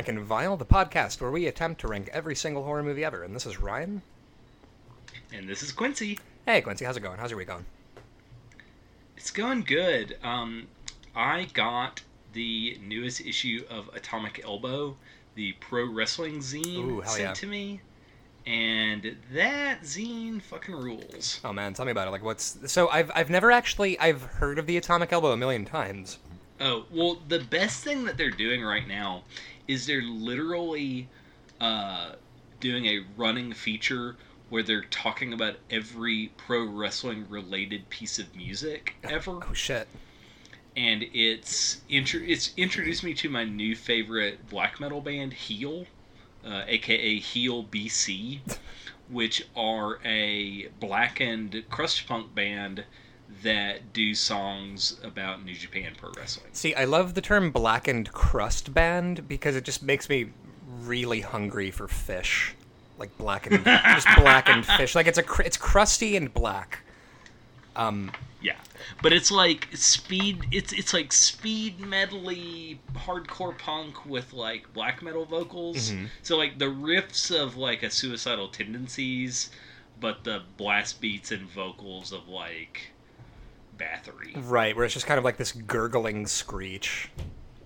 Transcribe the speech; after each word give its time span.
Rank 0.00 0.08
and 0.08 0.20
Vile, 0.20 0.56
the 0.56 0.64
podcast 0.64 1.20
where 1.20 1.30
we 1.30 1.46
attempt 1.46 1.82
to 1.82 1.86
rank 1.86 2.08
every 2.10 2.34
single 2.34 2.64
horror 2.64 2.82
movie 2.82 3.04
ever. 3.04 3.22
And 3.22 3.36
this 3.36 3.44
is 3.44 3.60
Ryan. 3.60 4.00
And 5.30 5.46
this 5.46 5.62
is 5.62 5.72
Quincy. 5.72 6.18
Hey, 6.46 6.62
Quincy, 6.62 6.86
how's 6.86 6.96
it 6.96 7.00
going? 7.00 7.18
How's 7.18 7.30
your 7.30 7.36
week 7.36 7.48
going? 7.48 7.66
It's 9.18 9.30
going 9.30 9.60
good. 9.60 10.16
Um, 10.22 10.68
I 11.14 11.48
got 11.52 12.00
the 12.32 12.78
newest 12.82 13.20
issue 13.20 13.62
of 13.68 13.90
Atomic 13.94 14.40
Elbow, 14.42 14.96
the 15.34 15.52
pro 15.60 15.84
wrestling 15.84 16.38
zine, 16.38 16.78
Ooh, 16.78 17.02
sent 17.04 17.20
yeah. 17.20 17.32
to 17.34 17.46
me, 17.46 17.82
and 18.46 19.18
that 19.34 19.82
zine 19.82 20.40
fucking 20.40 20.76
rules. 20.76 21.40
Oh 21.44 21.52
man, 21.52 21.74
tell 21.74 21.84
me 21.84 21.92
about 21.92 22.08
it. 22.08 22.10
Like, 22.10 22.24
what's 22.24 22.56
so? 22.72 22.88
I've 22.88 23.10
I've 23.14 23.28
never 23.28 23.50
actually 23.50 23.98
I've 23.98 24.22
heard 24.22 24.58
of 24.58 24.64
the 24.64 24.78
Atomic 24.78 25.12
Elbow 25.12 25.32
a 25.32 25.36
million 25.36 25.66
times. 25.66 26.16
Oh 26.58 26.86
well, 26.90 27.18
the 27.28 27.40
best 27.40 27.84
thing 27.84 28.04
that 28.06 28.16
they're 28.16 28.30
doing 28.30 28.62
right 28.64 28.88
now 28.88 29.24
is 29.70 29.86
they're 29.86 30.02
literally 30.02 31.08
uh, 31.60 32.12
doing 32.58 32.86
a 32.86 33.04
running 33.16 33.52
feature 33.52 34.16
where 34.48 34.62
they're 34.64 34.82
talking 34.90 35.32
about 35.32 35.54
every 35.70 36.32
pro 36.36 36.64
wrestling 36.64 37.24
related 37.28 37.88
piece 37.88 38.18
of 38.18 38.34
music 38.34 38.94
ever. 39.04 39.38
Oh 39.48 39.52
shit. 39.52 39.86
and 40.76 41.04
it's 41.12 41.82
intro- 41.88 42.20
it's 42.24 42.52
introduced 42.56 43.04
me 43.04 43.14
to 43.14 43.28
my 43.28 43.44
new 43.44 43.76
favorite 43.76 44.48
black 44.48 44.80
metal 44.80 45.00
band, 45.00 45.32
Heel, 45.32 45.86
uh, 46.44 46.64
aka 46.66 47.18
Heel 47.20 47.62
BC, 47.64 48.40
which 49.08 49.46
are 49.54 50.00
a 50.04 50.66
blackened 50.80 51.64
crust 51.70 52.06
punk 52.08 52.34
band 52.34 52.84
that 53.42 53.92
do 53.92 54.14
songs 54.14 54.98
about 55.02 55.44
New 55.44 55.54
Japan 55.54 55.92
Pro 55.98 56.10
Wrestling. 56.16 56.50
See, 56.52 56.74
I 56.74 56.84
love 56.84 57.14
the 57.14 57.20
term 57.20 57.50
blackened 57.50 58.12
crust 58.12 58.74
band 58.74 59.26
because 59.28 59.56
it 59.56 59.64
just 59.64 59.82
makes 59.82 60.08
me 60.08 60.30
really 60.82 61.20
hungry 61.20 61.70
for 61.70 61.88
fish, 61.88 62.54
like 62.98 63.16
blackened, 63.18 63.64
just 63.64 64.08
blackened 64.16 64.66
fish. 64.66 64.94
Like 64.94 65.06
it's 65.06 65.18
a 65.18 65.22
cr- 65.22 65.42
it's 65.42 65.56
crusty 65.56 66.16
and 66.16 66.32
black. 66.34 66.80
Um, 67.76 68.10
Yeah, 68.42 68.56
but 69.00 69.12
it's 69.12 69.30
like 69.30 69.68
speed. 69.74 70.46
It's 70.50 70.72
it's 70.72 70.92
like 70.92 71.12
speed 71.12 71.78
metally 71.78 72.78
hardcore 72.94 73.56
punk 73.56 74.04
with 74.04 74.32
like 74.32 74.72
black 74.74 75.02
metal 75.02 75.24
vocals. 75.24 75.92
Mhm. 75.92 76.08
So 76.22 76.36
like 76.36 76.58
the 76.58 76.66
riffs 76.66 77.30
of 77.34 77.56
like 77.56 77.82
a 77.82 77.90
suicidal 77.90 78.48
tendencies, 78.48 79.50
but 80.00 80.24
the 80.24 80.42
blast 80.56 81.00
beats 81.00 81.30
and 81.30 81.48
vocals 81.48 82.12
of 82.12 82.28
like 82.28 82.90
Bathory. 83.80 84.32
right, 84.48 84.76
where 84.76 84.84
it's 84.84 84.94
just 84.94 85.06
kind 85.06 85.18
of 85.18 85.24
like 85.24 85.36
this 85.38 85.52
gurgling 85.52 86.26
screech. 86.26 87.10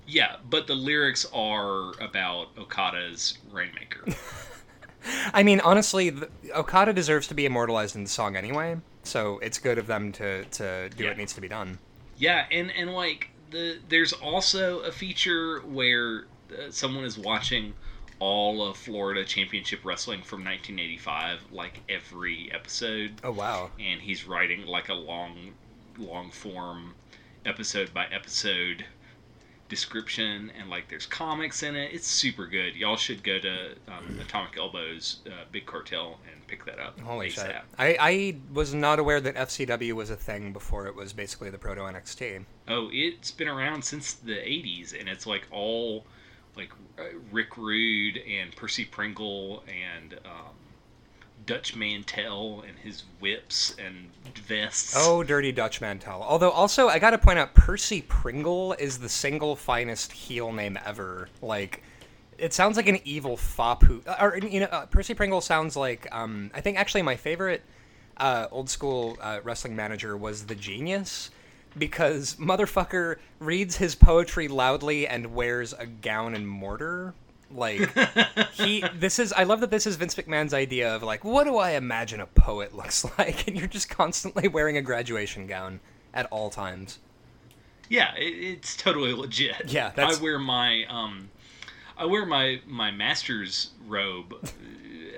Yeah, 0.06 0.36
but 0.48 0.66
the 0.66 0.74
lyrics 0.74 1.26
are 1.34 1.92
about 2.00 2.48
Okada's 2.58 3.38
Rainmaker. 3.50 4.04
I 5.34 5.42
mean, 5.42 5.60
honestly, 5.60 6.10
the, 6.10 6.30
Okada 6.54 6.92
deserves 6.92 7.26
to 7.28 7.34
be 7.34 7.44
immortalized 7.44 7.94
in 7.96 8.04
the 8.04 8.10
song 8.10 8.36
anyway, 8.36 8.76
so 9.02 9.38
it's 9.40 9.58
good 9.58 9.76
of 9.78 9.86
them 9.86 10.12
to 10.12 10.44
to 10.44 10.88
do 10.90 11.04
Yeah. 11.04 11.10
what 11.10 11.18
needs 11.18 11.34
to 11.34 11.40
be 11.40 11.48
done. 11.48 11.78
Yeah, 12.16 12.46
and 12.50 12.70
and 12.70 12.92
like 12.94 13.30
the 13.50 13.78
there's 13.88 14.12
also 14.14 14.80
a 14.80 14.92
feature 14.92 15.60
where 15.60 16.26
uh, 16.50 16.70
someone 16.70 17.04
is 17.04 17.18
watching 17.18 17.74
all 18.20 18.66
of 18.66 18.76
Florida 18.78 19.24
Championship 19.24 19.80
Wrestling 19.84 20.22
from 20.22 20.38
1985, 20.44 21.40
like 21.50 21.80
every 21.88 22.50
episode, 22.52 23.12
Oh 23.24 23.32
wow. 23.32 23.70
and 23.78 24.00
he's 24.00 24.24
writing 24.26 24.64
like 24.66 24.88
a 24.88 24.94
long, 24.94 25.52
long 25.98 26.30
form, 26.30 26.94
episode 27.44 27.92
by 27.92 28.06
episode 28.06 28.84
description, 29.68 30.52
and 30.58 30.68
like 30.70 30.88
there's 30.88 31.06
comics 31.06 31.62
in 31.62 31.74
it. 31.74 31.92
It's 31.92 32.06
super 32.06 32.46
good. 32.46 32.76
Y'all 32.76 32.96
should 32.96 33.22
go 33.22 33.38
to 33.38 33.74
um, 33.88 34.18
Atomic 34.20 34.56
Elbows 34.58 35.20
uh, 35.26 35.44
Big 35.50 35.66
Cartel 35.66 36.18
and 36.30 36.46
pick 36.46 36.64
that 36.66 36.78
up. 36.78 37.00
Holy 37.00 37.28
ASAP. 37.28 37.46
shit. 37.46 37.56
I, 37.78 37.96
I 38.00 38.36
was 38.52 38.74
not 38.74 38.98
aware 38.98 39.20
that 39.20 39.34
FCW 39.34 39.92
was 39.92 40.10
a 40.10 40.16
thing 40.16 40.52
before 40.52 40.86
it 40.86 40.94
was 40.94 41.12
basically 41.12 41.50
the 41.50 41.58
proto 41.58 41.82
NXT. 41.82 42.44
Oh, 42.68 42.88
it's 42.92 43.30
been 43.30 43.48
around 43.48 43.84
since 43.84 44.14
the 44.14 44.34
'80s, 44.34 44.98
and 44.98 45.08
it's 45.08 45.26
like 45.26 45.46
all 45.50 46.04
like 46.56 46.70
uh, 46.98 47.04
Rick 47.32 47.56
Rude 47.56 48.18
and 48.18 48.54
Percy 48.54 48.84
Pringle 48.84 49.64
and 49.66 50.14
um, 50.24 50.54
Dutch 51.46 51.76
Mantell 51.76 52.64
and 52.66 52.78
his 52.78 53.04
whips 53.20 53.74
and 53.78 54.10
vests. 54.46 54.94
Oh, 54.96 55.22
Dirty 55.22 55.52
Dutch 55.52 55.80
Mantell. 55.80 56.22
Although, 56.22 56.50
also, 56.50 56.88
I 56.88 56.98
gotta 56.98 57.18
point 57.18 57.38
out, 57.38 57.54
Percy 57.54 58.02
Pringle 58.02 58.72
is 58.74 58.98
the 58.98 59.08
single 59.08 59.56
finest 59.56 60.12
heel 60.12 60.52
name 60.52 60.78
ever. 60.84 61.28
Like, 61.42 61.82
it 62.38 62.52
sounds 62.52 62.76
like 62.76 62.88
an 62.88 62.98
evil 63.04 63.36
fop 63.36 63.82
who. 63.82 64.02
Or, 64.20 64.38
you 64.38 64.60
know, 64.60 64.66
uh, 64.66 64.86
Percy 64.86 65.14
Pringle 65.14 65.40
sounds 65.40 65.76
like. 65.76 66.08
Um, 66.12 66.50
I 66.54 66.60
think 66.60 66.78
actually 66.78 67.02
my 67.02 67.16
favorite 67.16 67.62
uh, 68.16 68.46
old 68.50 68.70
school 68.70 69.16
uh, 69.20 69.40
wrestling 69.42 69.76
manager 69.76 70.16
was 70.16 70.46
The 70.46 70.54
Genius. 70.54 71.30
Because 71.76 72.36
motherfucker 72.36 73.16
reads 73.40 73.78
his 73.78 73.96
poetry 73.96 74.46
loudly 74.46 75.08
and 75.08 75.34
wears 75.34 75.72
a 75.72 75.86
gown 75.86 76.36
and 76.36 76.46
mortar. 76.46 77.14
Like, 77.54 77.88
he 78.52 78.84
this 78.94 79.18
is 79.18 79.32
i 79.32 79.44
love 79.44 79.60
that 79.60 79.70
this 79.70 79.86
is 79.86 79.94
vince 79.96 80.14
mcmahon's 80.16 80.52
idea 80.52 80.94
of 80.94 81.02
like 81.04 81.24
what 81.24 81.44
do 81.44 81.56
i 81.56 81.70
imagine 81.72 82.20
a 82.20 82.26
poet 82.26 82.74
looks 82.76 83.04
like 83.18 83.46
and 83.46 83.56
you're 83.56 83.68
just 83.68 83.88
constantly 83.88 84.48
wearing 84.48 84.76
a 84.76 84.82
graduation 84.82 85.46
gown 85.46 85.78
at 86.12 86.26
all 86.26 86.50
times 86.50 86.98
yeah, 87.88 88.14
it, 88.16 88.22
it's 88.24 88.76
totally 88.76 89.12
legit. 89.12 89.70
Yeah, 89.70 89.90
that's- 89.94 90.18
I 90.18 90.22
wear 90.22 90.38
my 90.38 90.84
um, 90.88 91.28
I 91.98 92.06
wear 92.06 92.24
my 92.24 92.60
my 92.66 92.90
master's 92.90 93.70
robe 93.86 94.34
uh, 94.42 94.48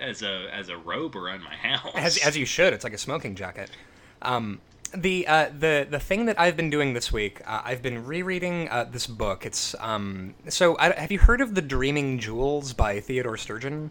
as 0.01 0.23
a 0.23 0.49
as 0.53 0.69
a 0.69 0.77
robe 0.77 1.15
around 1.17 1.43
my 1.45 1.55
house. 1.55 1.93
as, 1.95 2.19
as 2.19 2.37
you 2.37 2.45
should 2.45 2.73
it's 2.73 2.83
like 2.85 2.93
a 2.93 2.99
smoking 2.99 3.35
jacket 3.37 3.71
um, 4.23 4.61
the 4.89 5.27
uh, 5.27 5.51
the 5.57 5.87
the 5.89 6.01
thing 6.01 6.27
that 6.27 6.39
I've 6.39 6.57
been 6.57 6.71
doing 6.71 6.95
this 6.95 7.13
week, 7.13 7.41
uh, 7.47 7.63
I've 7.65 7.83
been 7.83 8.05
rereading 8.05 8.69
uh, 8.69 8.85
this 8.85 9.07
book. 9.07 9.47
It's 9.47 9.75
um, 9.81 10.35
so 10.49 10.77
I, 10.79 10.93
have 10.93 11.13
you 11.13 11.19
heard 11.19 11.41
of 11.41 11.55
the 11.55 11.63
Dreaming 11.63 12.19
Jewels 12.19 12.73
by 12.73 13.01
Theodore 13.01 13.37
Sturgeon? 13.37 13.91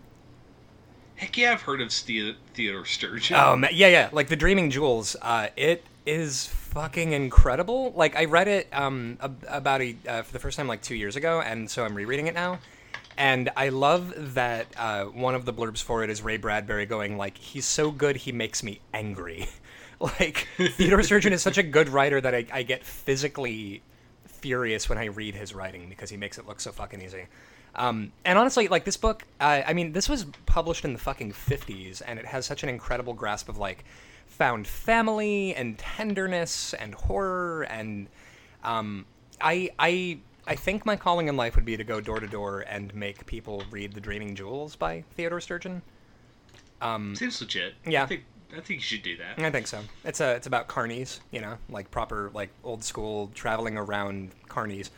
Heck 1.16 1.38
yeah, 1.38 1.54
I've 1.54 1.62
heard 1.62 1.82
of 1.82 1.92
Ste- 1.92 2.36
Theodore 2.54 2.86
Sturgeon. 2.86 3.38
Oh 3.38 3.68
yeah, 3.72 3.88
yeah, 3.88 4.10
like 4.12 4.28
the 4.28 4.36
Dreaming 4.36 4.70
Jewels. 4.70 5.16
Uh, 5.22 5.48
it 5.56 5.84
is 6.06 6.48
fucking 6.48 7.14
incredible. 7.14 7.94
Like 7.96 8.16
I 8.16 8.26
read 8.26 8.48
it 8.48 8.68
um 8.74 9.18
ab- 9.22 9.46
about 9.48 9.82
a 9.82 9.96
uh, 10.08 10.22
for 10.24 10.34
the 10.34 10.40
first 10.40 10.58
time 10.58 10.68
like 10.68 10.82
two 10.82 10.96
years 10.96 11.16
ago, 11.16 11.42
and 11.42 11.70
so 11.70 11.86
I'm 11.86 11.96
rereading 11.96 12.28
it 12.28 12.34
now. 12.34 12.60
And 13.18 13.50
I 13.56 13.70
love 13.70 14.34
that 14.34 14.68
uh, 14.78 15.06
one 15.06 15.36
of 15.36 15.46
the 15.46 15.54
blurbs 15.54 15.82
for 15.82 16.04
it 16.04 16.10
is 16.10 16.22
Ray 16.22 16.36
Bradbury 16.36 16.86
going 16.86 17.18
like, 17.18 17.38
"He's 17.38 17.66
so 17.66 17.92
good, 17.92 18.18
he 18.18 18.32
makes 18.32 18.62
me 18.62 18.82
angry." 18.94 19.48
like 20.20 20.48
Theodore 20.58 21.04
Sturgeon 21.04 21.34
is 21.34 21.42
such 21.42 21.58
a 21.58 21.64
good 21.64 21.90
writer 21.90 22.20
that 22.20 22.36
I, 22.36 22.46
I 22.52 22.64
get 22.64 22.84
physically 22.84 23.82
furious 24.26 24.90
when 24.90 24.98
I 24.98 25.06
read 25.06 25.36
his 25.36 25.56
writing 25.56 25.90
because 25.90 26.10
he 26.10 26.18
makes 26.18 26.38
it 26.38 26.48
look 26.48 26.60
so 26.60 26.72
fucking 26.72 27.02
easy. 27.02 27.26
Um, 27.76 28.12
and 28.24 28.38
honestly, 28.38 28.68
like 28.68 28.86
this 28.86 28.98
book, 28.98 29.24
uh, 29.40 29.64
I 29.66 29.74
mean, 29.74 29.92
this 29.92 30.08
was 30.08 30.26
published 30.46 30.86
in 30.86 30.94
the 30.94 31.00
fucking 31.00 31.34
fifties, 31.34 32.02
and 32.02 32.20
it 32.20 32.26
has 32.26 32.46
such 32.46 32.64
an 32.64 32.70
incredible 32.70 33.14
grasp 33.14 33.50
of 33.50 33.58
like 33.58 33.84
found 34.28 34.68
family 34.68 35.54
and 35.56 35.78
tenderness 35.78 36.74
and 36.74 36.94
horror, 36.96 37.64
and 37.64 38.08
um, 38.64 39.06
I, 39.42 39.72
I, 39.78 40.20
I 40.48 40.56
think 40.56 40.86
my 40.86 40.96
calling 40.96 41.28
in 41.28 41.36
life 41.36 41.56
would 41.56 41.66
be 41.66 41.76
to 41.76 41.84
go 41.84 42.00
door 42.00 42.20
to 42.20 42.28
door 42.28 42.62
and 42.68 42.94
make 42.96 43.26
people 43.26 43.64
read 43.72 43.94
*The 43.94 44.02
Dreaming 44.02 44.36
Jewels* 44.36 44.76
by 44.76 45.04
Theodore 45.16 45.42
Sturgeon. 45.42 45.82
Um, 46.82 47.16
Seems 47.16 47.42
legit. 47.42 47.74
Yeah. 47.86 48.04
I 48.04 48.06
think 48.06 48.24
I 48.52 48.62
think 48.62 48.80
you 48.80 48.80
should 48.82 49.04
do 49.04 49.18
that. 49.18 49.40
I 49.44 49.50
think 49.52 49.68
so. 49.68 49.80
It's 50.04 50.20
a 50.20 50.36
it's 50.36 50.48
about 50.48 50.68
carnies, 50.68 51.20
you 51.32 51.42
know, 51.42 51.58
like 51.70 51.92
proper 51.92 52.32
like 52.34 52.50
old 52.64 52.84
school 52.84 53.32
traveling 53.34 53.78
around 53.78 54.32
carnies. 54.48 54.90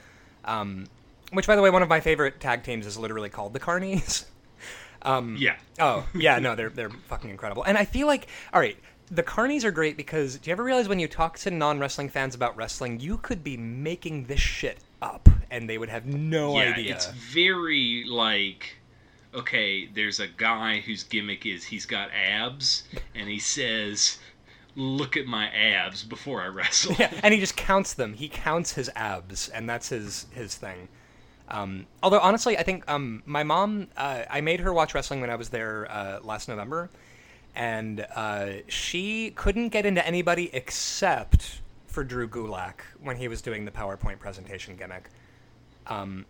Um, 0.45 0.87
which, 1.31 1.47
by 1.47 1.55
the 1.55 1.61
way, 1.61 1.69
one 1.69 1.83
of 1.83 1.89
my 1.89 1.99
favorite 1.99 2.39
tag 2.39 2.63
teams 2.63 2.85
is 2.85 2.97
literally 2.97 3.29
called 3.29 3.53
the 3.53 3.59
Carnies. 3.59 4.25
um, 5.01 5.35
Yeah. 5.37 5.57
Oh 5.79 6.05
yeah, 6.15 6.39
no, 6.39 6.55
they're 6.55 6.69
they're 6.69 6.89
fucking 6.89 7.29
incredible. 7.29 7.63
And 7.63 7.77
I 7.77 7.85
feel 7.85 8.07
like, 8.07 8.27
all 8.53 8.61
right, 8.61 8.77
the 9.11 9.23
Carnies 9.23 9.63
are 9.63 9.71
great 9.71 9.97
because 9.97 10.37
do 10.37 10.49
you 10.49 10.51
ever 10.53 10.63
realize 10.63 10.87
when 10.87 10.99
you 10.99 11.07
talk 11.07 11.37
to 11.39 11.51
non 11.51 11.79
wrestling 11.79 12.09
fans 12.09 12.35
about 12.35 12.55
wrestling, 12.55 12.99
you 12.99 13.17
could 13.17 13.43
be 13.43 13.57
making 13.57 14.25
this 14.25 14.39
shit 14.39 14.79
up, 15.01 15.29
and 15.51 15.69
they 15.69 15.77
would 15.77 15.89
have 15.89 16.05
no 16.05 16.53
yeah, 16.59 16.71
idea. 16.71 16.95
it's 16.95 17.07
very 17.07 18.05
like 18.07 18.76
okay, 19.37 19.87
there's 19.87 20.19
a 20.19 20.27
guy 20.27 20.79
whose 20.79 21.03
gimmick 21.03 21.45
is 21.45 21.63
he's 21.63 21.85
got 21.85 22.09
abs 22.11 22.83
and 23.15 23.29
he 23.29 23.39
says, 23.39 24.17
"Look 24.75 25.15
at 25.15 25.25
my 25.25 25.47
abs 25.49 26.03
before 26.03 26.41
I 26.41 26.47
wrestle." 26.47 26.95
yeah, 26.99 27.13
and 27.23 27.33
he 27.33 27.39
just 27.39 27.55
counts 27.55 27.93
them. 27.93 28.13
He 28.13 28.27
counts 28.27 28.73
his 28.73 28.89
abs, 28.95 29.49
and 29.49 29.69
that's 29.69 29.89
his 29.89 30.25
his 30.31 30.55
thing. 30.55 30.89
Um, 31.49 31.85
although 32.03 32.19
honestly, 32.19 32.57
I 32.57 32.63
think 32.63 32.89
um, 32.89 33.23
my 33.25 33.43
mom, 33.43 33.87
uh, 33.95 34.23
I 34.29 34.41
made 34.41 34.59
her 34.59 34.73
watch 34.73 34.93
wrestling 34.93 35.21
when 35.21 35.29
I 35.29 35.35
was 35.35 35.49
there 35.49 35.89
uh, 35.89 36.19
last 36.21 36.49
November, 36.49 36.89
and 37.55 38.05
uh, 38.15 38.47
she 38.67 39.31
couldn't 39.31 39.69
get 39.69 39.85
into 39.85 40.05
anybody 40.05 40.49
except 40.53 41.61
for 41.85 42.03
Drew 42.03 42.27
Gulak 42.27 42.81
when 43.01 43.15
he 43.15 43.27
was 43.27 43.41
doing 43.41 43.65
the 43.65 43.71
PowerPoint 43.71 44.19
presentation 44.19 44.75
gimmick. 44.75 45.09
Um, 45.87 46.25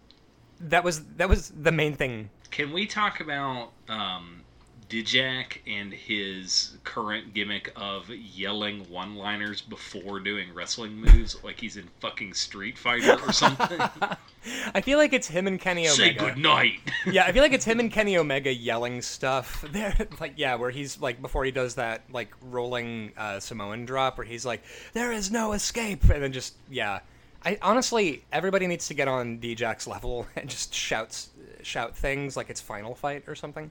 that 0.59 0.83
was 0.83 1.03
that 1.17 1.29
was 1.29 1.49
the 1.49 1.71
main 1.71 1.93
thing. 1.93 2.29
Can 2.51 2.71
we 2.71 2.85
talk 2.85 3.19
about 3.19 3.71
um, 3.89 4.41
Dijak 4.89 5.59
and 5.67 5.93
his 5.93 6.77
current 6.83 7.33
gimmick 7.33 7.71
of 7.75 8.09
yelling 8.09 8.89
one-liners 8.89 9.61
before 9.61 10.19
doing 10.19 10.53
wrestling 10.53 10.93
moves, 10.93 11.41
like 11.43 11.59
he's 11.59 11.75
in 11.75 11.89
fucking 11.99 12.33
Street 12.33 12.77
Fighter 12.77 13.19
or 13.21 13.33
something? 13.33 13.79
I 14.73 14.81
feel 14.81 14.97
like 14.97 15.11
it's 15.11 15.27
him 15.27 15.45
and 15.45 15.59
Kenny 15.59 15.85
Say 15.87 16.11
Omega. 16.11 16.25
good 16.25 16.37
night. 16.37 16.79
yeah, 17.11 17.25
I 17.25 17.33
feel 17.33 17.43
like 17.43 17.51
it's 17.51 17.65
him 17.65 17.81
and 17.81 17.91
Kenny 17.91 18.17
Omega 18.17 18.53
yelling 18.53 19.01
stuff. 19.01 19.65
There, 19.77 20.07
like 20.19 20.33
yeah, 20.37 20.55
where 20.55 20.71
he's 20.71 20.99
like 21.01 21.21
before 21.21 21.43
he 21.43 21.51
does 21.51 21.75
that 21.75 22.03
like 22.11 22.33
rolling 22.41 23.11
uh, 23.17 23.39
Samoan 23.39 23.85
drop, 23.85 24.17
where 24.17 24.25
he's 24.25 24.45
like, 24.45 24.63
"There 24.93 25.11
is 25.11 25.29
no 25.29 25.51
escape," 25.51 26.03
and 26.05 26.23
then 26.23 26.31
just 26.31 26.55
yeah. 26.69 26.99
I 27.45 27.59
honestly, 27.61 28.23
everybody 28.31 28.65
needs 28.65 28.87
to 28.87 28.93
get 28.93 29.07
on 29.07 29.39
Dijak's 29.39 29.85
level 29.85 30.25
and 30.35 30.49
just 30.49 30.73
shouts 30.73 31.29
shout 31.67 31.95
things 31.95 32.35
like 32.37 32.49
it's 32.49 32.61
Final 32.61 32.95
Fight 32.95 33.23
or 33.27 33.35
something. 33.35 33.69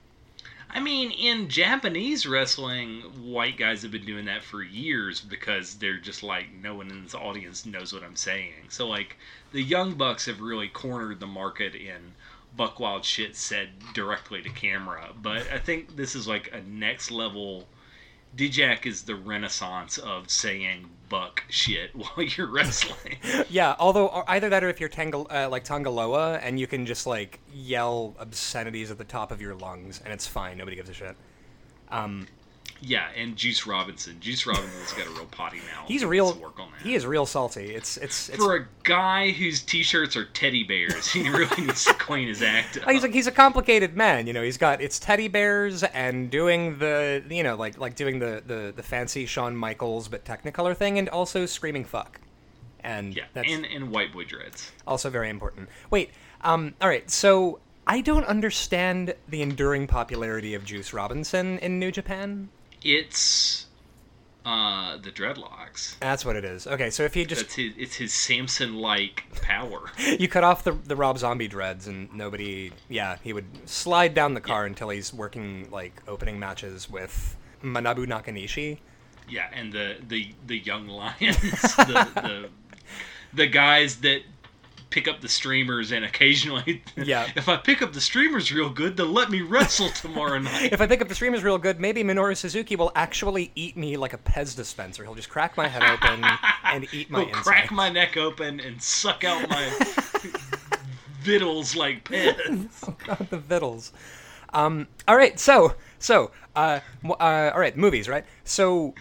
I 0.68 0.80
mean, 0.80 1.12
in 1.12 1.48
Japanese 1.48 2.26
wrestling, 2.26 3.02
white 3.32 3.56
guys 3.56 3.82
have 3.82 3.92
been 3.92 4.04
doing 4.04 4.24
that 4.26 4.42
for 4.42 4.62
years 4.62 5.20
because 5.20 5.74
they're 5.74 5.98
just 5.98 6.22
like, 6.22 6.46
no 6.60 6.74
one 6.74 6.90
in 6.90 7.04
this 7.04 7.14
audience 7.14 7.64
knows 7.64 7.92
what 7.92 8.02
I'm 8.02 8.16
saying. 8.16 8.52
So, 8.68 8.86
like, 8.86 9.16
the 9.52 9.62
Young 9.62 9.94
Bucks 9.94 10.26
have 10.26 10.40
really 10.40 10.68
cornered 10.68 11.20
the 11.20 11.26
market 11.26 11.74
in 11.74 12.12
buck 12.56 12.80
wild 12.80 13.04
shit 13.04 13.36
said 13.36 13.68
directly 13.92 14.42
to 14.42 14.48
camera. 14.48 15.10
But 15.22 15.50
I 15.52 15.58
think 15.58 15.96
this 15.96 16.14
is 16.14 16.26
like 16.26 16.52
a 16.52 16.60
next 16.62 17.10
level. 17.10 17.66
Dijak 18.36 18.86
is 18.86 19.02
the 19.02 19.14
renaissance 19.14 19.98
of 19.98 20.30
saying 20.30 20.88
buck 21.08 21.44
shit 21.48 21.90
while 21.94 22.22
you're 22.22 22.50
wrestling. 22.50 23.18
Yeah, 23.48 23.76
although 23.78 24.24
either 24.28 24.48
that 24.48 24.64
or 24.64 24.68
if 24.68 24.80
you're 24.80 24.88
Tangal- 24.88 25.30
uh, 25.30 25.48
like 25.48 25.64
Tanga 25.64 25.90
Loa 25.90 26.36
and 26.38 26.58
you 26.58 26.66
can 26.66 26.84
just 26.86 27.06
like 27.06 27.40
yell 27.52 28.14
obscenities 28.18 28.90
at 28.90 28.98
the 28.98 29.04
top 29.04 29.30
of 29.30 29.40
your 29.40 29.54
lungs 29.54 30.00
and 30.04 30.12
it's 30.12 30.26
fine, 30.26 30.58
nobody 30.58 30.76
gives 30.76 30.90
a 30.90 30.94
shit. 30.94 31.16
Um, 31.90 32.26
yeah, 32.80 33.08
and 33.16 33.36
Juice 33.36 33.66
Robinson. 33.66 34.18
Juice 34.20 34.46
Robinson's 34.46 34.92
got 34.92 35.06
a 35.06 35.10
real 35.10 35.26
potty 35.26 35.58
mouth. 35.58 35.88
he's 35.88 36.04
real. 36.04 36.34
Work 36.34 36.60
on 36.60 36.70
that. 36.72 36.82
He 36.82 36.94
is 36.94 37.06
real 37.06 37.26
salty. 37.26 37.74
It's 37.74 37.96
it's 37.96 38.28
it's. 38.28 38.42
For 38.42 38.56
a 38.56 38.66
guy 38.84 39.30
whose 39.30 39.62
t-shirts 39.62 40.16
are 40.16 40.26
teddy 40.26 40.64
bears, 40.64 41.08
he 41.08 41.28
really 41.28 41.62
needs 41.64 41.84
to 41.84 41.94
clean 41.94 42.28
his 42.28 42.42
act 42.42 42.78
up. 42.78 42.90
He's 42.90 43.02
like 43.02 43.12
he's 43.12 43.26
a 43.26 43.32
complicated 43.32 43.96
man, 43.96 44.26
you 44.26 44.32
know. 44.32 44.42
He's 44.42 44.58
got 44.58 44.80
it's 44.80 44.98
teddy 44.98 45.28
bears 45.28 45.82
and 45.82 46.30
doing 46.30 46.78
the 46.78 47.22
you 47.28 47.42
know 47.42 47.56
like 47.56 47.78
like 47.78 47.96
doing 47.96 48.18
the 48.18 48.42
the, 48.46 48.72
the 48.74 48.82
fancy 48.82 49.26
Shawn 49.26 49.56
Michaels 49.56 50.08
but 50.08 50.24
Technicolor 50.24 50.76
thing 50.76 50.98
and 50.98 51.08
also 51.08 51.46
screaming 51.46 51.84
fuck, 51.84 52.20
and 52.80 53.16
yeah, 53.16 53.24
that's 53.32 53.50
and 53.50 53.64
and 53.64 53.90
white 53.90 54.12
boy 54.12 54.24
dreads. 54.24 54.70
also 54.86 55.10
very 55.10 55.30
important. 55.30 55.68
Wait, 55.90 56.10
um, 56.42 56.74
all 56.80 56.88
right, 56.88 57.10
so 57.10 57.58
I 57.86 58.00
don't 58.00 58.24
understand 58.24 59.14
the 59.28 59.42
enduring 59.42 59.86
popularity 59.86 60.54
of 60.54 60.64
Juice 60.64 60.92
Robinson 60.92 61.58
in 61.58 61.78
New 61.78 61.92
Japan. 61.92 62.48
It's 62.86 63.66
uh 64.44 64.96
the 64.98 65.10
dreadlocks. 65.10 65.98
That's 65.98 66.24
what 66.24 66.36
it 66.36 66.44
is. 66.44 66.66
Okay, 66.68 66.90
so 66.90 67.02
if 67.02 67.16
you 67.16 67.24
just 67.24 67.42
That's 67.42 67.54
his. 67.56 67.72
It's 67.76 67.96
his 67.96 68.14
Samson-like 68.14 69.24
power. 69.42 69.90
you 70.18 70.28
cut 70.28 70.44
off 70.44 70.62
the 70.62 70.72
the 70.72 70.94
Rob 70.94 71.18
Zombie 71.18 71.48
dreads 71.48 71.88
and 71.88 72.12
nobody, 72.14 72.70
yeah, 72.88 73.16
he 73.22 73.32
would 73.32 73.46
slide 73.68 74.14
down 74.14 74.34
the 74.34 74.40
car 74.40 74.64
until 74.64 74.90
he's 74.90 75.12
working 75.12 75.68
like 75.70 76.00
opening 76.06 76.38
matches 76.38 76.88
with 76.88 77.36
Manabu 77.62 78.06
Nakanishi. 78.06 78.78
Yeah, 79.28 79.48
and 79.52 79.72
the 79.72 79.96
the 80.06 80.32
the 80.46 80.58
young 80.58 80.86
lions, 80.86 81.18
the 81.76 82.08
the 82.14 82.48
the 83.34 83.46
guys 83.48 83.96
that 83.96 84.22
pick 84.90 85.08
up 85.08 85.20
the 85.20 85.28
streamers 85.28 85.90
and 85.92 86.04
occasionally 86.04 86.82
Yeah. 86.96 87.28
if 87.36 87.48
I 87.48 87.56
pick 87.56 87.82
up 87.82 87.92
the 87.92 88.00
streamers 88.00 88.52
real 88.52 88.70
good, 88.70 88.96
they'll 88.96 89.06
let 89.06 89.30
me 89.30 89.40
wrestle 89.42 89.88
tomorrow 89.90 90.38
night. 90.40 90.72
If 90.72 90.80
I 90.80 90.86
pick 90.86 91.02
up 91.02 91.08
the 91.08 91.14
streamers 91.14 91.42
real 91.42 91.58
good, 91.58 91.80
maybe 91.80 92.02
Minoru 92.04 92.36
Suzuki 92.36 92.76
will 92.76 92.92
actually 92.94 93.50
eat 93.54 93.76
me 93.76 93.96
like 93.96 94.12
a 94.14 94.18
Pez 94.18 94.54
dispenser. 94.56 95.02
He'll 95.04 95.14
just 95.14 95.28
crack 95.28 95.56
my 95.56 95.66
head 95.68 95.82
open 95.82 96.24
and 96.64 96.86
eat 96.94 97.10
my 97.10 97.20
He'll 97.20 97.28
insides. 97.28 97.46
crack 97.46 97.70
my 97.72 97.88
neck 97.88 98.16
open 98.16 98.60
and 98.60 98.80
suck 98.80 99.24
out 99.24 99.48
my 99.50 99.70
vittles 101.22 101.74
like 101.76 102.04
pins. 102.08 102.84
God, 103.06 103.26
the 103.30 103.38
vittles. 103.38 103.92
Um, 104.54 104.86
all 105.08 105.16
right, 105.16 105.38
so 105.38 105.74
so 105.98 106.30
uh, 106.54 106.80
uh, 107.04 107.50
all 107.52 107.58
right, 107.60 107.76
movies, 107.76 108.08
right? 108.08 108.24
So 108.44 108.94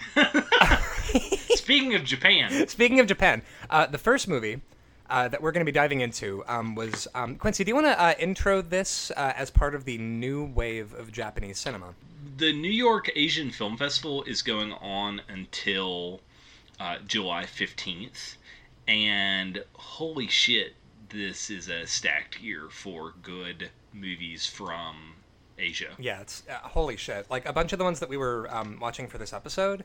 Speaking 1.55 1.95
of 1.95 2.03
Japan, 2.03 2.67
speaking 2.67 2.99
of 2.99 3.07
Japan, 3.07 3.41
uh, 3.69 3.85
the 3.87 3.97
first 3.97 4.27
movie 4.27 4.61
uh, 5.09 5.27
that 5.27 5.41
we're 5.41 5.51
going 5.51 5.65
to 5.65 5.71
be 5.71 5.75
diving 5.75 6.01
into 6.01 6.43
um, 6.47 6.75
was 6.75 7.07
um, 7.15 7.35
Quincy. 7.35 7.63
Do 7.63 7.69
you 7.69 7.75
want 7.75 7.87
to 7.87 8.01
uh, 8.01 8.13
intro 8.19 8.61
this 8.61 9.11
uh, 9.11 9.33
as 9.35 9.49
part 9.49 9.75
of 9.75 9.85
the 9.85 9.97
new 9.97 10.45
wave 10.45 10.93
of 10.93 11.11
Japanese 11.11 11.59
cinema? 11.59 11.93
the 12.37 12.53
New 12.53 12.71
York 12.71 13.09
Asian 13.15 13.51
Film 13.51 13.77
Festival 13.77 14.23
is 14.23 14.41
going 14.41 14.73
on 14.73 15.21
until 15.29 16.21
uh, 16.79 16.97
July 17.07 17.43
15th. 17.43 18.35
And 18.87 19.63
holy 19.73 20.27
shit, 20.27 20.75
this 21.09 21.49
is 21.49 21.69
a 21.69 21.87
stacked 21.87 22.39
year 22.41 22.67
for 22.69 23.13
good 23.23 23.69
movies 23.93 24.45
from 24.45 25.13
Asia. 25.57 25.93
Yeah, 25.97 26.21
it's 26.21 26.43
uh, 26.49 26.55
holy 26.67 26.97
shit. 26.97 27.29
Like 27.29 27.47
a 27.47 27.53
bunch 27.53 27.73
of 27.73 27.79
the 27.79 27.85
ones 27.85 27.99
that 28.01 28.09
we 28.09 28.17
were 28.17 28.47
um, 28.53 28.79
watching 28.81 29.07
for 29.07 29.17
this 29.17 29.33
episode, 29.33 29.83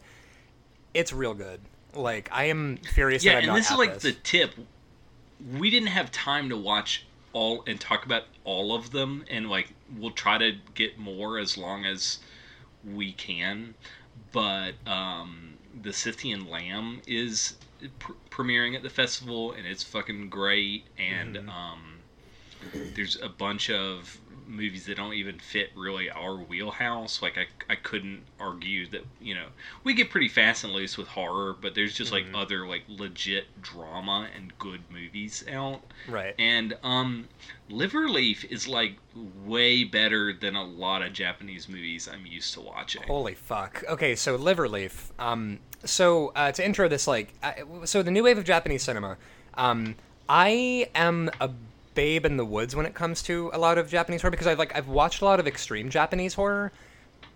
it's 0.93 1.13
real 1.13 1.35
good. 1.35 1.61
Like 1.95 2.29
I 2.33 2.45
am 2.45 2.79
furious 2.79 3.25
Yeah, 3.25 3.39
and 3.39 3.57
this 3.57 3.71
is 3.71 3.79
like 3.79 3.95
this. 3.95 4.03
the 4.03 4.13
tip. 4.13 4.53
We 5.59 5.71
didn't 5.71 5.89
have 5.89 6.11
time 6.11 6.49
to 6.51 6.57
watch 6.57 7.07
all 7.33 7.63
and 7.67 7.81
talk 7.81 8.05
about 8.05 8.25
all 8.45 8.75
of 8.75 8.91
them, 8.91 9.25
and 9.31 9.49
like 9.49 9.73
we'll 9.97 10.11
try 10.11 10.39
to 10.39 10.53
get 10.75 10.99
more 10.99 11.39
as 11.39 11.57
long 11.57 11.85
as 11.85 12.19
we 12.85 13.13
can. 13.13 13.75
But 14.33 14.73
um, 14.87 15.59
the 15.83 15.93
Scythian 15.93 16.49
Lamb 16.49 17.01
is 17.07 17.57
pr- 17.99 18.13
premiering 18.31 18.75
at 18.75 18.83
the 18.83 18.91
festival, 18.91 19.53
and 19.53 19.67
it's 19.67 19.83
fucking 19.83 20.29
great. 20.29 20.85
And 20.99 21.37
Mm-hmm. 21.37 21.49
um, 21.49 22.01
there's 22.95 23.17
a 23.21 23.29
bunch 23.29 23.71
of 23.71 24.21
movies 24.51 24.87
that 24.87 24.97
don't 24.97 25.15
even 25.15 25.39
fit 25.39 25.71
really 25.77 26.11
our 26.11 26.35
wheelhouse. 26.37 27.23
Like 27.23 27.39
I, 27.39 27.47
I 27.73 27.77
couldn't 27.77 28.23
argue 28.39 28.87
that 28.89 29.03
you 29.21 29.35
know 29.35 29.47
we 29.85 29.95
get 29.95 30.11
pretty 30.11 30.29
fast 30.29 30.65
and 30.65 30.73
loose 30.73 30.99
with 30.99 31.09
horror, 31.09 31.57
but 31.61 31.75
there's 31.75 31.95
just 31.95 32.13
Mm-hmm. 32.13 32.35
like 32.35 32.43
other 32.43 32.67
like 32.67 32.83
legit 32.89 33.45
drama 33.63 34.27
and 34.37 34.53
good 34.59 34.81
movies 34.91 35.45
out. 35.51 35.81
right. 36.09 36.35
And 36.39 36.77
um, 36.83 37.29
Liverleaf 37.71 38.45
is 38.51 38.67
like 38.67 38.97
way 39.45 39.85
better 39.85 40.33
than 40.33 40.57
a 40.57 40.65
lot 40.65 41.03
of 41.03 41.13
Japanese 41.13 41.69
movies 41.69 42.09
I'm 42.13 42.27
used 42.27 42.53
to 42.55 42.61
watching. 42.61 43.03
Holy 43.03 43.35
fuck. 43.35 43.85
Okay, 43.89 44.15
so 44.17 44.37
Liverleaf. 44.37 45.11
Um, 45.19 45.61
so 45.85 46.33
uh, 46.35 46.53
to 46.53 46.65
intro 46.65 46.89
this, 46.89 47.07
like, 47.07 47.33
I, 47.43 47.63
so 47.85 48.03
the 48.03 48.11
new 48.11 48.25
wave 48.25 48.39
of 48.39 48.45
Japanese 48.45 48.83
cinema. 48.83 49.17
Um, 49.55 49.95
I 50.29 50.89
am 50.95 51.31
a 51.41 51.51
babe 52.01 52.25
in 52.25 52.39
the 52.39 52.45
woods 52.47 52.75
when 52.75 52.87
it 52.87 52.95
comes 52.95 53.21
to 53.21 53.51
a 53.53 53.59
lot 53.59 53.77
of 53.77 53.91
Japanese 53.91 54.23
horror 54.23 54.31
because 54.31 54.47
I've 54.47 54.59
like 54.59 54.75
I've 54.75 54.89
watched 54.89 55.21
a 55.21 55.27
lot 55.27 55.39
of 55.39 55.47
extreme 55.47 55.91
Japanese 55.91 56.33
horror, 56.33 56.73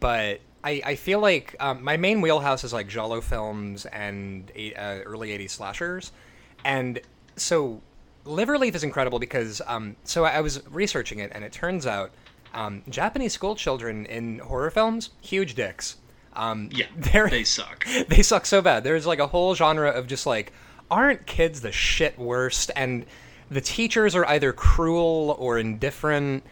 but 0.00 0.40
I, 0.64 0.80
I 0.86 0.94
feel 0.94 1.20
like 1.20 1.54
um, 1.60 1.84
my 1.84 1.98
main 1.98 2.22
wheelhouse 2.22 2.64
is 2.64 2.72
like 2.72 2.88
giallo 2.88 3.20
films 3.20 3.84
and 3.84 4.50
eight, 4.54 4.74
uh, 4.74 5.00
early 5.04 5.36
'80s 5.38 5.50
slashers, 5.50 6.12
and 6.64 6.98
so 7.36 7.82
Liverleaf 8.24 8.74
is 8.74 8.82
incredible 8.82 9.18
because 9.18 9.60
um, 9.66 9.96
so 10.04 10.24
I 10.24 10.40
was 10.40 10.66
researching 10.70 11.18
it 11.18 11.30
and 11.34 11.44
it 11.44 11.52
turns 11.52 11.86
out 11.86 12.10
um, 12.54 12.84
Japanese 12.88 13.34
school 13.34 13.56
children 13.56 14.06
in 14.06 14.38
horror 14.38 14.70
films 14.70 15.10
huge 15.20 15.54
dicks. 15.54 15.96
Um, 16.32 16.70
Yeah, 16.72 16.86
they 17.30 17.44
suck. 17.44 17.84
they 18.08 18.22
suck 18.22 18.46
so 18.46 18.62
bad. 18.62 18.82
There's 18.82 19.04
like 19.04 19.18
a 19.18 19.26
whole 19.26 19.54
genre 19.54 19.90
of 19.90 20.06
just 20.06 20.24
like, 20.24 20.54
aren't 20.90 21.26
kids 21.26 21.60
the 21.60 21.70
shit 21.70 22.18
worst? 22.18 22.70
And 22.74 23.04
the 23.50 23.60
teachers 23.60 24.14
are 24.14 24.26
either 24.26 24.52
cruel 24.52 25.36
or 25.38 25.58
indifferent 25.58 26.44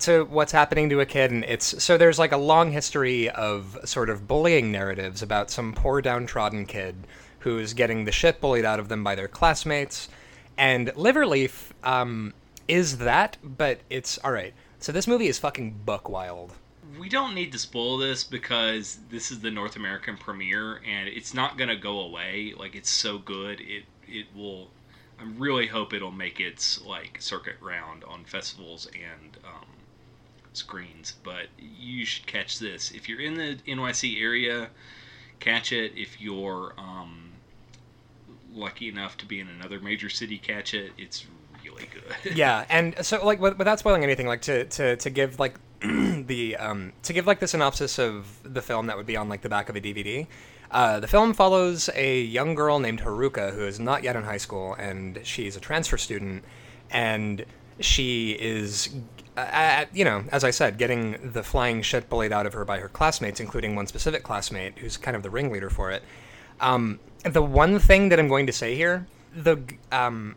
to 0.00 0.24
what's 0.24 0.52
happening 0.52 0.88
to 0.90 1.00
a 1.00 1.06
kid. 1.06 1.30
And 1.30 1.44
it's 1.44 1.82
so 1.82 1.96
there's 1.96 2.18
like 2.18 2.32
a 2.32 2.36
long 2.36 2.72
history 2.72 3.30
of 3.30 3.78
sort 3.84 4.10
of 4.10 4.28
bullying 4.28 4.70
narratives 4.70 5.22
about 5.22 5.50
some 5.50 5.72
poor 5.72 6.00
downtrodden 6.00 6.66
kid 6.66 7.06
who's 7.40 7.72
getting 7.72 8.04
the 8.04 8.12
shit 8.12 8.40
bullied 8.40 8.64
out 8.64 8.80
of 8.80 8.88
them 8.88 9.04
by 9.04 9.14
their 9.14 9.28
classmates. 9.28 10.08
And 10.56 10.88
Liverleaf 10.88 11.70
um, 11.84 12.34
is 12.66 12.98
that, 12.98 13.36
but 13.42 13.80
it's 13.88 14.18
all 14.18 14.32
right. 14.32 14.54
So 14.80 14.92
this 14.92 15.06
movie 15.06 15.28
is 15.28 15.38
fucking 15.38 15.80
buck 15.84 16.08
wild. 16.08 16.52
We 16.98 17.08
don't 17.08 17.34
need 17.34 17.52
to 17.52 17.58
spoil 17.58 17.96
this 17.98 18.24
because 18.24 18.98
this 19.10 19.30
is 19.30 19.40
the 19.40 19.50
North 19.50 19.76
American 19.76 20.16
premiere 20.16 20.80
and 20.86 21.08
it's 21.08 21.32
not 21.32 21.56
gonna 21.56 21.76
go 21.76 22.00
away. 22.00 22.54
Like 22.56 22.74
it's 22.74 22.90
so 22.90 23.18
good, 23.18 23.60
it 23.60 23.84
it 24.06 24.26
will. 24.34 24.68
I 25.20 25.24
really 25.36 25.66
hope 25.66 25.92
it'll 25.92 26.12
make 26.12 26.40
its 26.40 26.80
like 26.84 27.18
circuit 27.20 27.56
round 27.60 28.04
on 28.04 28.24
festivals 28.24 28.86
and 28.86 29.36
um, 29.44 29.66
screens. 30.52 31.14
But 31.22 31.46
you 31.58 32.04
should 32.04 32.26
catch 32.26 32.58
this 32.58 32.90
if 32.90 33.08
you're 33.08 33.20
in 33.20 33.34
the 33.34 33.58
NYC 33.66 34.20
area. 34.20 34.68
Catch 35.40 35.72
it 35.72 35.92
if 35.96 36.20
you're 36.20 36.74
um, 36.78 37.30
lucky 38.52 38.88
enough 38.88 39.16
to 39.18 39.26
be 39.26 39.40
in 39.40 39.48
another 39.48 39.80
major 39.80 40.08
city. 40.08 40.38
Catch 40.38 40.74
it. 40.74 40.92
It's 40.98 41.26
really 41.64 41.88
good. 41.92 42.36
yeah, 42.36 42.64
and 42.68 42.94
so 43.04 43.24
like 43.24 43.40
without 43.40 43.78
spoiling 43.78 44.04
anything, 44.04 44.26
like 44.26 44.42
to 44.42 44.64
to 44.64 44.96
to 44.96 45.10
give 45.10 45.38
like 45.38 45.54
the 45.80 46.56
um 46.56 46.92
to 47.04 47.12
give 47.12 47.26
like 47.26 47.40
the 47.40 47.48
synopsis 47.48 47.98
of 47.98 48.40
the 48.44 48.62
film 48.62 48.86
that 48.86 48.96
would 48.96 49.06
be 49.06 49.16
on 49.16 49.28
like 49.28 49.42
the 49.42 49.48
back 49.48 49.68
of 49.68 49.76
a 49.76 49.80
DVD. 49.80 50.26
Uh, 50.70 51.00
the 51.00 51.06
film 51.06 51.32
follows 51.32 51.88
a 51.94 52.20
young 52.22 52.54
girl 52.54 52.78
named 52.78 53.00
Haruka 53.00 53.54
who 53.54 53.66
is 53.66 53.80
not 53.80 54.02
yet 54.02 54.16
in 54.16 54.24
high 54.24 54.36
school, 54.36 54.74
and 54.74 55.18
she's 55.22 55.56
a 55.56 55.60
transfer 55.60 55.96
student, 55.96 56.44
and 56.90 57.44
she 57.80 58.32
is, 58.32 58.90
uh, 59.36 59.86
you 59.92 60.04
know, 60.04 60.24
as 60.30 60.44
I 60.44 60.50
said, 60.50 60.76
getting 60.76 61.32
the 61.32 61.42
flying 61.42 61.80
shit 61.82 62.08
bullied 62.10 62.32
out 62.32 62.44
of 62.44 62.52
her 62.52 62.64
by 62.64 62.78
her 62.80 62.88
classmates, 62.88 63.40
including 63.40 63.76
one 63.76 63.86
specific 63.86 64.22
classmate 64.22 64.78
who's 64.78 64.96
kind 64.96 65.16
of 65.16 65.22
the 65.22 65.30
ringleader 65.30 65.70
for 65.70 65.90
it. 65.90 66.02
Um, 66.60 67.00
the 67.22 67.42
one 67.42 67.78
thing 67.78 68.10
that 68.10 68.18
I'm 68.18 68.28
going 68.28 68.46
to 68.46 68.52
say 68.52 68.74
here, 68.74 69.06
the 69.34 69.58
um, 69.90 70.36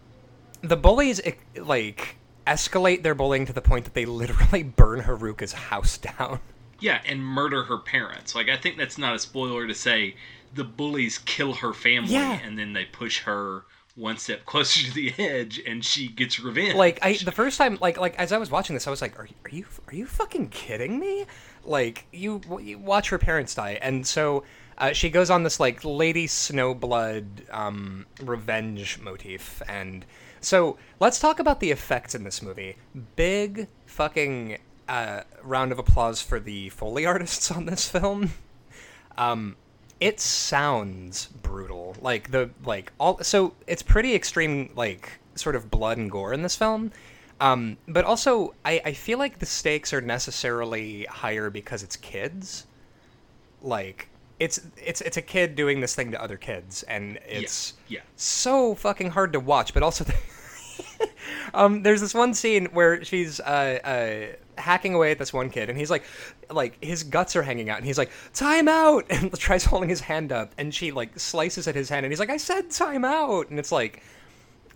the 0.62 0.78
bullies 0.78 1.20
like 1.58 2.16
escalate 2.48 3.04
their 3.04 3.16
bullying 3.16 3.46
to 3.46 3.54
the 3.54 3.62
point 3.62 3.86
that 3.86 3.94
they 3.94 4.06
literally 4.06 4.64
burn 4.78 5.02
Haruka's 5.02 5.54
house 5.54 5.98
down. 5.98 6.40
Yeah, 6.82 7.02
and 7.06 7.24
murder 7.24 7.64
her 7.64 7.78
parents. 7.78 8.36
Like 8.36 8.50
I 8.50 8.58
think 8.58 8.78
that's 8.78 8.98
not 8.98 9.16
a 9.16 9.20
spoiler 9.20 9.68
to 9.68 9.74
say 9.74 10.16
the 10.54 10.64
bullies 10.64 11.20
kill 11.20 11.54
her 11.54 11.74
family 11.74 12.14
yeah. 12.14 12.40
and 12.44 12.58
then 12.58 12.74
they 12.74 12.86
push 12.86 13.22
her 13.22 13.64
one 13.96 14.18
step 14.18 14.46
closer 14.46 14.88
to 14.88 14.94
the 14.94 15.14
edge 15.18 15.62
and 15.66 15.86
she 15.86 16.08
gets 16.08 16.40
revenge. 16.40 16.76
Like 16.76 17.00
I 17.02 17.14
the 17.14 17.32
first 17.32 17.58
time 17.58 17.78
like 17.82 17.98
like 17.98 18.18
as 18.18 18.32
I 18.32 18.38
was 18.38 18.52
watching 18.52 18.74
this 18.74 18.88
I 18.88 18.90
was 18.90 19.02
like 19.02 19.18
are, 19.18 19.28
are 19.46 19.50
you 19.50 19.66
are 19.88 19.96
you 19.96 20.06
fucking 20.06 20.50
kidding 20.50 21.00
me? 21.00 21.26
Like 21.64 22.08
you, 22.12 22.42
you 22.62 22.80
watch 22.80 23.10
her 23.10 23.18
parents 23.18 23.56
die 23.56 23.78
and 23.82 24.06
so 24.06 24.44
uh, 24.78 24.94
she 24.94 25.12
goes 25.12 25.30
on 25.30 25.44
this 25.44 25.60
like 25.60 25.84
Lady 25.86 26.26
Snowblood 26.28 27.54
um, 27.54 28.08
revenge 28.22 29.00
motif 29.00 29.62
and 29.68 30.06
so 30.40 30.78
let's 31.00 31.20
talk 31.20 31.40
about 31.40 31.60
the 31.60 31.70
effects 31.70 32.16
in 32.16 32.24
this 32.24 32.42
movie. 32.42 32.78
Big 33.16 33.68
fucking 33.86 34.58
uh, 34.91 35.24
round 35.41 35.71
of 35.71 35.79
applause 35.79 36.21
for 36.21 36.38
the 36.38 36.67
Foley 36.69 37.05
artists 37.05 37.50
on 37.50 37.65
this 37.65 37.89
film. 37.89 38.33
Um, 39.17 39.55
it 40.01 40.19
sounds 40.19 41.27
brutal. 41.27 41.95
Like 42.01 42.31
the 42.31 42.50
like 42.65 42.91
all 43.00 43.24
so 43.24 43.53
it's 43.67 43.81
pretty 43.81 44.13
extreme 44.13 44.71
like 44.75 45.19
sort 45.36 45.55
of 45.55 45.71
blood 45.71 45.98
and 45.98 46.12
gore 46.12 46.33
in 46.33 46.41
this 46.41 46.57
film. 46.57 46.91
Um, 47.39 47.77
but 47.88 48.03
also 48.03 48.53
I, 48.65 48.81
I 48.86 48.93
feel 48.93 49.17
like 49.17 49.39
the 49.39 49.45
stakes 49.45 49.93
are 49.93 50.01
necessarily 50.01 51.05
higher 51.05 51.50
because 51.50 51.83
it's 51.83 51.95
kids. 51.95 52.67
Like 53.62 54.10
it's 54.39 54.60
it's 54.75 55.00
it's 55.00 55.17
a 55.17 55.21
kid 55.21 55.55
doing 55.55 55.79
this 55.79 55.95
thing 55.95 56.12
to 56.12 56.21
other 56.21 56.36
kids 56.36 56.83
and 56.83 57.17
it's 57.25 57.75
yeah, 57.88 58.00
yeah. 58.00 58.03
so 58.17 58.75
fucking 58.75 59.12
hard 59.12 59.31
to 59.33 59.39
watch, 59.39 59.74
but 59.74 59.83
also 59.83 60.03
um, 61.53 61.83
there's 61.83 62.01
this 62.01 62.13
one 62.13 62.33
scene 62.33 62.65
where 62.74 63.03
she's 63.05 63.39
uh, 63.39 63.79
uh, 63.83 64.36
hacking 64.62 64.94
away 64.94 65.12
at 65.12 65.20
this 65.20 65.34
one 65.34 65.50
kid, 65.50 65.70
and 65.70 65.77
he's 65.77 65.91
like, 65.91 66.03
like 66.50 66.82
his 66.84 67.03
guts 67.03 67.36
are 67.36 67.44
hanging 67.44 67.70
out, 67.70 67.77
and 67.77 67.86
he's 67.86 67.98
like, 67.98 68.12
"Time 68.34 68.68
out!" 68.68 69.06
and 69.10 69.38
tries 69.38 69.65
holding 69.65 69.89
his 69.89 70.01
hand 70.01 70.32
up, 70.32 70.53
and 70.58 70.74
she 70.74 70.91
like 70.91 71.20
slices 71.20 71.68
at 71.68 71.75
his 71.75 71.89
hand, 71.89 72.06
and 72.06 72.12
he's 72.12 72.20
like, 72.20 72.30
"I 72.30 72.38
said 72.38 72.72
time 72.72 73.03
out," 73.03 73.50
and 73.50 73.60
it's 73.60 73.72
like, 73.72 74.01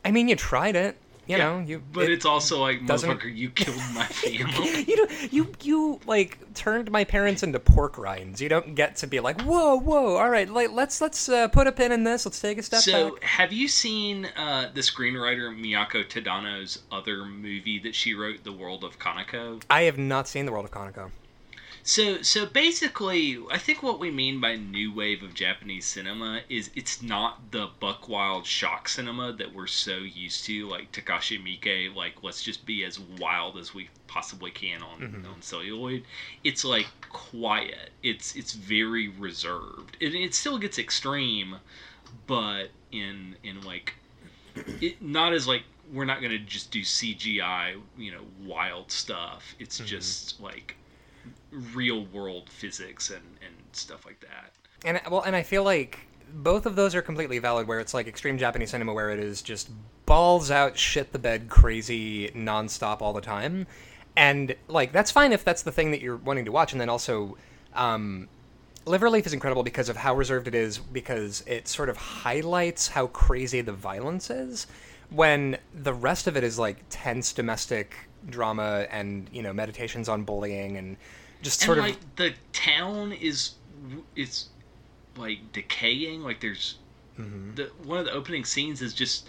I 0.03 0.11
mean, 0.11 0.27
you 0.27 0.35
tried 0.35 0.75
it 0.75 0.97
you 1.27 1.37
yeah, 1.37 1.43
know, 1.43 1.59
you. 1.59 1.81
But 1.91 2.05
it 2.05 2.11
it's 2.11 2.25
also 2.25 2.59
like, 2.59 2.81
motherfucker, 2.81 3.35
you 3.35 3.49
killed 3.49 3.77
my 3.93 4.05
family. 4.05 4.83
you 4.87 4.97
know, 4.97 5.11
you 5.31 5.51
you 5.61 5.99
like 6.05 6.53
turned 6.53 6.91
my 6.91 7.03
parents 7.03 7.43
into 7.43 7.59
pork 7.59 7.97
rinds. 7.97 8.41
You 8.41 8.49
don't 8.49 8.75
get 8.75 8.95
to 8.97 9.07
be 9.07 9.19
like, 9.19 9.41
whoa, 9.41 9.75
whoa, 9.75 10.17
all 10.17 10.29
right, 10.29 10.49
like 10.49 10.71
let's 10.71 11.01
let's 11.01 11.27
uh, 11.29 11.47
put 11.47 11.67
a 11.67 11.71
pin 11.71 11.91
in 11.91 12.03
this. 12.03 12.25
Let's 12.25 12.39
take 12.39 12.57
a 12.57 12.63
step 12.63 12.81
so, 12.81 13.11
back. 13.11 13.23
have 13.23 13.53
you 13.53 13.67
seen 13.67 14.25
uh, 14.37 14.69
the 14.73 14.81
screenwriter 14.81 15.55
Miyako 15.55 16.07
Tadano's 16.07 16.83
other 16.91 17.25
movie 17.25 17.79
that 17.79 17.95
she 17.95 18.13
wrote, 18.13 18.43
The 18.43 18.53
World 18.53 18.83
of 18.83 18.99
Kaneko? 18.99 19.63
I 19.69 19.83
have 19.83 19.97
not 19.97 20.27
seen 20.27 20.45
The 20.45 20.51
World 20.51 20.65
of 20.65 20.71
Kaneko. 20.71 21.11
So 21.87 22.23
so 22.23 22.47
basically, 22.47 23.37
I 23.51 23.59
think 23.59 23.83
what 23.83 23.99
we 23.99 24.09
mean 24.09 24.41
by 24.41 24.55
new 24.55 24.91
wave 24.91 25.21
of 25.21 25.35
Japanese 25.35 25.85
cinema 25.85 26.41
is 26.49 26.71
it's 26.75 27.03
not 27.03 27.51
the 27.51 27.69
buck 27.79 28.09
wild 28.09 28.47
shock 28.47 28.89
cinema 28.89 29.31
that 29.33 29.53
we're 29.53 29.67
so 29.67 29.97
used 29.97 30.45
to, 30.45 30.67
like 30.67 30.91
Takashi 30.91 31.39
Miike, 31.39 31.93
like 31.93 32.23
let's 32.23 32.41
just 32.41 32.65
be 32.65 32.83
as 32.83 32.99
wild 32.99 33.55
as 33.59 33.75
we 33.75 33.89
possibly 34.07 34.49
can 34.49 34.81
on 34.81 34.99
mm-hmm. 34.99 35.31
on 35.31 35.43
celluloid. 35.43 36.05
It's 36.43 36.65
like 36.65 36.87
quiet. 37.11 37.91
It's 38.01 38.35
it's 38.35 38.53
very 38.53 39.07
reserved. 39.07 39.95
It, 39.99 40.15
it 40.15 40.33
still 40.33 40.57
gets 40.57 40.79
extreme, 40.79 41.57
but 42.25 42.69
in 42.91 43.35
in 43.43 43.61
like 43.61 43.93
it 44.81 45.03
not 45.03 45.33
as 45.33 45.47
like 45.47 45.61
we're 45.93 46.05
not 46.05 46.19
gonna 46.19 46.39
just 46.39 46.71
do 46.71 46.81
CGI, 46.81 47.79
you 47.95 48.11
know, 48.11 48.25
wild 48.43 48.91
stuff. 48.91 49.53
It's 49.59 49.77
mm-hmm. 49.77 49.85
just 49.85 50.41
like 50.41 50.77
real 51.51 52.05
world 52.05 52.49
physics 52.49 53.09
and, 53.09 53.23
and 53.45 53.55
stuff 53.71 54.05
like 54.05 54.19
that. 54.21 54.53
And 54.83 55.01
well, 55.09 55.21
and 55.21 55.35
I 55.35 55.43
feel 55.43 55.63
like 55.63 55.99
both 56.33 56.65
of 56.65 56.75
those 56.75 56.95
are 56.95 57.01
completely 57.01 57.39
valid. 57.39 57.67
Where 57.67 57.79
it's 57.79 57.93
like 57.93 58.07
extreme 58.07 58.37
Japanese 58.37 58.71
cinema, 58.71 58.93
where 58.93 59.11
it 59.11 59.19
is 59.19 59.41
just 59.41 59.69
balls 60.05 60.51
out, 60.51 60.77
shit 60.77 61.11
the 61.11 61.19
bed, 61.19 61.49
crazy, 61.49 62.29
nonstop 62.29 63.01
all 63.01 63.13
the 63.13 63.21
time, 63.21 63.67
and 64.15 64.55
like 64.67 64.91
that's 64.91 65.11
fine 65.11 65.31
if 65.33 65.43
that's 65.43 65.63
the 65.63 65.71
thing 65.71 65.91
that 65.91 66.01
you're 66.01 66.17
wanting 66.17 66.45
to 66.45 66.51
watch. 66.51 66.71
And 66.71 66.81
then 66.81 66.89
also, 66.89 67.37
um, 67.73 68.27
Liverleaf 68.85 69.25
is 69.25 69.33
incredible 69.33 69.63
because 69.63 69.89
of 69.89 69.97
how 69.97 70.15
reserved 70.15 70.47
it 70.47 70.55
is, 70.55 70.77
because 70.77 71.43
it 71.47 71.67
sort 71.67 71.89
of 71.89 71.97
highlights 71.97 72.87
how 72.89 73.07
crazy 73.07 73.61
the 73.61 73.73
violence 73.73 74.29
is. 74.29 74.67
When 75.09 75.57
the 75.73 75.93
rest 75.93 76.27
of 76.27 76.35
it 76.35 76.43
is 76.43 76.59
like 76.59 76.83
tense 76.89 77.33
domestic 77.33 77.95
drama 78.27 78.87
and 78.89 79.29
you 79.31 79.41
know 79.41 79.53
meditations 79.53 80.09
on 80.09 80.23
bullying 80.23 80.77
and 80.77 80.97
just 81.45 81.61
sort 81.61 81.77
and, 81.77 81.87
of 81.87 81.93
like 81.93 82.15
the 82.15 82.33
town 82.53 83.11
is 83.11 83.51
it's 84.15 84.49
like 85.15 85.53
decaying. 85.53 86.23
Like 86.23 86.41
there's 86.41 86.79
mm-hmm. 87.19 87.53
the 87.53 87.69
one 87.83 87.99
of 87.99 88.05
the 88.05 88.11
opening 88.11 88.43
scenes 88.43 88.81
is 88.81 88.95
just 88.95 89.27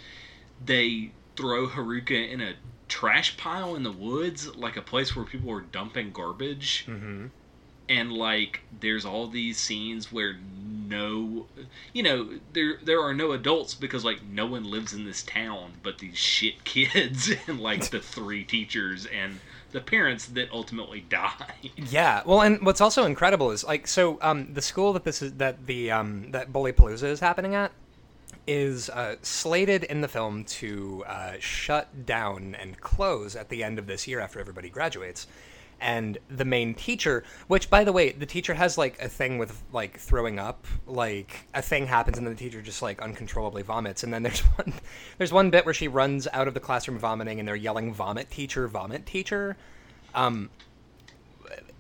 they 0.65 1.13
throw 1.37 1.69
Haruka 1.69 2.33
in 2.33 2.41
a 2.41 2.55
trash 2.89 3.37
pile 3.37 3.77
in 3.77 3.83
the 3.83 3.93
woods, 3.93 4.57
like 4.57 4.79
a 4.79 4.83
place 4.83 5.15
where 5.15 5.27
people 5.27 5.51
were 5.51 5.61
dumping 5.61 6.11
garbage. 6.11 6.87
Mm-hmm. 6.89 7.27
And 7.89 8.13
like, 8.13 8.63
there's 8.81 9.05
all 9.05 9.29
these 9.29 9.59
scenes 9.59 10.11
where 10.11 10.37
no, 10.89 11.47
you 11.93 12.03
know, 12.03 12.31
there 12.55 12.79
there 12.83 13.03
are 13.03 13.13
no 13.13 13.33
adults 13.33 13.75
because 13.75 14.07
like 14.07 14.25
no 14.25 14.47
one 14.47 14.65
lives 14.65 14.95
in 14.95 15.05
this 15.05 15.23
town 15.23 15.73
but 15.83 15.99
these 15.99 16.17
shit 16.17 16.65
kids 16.65 17.31
and 17.47 17.61
like 17.61 17.91
the 17.91 18.01
three 18.01 18.43
teachers 18.43 19.07
and 19.07 19.39
the 19.73 19.81
parents 19.81 20.27
that 20.27 20.51
ultimately 20.53 21.01
die. 21.09 21.55
Yeah, 21.77 22.23
well, 22.25 22.43
and 22.43 22.65
what's 22.65 22.81
also 22.81 23.05
incredible 23.05 23.51
is 23.51 23.65
like 23.65 23.87
so 23.87 24.19
um, 24.23 24.53
the 24.55 24.63
school 24.63 24.93
that 24.93 25.05
this 25.05 25.23
is 25.23 25.35
that 25.35 25.67
the 25.67 25.91
um, 25.91 26.31
that 26.33 26.53
Bully 26.53 26.73
Palooza 26.73 27.05
is 27.05 27.21
happening 27.21 27.55
at 27.55 27.73
is 28.47 28.89
uh, 28.91 29.17
slated 29.23 29.85
in 29.85 30.01
the 30.01 30.09
film 30.09 30.45
to 30.45 31.05
uh, 31.07 31.33
shut 31.41 32.07
down 32.07 32.55
and 32.55 32.81
close 32.81 33.35
at 33.35 33.49
the 33.49 33.65
end 33.65 33.79
of 33.79 33.87
this 33.87 34.07
year 34.07 34.21
after 34.21 34.39
everybody 34.39 34.69
graduates. 34.71 35.27
And 35.81 36.17
the 36.29 36.45
main 36.45 36.75
teacher, 36.75 37.23
which 37.49 37.69
by 37.69 37.85
the 37.85 37.93
way, 37.93 38.13
the 38.13 38.25
teacher 38.25 38.55
has 38.55 38.79
like 38.79 39.01
a 39.01 39.09
thing 39.09 39.37
with 39.37 39.63
like 39.73 39.99
throwing 39.99 40.39
up, 40.39 40.67
like 40.87 41.47
a 41.55 41.61
thing 41.61 41.87
happens 41.87 42.17
and 42.17 42.27
then 42.27 42.35
the 42.35 42.39
teacher 42.39 42.63
just 42.63 42.81
like 42.81 43.03
uncontrollably 43.03 43.63
vomits. 43.63 44.03
And 44.03 44.13
then 44.13 44.23
there's 44.23 44.41
one, 44.57 44.73
there's 45.19 45.33
one 45.33 45.51
bit 45.51 45.65
where 45.65 45.75
she 45.75 45.89
runs 45.89 46.27
out 46.33 46.49
of 46.49 46.55
the 46.55 46.61
classroom 46.61 46.99
vomiting 46.99 47.39
and 47.39 47.47
they're 47.47 47.57
yelling 47.57 47.93
"vomit 47.93 48.31
teacher, 48.31 48.67
vomit 48.69 49.05
teacher." 49.05 49.57
Um, 50.15 50.49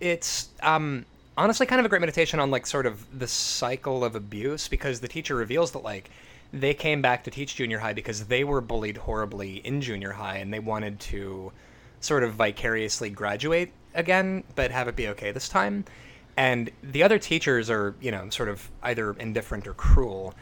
it's 0.00 0.50
um 0.62 1.06
honestly 1.36 1.66
kind 1.66 1.80
of 1.80 1.86
a 1.86 1.88
great 1.88 2.00
meditation 2.00 2.40
on 2.40 2.50
like 2.50 2.66
sort 2.66 2.86
of 2.86 3.18
the 3.18 3.26
cycle 3.26 4.04
of 4.04 4.14
abuse 4.14 4.68
because 4.68 5.00
the 5.00 5.08
teacher 5.08 5.34
reveals 5.34 5.72
that 5.72 5.82
like 5.82 6.10
they 6.52 6.74
came 6.74 7.02
back 7.02 7.24
to 7.24 7.30
teach 7.30 7.56
junior 7.56 7.78
high 7.78 7.92
because 7.92 8.26
they 8.26 8.44
were 8.44 8.60
bullied 8.60 8.96
horribly 8.96 9.56
in 9.66 9.80
junior 9.80 10.12
high 10.12 10.36
and 10.38 10.52
they 10.52 10.58
wanted 10.58 10.98
to 11.00 11.52
sort 12.00 12.22
of 12.22 12.34
vicariously 12.34 13.10
graduate 13.10 13.72
again, 13.96 14.44
but 14.54 14.70
have 14.70 14.88
it 14.88 14.96
be 14.96 15.08
okay 15.08 15.32
this 15.32 15.48
time. 15.48 15.84
And 16.36 16.70
the 16.82 17.02
other 17.02 17.18
teachers 17.18 17.70
are, 17.70 17.94
you 18.00 18.10
know, 18.10 18.28
sort 18.30 18.48
of 18.48 18.70
either 18.82 19.12
indifferent 19.14 19.66
or 19.66 19.74
cruel. 19.74 20.34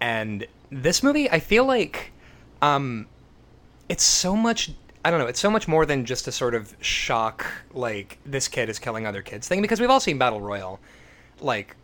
And 0.00 0.46
this 0.70 1.02
movie, 1.02 1.30
I 1.30 1.38
feel 1.38 1.64
like 1.64 2.12
um, 2.60 3.06
it's 3.88 4.04
so 4.04 4.36
much. 4.36 4.72
I 5.04 5.10
don't 5.10 5.20
know. 5.20 5.26
It's 5.26 5.38
so 5.38 5.50
much 5.50 5.68
more 5.68 5.86
than 5.86 6.04
just 6.04 6.26
a 6.26 6.32
sort 6.32 6.54
of 6.54 6.74
shock, 6.80 7.46
like 7.72 8.18
this 8.26 8.48
kid 8.48 8.68
is 8.68 8.80
killing 8.80 9.06
other 9.06 9.22
kids 9.22 9.46
thing. 9.46 9.62
Because 9.62 9.80
we've 9.80 9.90
all 9.90 10.00
seen 10.00 10.18
Battle 10.18 10.40
Royale. 10.40 10.80
Like, 11.40 11.76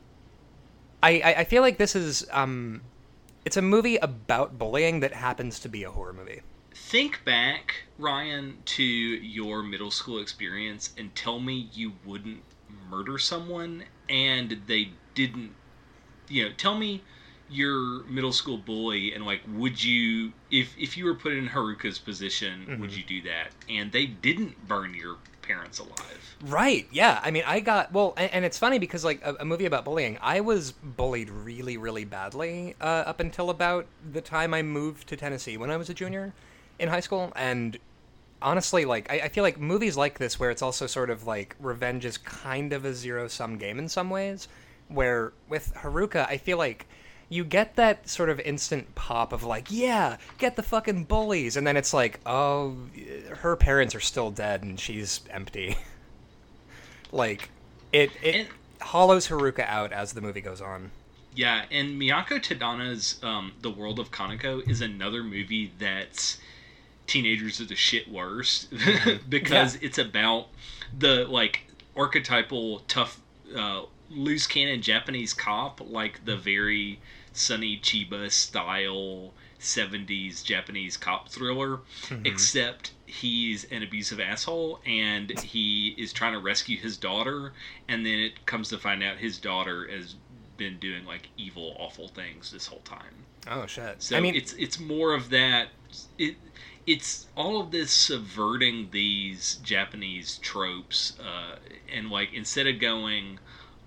I 1.03 1.21
I, 1.21 1.35
I 1.39 1.45
feel 1.45 1.63
like 1.63 1.79
this 1.79 1.95
is 1.95 2.27
um, 2.33 2.81
it's 3.45 3.57
a 3.57 3.63
movie 3.63 3.97
about 3.97 4.59
bullying 4.59 5.01
that 5.01 5.13
happens 5.13 5.61
to 5.61 5.69
be 5.69 5.85
a 5.85 5.91
horror 5.91 6.13
movie 6.13 6.43
think 6.75 7.25
back, 7.25 7.75
Ryan, 7.99 8.59
to 8.67 8.83
your 8.83 9.63
middle 9.63 9.91
school 9.91 10.21
experience 10.21 10.91
and 10.97 11.15
tell 11.15 11.41
me 11.41 11.69
you 11.73 11.93
wouldn't 12.07 12.43
murder 12.91 13.19
someone 13.19 13.85
and 14.09 14.63
they 14.67 14.89
didn't. 15.15 15.53
You 16.29 16.47
know, 16.47 16.53
tell 16.57 16.77
me 16.77 17.03
your 17.51 18.05
middle 18.05 18.33
school 18.33 18.57
bully 18.57 19.13
and 19.13 19.27
like 19.27 19.41
would 19.57 19.83
you 19.83 20.33
if 20.51 20.75
if 20.79 20.97
you 20.97 21.05
were 21.05 21.15
put 21.15 21.33
in 21.33 21.49
Haruka's 21.49 21.99
position 21.99 22.67
Mm-hmm. 22.67 22.81
would 22.81 22.93
you 22.93 23.03
do 23.03 23.21
that 23.29 23.49
and 23.69 23.93
they 23.93 24.07
didn't 24.07 24.67
burn 24.67 24.95
your 24.95 25.17
parents 25.43 25.79
alive 25.79 26.37
Right. 26.45 26.89
Yeah. 26.91 27.21
I 27.23 27.31
mean, 27.31 27.45
I 27.47 27.61
got 27.61 27.93
well, 27.93 28.15
and, 28.17 28.31
and 28.33 28.45
it's 28.45 28.59
funny 28.59 28.81
because 28.81 29.05
like 29.05 29.21
a, 29.25 29.35
a 29.41 29.45
movie 29.45 29.65
about 29.65 29.85
bullying, 29.85 30.19
I 30.21 30.41
was 30.41 30.73
bullied 30.73 31.31
really, 31.31 31.77
really 31.77 32.05
badly 32.05 32.75
uh, 32.81 32.85
up 32.85 33.21
until 33.21 33.49
about 33.49 33.87
the 34.13 34.21
time 34.21 34.53
I 34.53 34.63
moved 34.63 35.07
to 35.09 35.17
Tennessee 35.17 35.57
when 35.57 35.71
I 35.71 35.77
was 35.77 35.89
a 35.89 35.95
junior 35.95 36.33
in 36.79 36.89
high 36.89 37.01
school, 37.01 37.33
and 37.37 37.79
honestly, 38.41 38.85
like 38.85 39.11
I, 39.11 39.21
I 39.21 39.29
feel 39.29 39.45
like 39.45 39.59
movies 39.59 39.97
like 39.97 40.19
this, 40.19 40.39
where 40.41 40.51
it's 40.51 40.63
also 40.63 40.87
sort 40.87 41.11
of 41.11 41.27
like 41.27 41.55
revenge 41.61 42.05
is 42.05 42.19
kind 42.19 42.73
of 42.73 42.85
a 42.85 42.95
zero 42.95 43.29
sum 43.29 43.59
game 43.59 43.79
in 43.79 43.89
some 43.89 44.11
ways. 44.11 44.49
Where 44.89 45.33
with 45.49 45.73
Haruka, 45.75 46.27
I 46.29 46.37
feel 46.37 46.59
like 46.59 46.87
you 47.29 47.45
get 47.45 47.77
that 47.77 48.07
sort 48.09 48.29
of 48.29 48.39
instant 48.41 48.95
pop 48.95 49.33
of 49.33 49.43
like, 49.43 49.69
yeah, 49.71 50.19
get 50.37 50.57
the 50.57 50.63
fucking 50.63 51.05
bullies, 51.05 51.57
and 51.57 51.67
then 51.67 51.77
it's 51.79 51.95
like, 51.95 52.21
oh, 52.27 52.77
her 53.39 53.57
parents 53.57 53.95
are 53.95 54.01
still 54.01 54.31
dead 54.31 54.63
and 54.63 54.79
she's 54.79 55.21
empty. 55.31 55.77
like, 57.13 57.51
it 57.93 58.11
it 58.23 58.35
And- 58.35 58.49
hollows 58.81 59.29
Haruka 59.29 59.67
out 59.67 59.93
as 59.93 60.13
the 60.13 60.21
movie 60.21 60.41
goes 60.41 60.61
on. 60.61 60.91
Yeah, 61.35 61.65
and 61.71 61.99
Miyako 61.99 62.43
Tadano's 62.43 63.19
um, 63.23 63.53
The 63.63 63.71
World 63.71 63.99
of 63.99 64.11
Kaneko 64.11 64.69
is 64.69 64.83
another 64.83 65.23
movie 65.25 65.73
that's 65.79 66.39
teenagers 67.13 67.61
are 67.61 67.67
the 67.67 67.77
shit 67.77 68.11
worst 68.11 68.73
because 69.29 69.77
it's 69.77 69.99
about 69.99 70.47
the 70.99 71.27
like 71.27 71.67
archetypal 71.95 72.81
tough 72.89 73.21
uh, 73.55 73.83
loose 74.09 74.47
cannon 74.47 74.81
Japanese 74.81 75.35
cop, 75.35 75.81
like 75.81 76.25
the 76.25 76.37
very 76.37 77.01
Sonny 77.35 77.79
Chiba 77.79 78.31
style 78.31 79.35
70s 79.61 80.43
Japanese 80.43 80.97
cop 80.97 81.29
thriller, 81.29 81.81
except 82.25 82.93
he's 83.07 83.65
an 83.65 83.83
abusive 83.83 84.19
asshole 84.19 84.81
and 84.87 85.31
he 85.31 85.95
is 85.99 86.13
trying 86.13 86.33
to 86.33 86.39
rescue 86.39 86.79
his 86.79 86.97
daughter, 86.97 87.53
and 87.89 88.07
then 88.07 88.19
it 88.19 88.47
comes 88.47 88.71
to 88.71 88.79
find 88.79 89.03
out 89.03 89.19
his 89.19 89.39
daughter 89.39 89.87
has 89.87 90.15
been 90.57 90.79
doing 90.79 91.05
like 91.05 91.29
evil, 91.37 91.77
awful 91.79 92.09
things 92.09 92.51
this 92.51 92.67
whole 92.67 92.81
time. 92.81 93.27
Oh 93.51 93.67
shit! 93.67 94.03
So 94.03 94.17
I 94.17 94.21
mean, 94.21 94.35
it's 94.35 94.53
it's 94.55 94.79
more 94.81 95.13
of 95.15 95.31
that. 95.31 95.69
It 96.19 96.37
it's 96.87 97.27
all 97.37 97.61
of 97.61 97.71
this 97.71 97.91
subverting 97.93 98.89
these 98.91 99.57
Japanese 99.63 100.39
tropes, 100.39 101.15
uh, 101.21 101.57
and 101.93 102.11
like 102.11 102.33
instead 102.33 102.67
of 102.67 102.81
going 102.81 103.39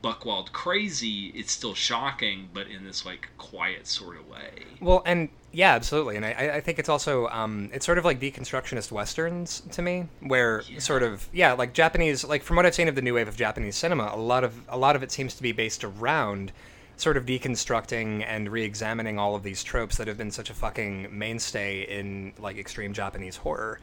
buckwild 0.02 0.52
crazy, 0.54 1.28
it's 1.36 1.52
still 1.52 1.74
shocking, 1.74 2.50
but 2.54 2.68
in 2.68 2.84
this 2.84 3.06
like 3.06 3.30
quiet 3.38 3.88
sort 3.88 4.18
of 4.18 4.28
way. 4.28 4.52
Well, 4.80 5.02
and 5.06 5.30
yeah, 5.52 5.74
absolutely, 5.74 6.16
and 6.16 6.26
I, 6.26 6.56
I 6.56 6.62
think 6.62 6.80
it's 6.80 6.90
also 6.90 7.28
um, 7.28 7.70
it's 7.74 7.86
sort 7.86 7.98
of 7.98 8.06
like 8.06 8.20
deconstructionist 8.20 8.92
westerns 8.92 9.62
to 9.72 9.82
me, 9.82 10.08
where 10.22 10.64
Yeah. 10.70 10.80
sort 10.80 11.02
of 11.04 11.28
yeah, 11.34 11.54
like 11.54 11.74
Japanese, 11.74 12.24
like 12.24 12.44
from 12.44 12.56
what 12.56 12.66
I've 12.66 12.76
seen 12.76 12.88
of 12.88 12.96
the 12.96 13.02
new 13.02 13.16
wave 13.16 13.28
of 13.28 13.36
Japanese 13.36 13.76
cinema, 13.76 14.12
a 14.14 14.18
lot 14.18 14.44
of 14.44 14.54
a 14.70 14.78
lot 14.78 14.96
of 14.96 15.04
it 15.04 15.12
seems 15.12 15.34
to 15.36 15.42
be 15.44 15.52
based 15.52 15.84
around 15.84 16.52
sort 16.98 17.18
of 17.18 17.26
deconstructing 17.26 18.24
and 18.26 18.50
re-examining 18.50 19.20
all 19.20 19.36
of 19.36 19.44
these 19.44 19.64
tropes 19.64 19.98
that 19.98 20.08
have 20.08 20.18
been 20.18 20.32
such 20.32 20.50
a 20.50 20.54
fucking 20.54 21.08
mainstay 21.18 21.82
in 21.82 22.34
like 22.40 22.58
extreme 22.58 22.94
Japanese 22.94 23.38
horror. 23.38 23.80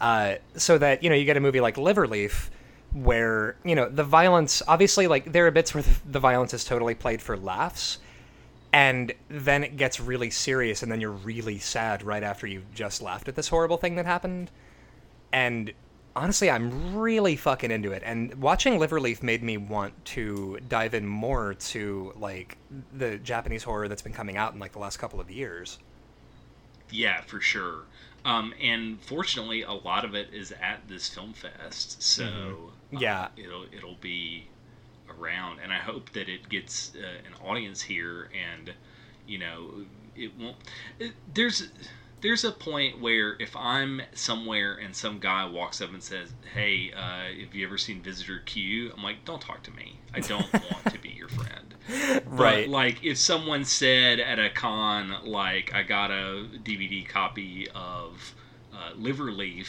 Uh, 0.00 0.36
so 0.56 0.78
that 0.78 1.02
you 1.02 1.08
know 1.08 1.14
you 1.14 1.24
get 1.24 1.36
a 1.36 1.40
movie 1.40 1.60
like 1.60 1.76
Liverleaf 1.76 2.50
where 2.92 3.56
you 3.64 3.74
know 3.74 3.88
the 3.88 4.04
violence 4.04 4.62
obviously 4.68 5.06
like 5.06 5.32
there 5.32 5.46
are 5.46 5.50
bits 5.50 5.72
where 5.72 5.82
the, 5.82 5.94
the 6.10 6.20
violence 6.20 6.52
is 6.52 6.64
totally 6.64 6.94
played 6.94 7.22
for 7.22 7.36
laughs 7.36 7.98
and 8.72 9.12
then 9.28 9.64
it 9.64 9.76
gets 9.76 9.98
really 9.98 10.30
serious 10.30 10.82
and 10.82 10.92
then 10.92 11.00
you're 11.00 11.10
really 11.10 11.58
sad 11.58 12.02
right 12.02 12.22
after 12.22 12.46
you've 12.46 12.74
just 12.74 13.00
laughed 13.00 13.28
at 13.28 13.34
this 13.34 13.48
horrible 13.48 13.78
thing 13.78 13.94
that 13.94 14.04
happened 14.04 14.50
and 15.32 15.72
honestly 16.14 16.50
i'm 16.50 16.94
really 16.94 17.36
fucking 17.36 17.70
into 17.70 17.92
it 17.92 18.02
and 18.04 18.34
watching 18.34 18.74
liverleaf 18.78 19.22
made 19.22 19.42
me 19.42 19.56
want 19.56 19.92
to 20.04 20.58
dive 20.68 20.94
in 20.94 21.06
more 21.06 21.54
to 21.54 22.12
like 22.16 22.58
the 22.92 23.18
japanese 23.18 23.62
horror 23.62 23.88
that's 23.88 24.02
been 24.02 24.12
coming 24.12 24.36
out 24.36 24.52
in 24.52 24.58
like 24.60 24.72
the 24.72 24.78
last 24.78 24.98
couple 24.98 25.20
of 25.20 25.30
years 25.30 25.78
Yeah, 26.90 27.22
for 27.22 27.40
sure. 27.40 27.86
Um, 28.24 28.54
and 28.60 29.00
fortunately, 29.02 29.62
a 29.62 29.72
lot 29.72 30.04
of 30.04 30.14
it 30.14 30.32
is 30.32 30.52
at 30.52 30.86
this 30.88 31.08
film 31.08 31.32
fest, 31.32 32.02
so 32.02 32.24
Mm-hmm. 32.92 32.98
Yeah. 32.98 33.22
uh, 33.22 33.28
it'll 33.36 33.64
it'll 33.72 33.96
be 33.96 34.50
around, 35.08 35.58
and 35.60 35.72
I 35.72 35.78
hope 35.78 36.12
that 36.12 36.28
it 36.28 36.48
gets 36.48 36.92
uh, 36.94 37.26
an 37.26 37.34
audience 37.44 37.82
here, 37.82 38.30
and 38.32 38.74
you 39.26 39.38
know, 39.38 39.86
it 40.14 40.36
won't. 40.38 40.56
It, 40.98 41.14
there's 41.34 41.68
there's 42.22 42.44
a 42.44 42.52
point 42.52 43.00
where 43.00 43.36
if 43.40 43.54
I'm 43.56 44.00
somewhere 44.14 44.74
and 44.76 44.94
some 44.94 45.18
guy 45.18 45.44
walks 45.44 45.80
up 45.80 45.92
and 45.92 46.02
says, 46.02 46.32
"Hey, 46.54 46.92
uh, 46.96 47.40
have 47.42 47.54
you 47.54 47.66
ever 47.66 47.76
seen 47.76 48.00
Visitor 48.00 48.38
Q?" 48.46 48.92
I'm 48.96 49.02
like, 49.02 49.24
"Don't 49.24 49.40
talk 49.42 49.62
to 49.64 49.70
me. 49.72 49.98
I 50.14 50.20
don't 50.20 50.50
want 50.52 50.84
to 50.90 50.98
be 50.98 51.10
your 51.10 51.28
friend." 51.28 51.74
But, 52.30 52.68
like 52.68 53.04
if 53.04 53.18
someone 53.18 53.64
said 53.64 54.20
at 54.20 54.38
a 54.38 54.48
con, 54.50 55.16
like 55.24 55.74
I 55.74 55.82
got 55.82 56.10
a 56.10 56.46
DVD 56.62 57.06
copy 57.06 57.68
of 57.74 58.34
uh, 58.72 58.92
Liverleaf 58.96 59.66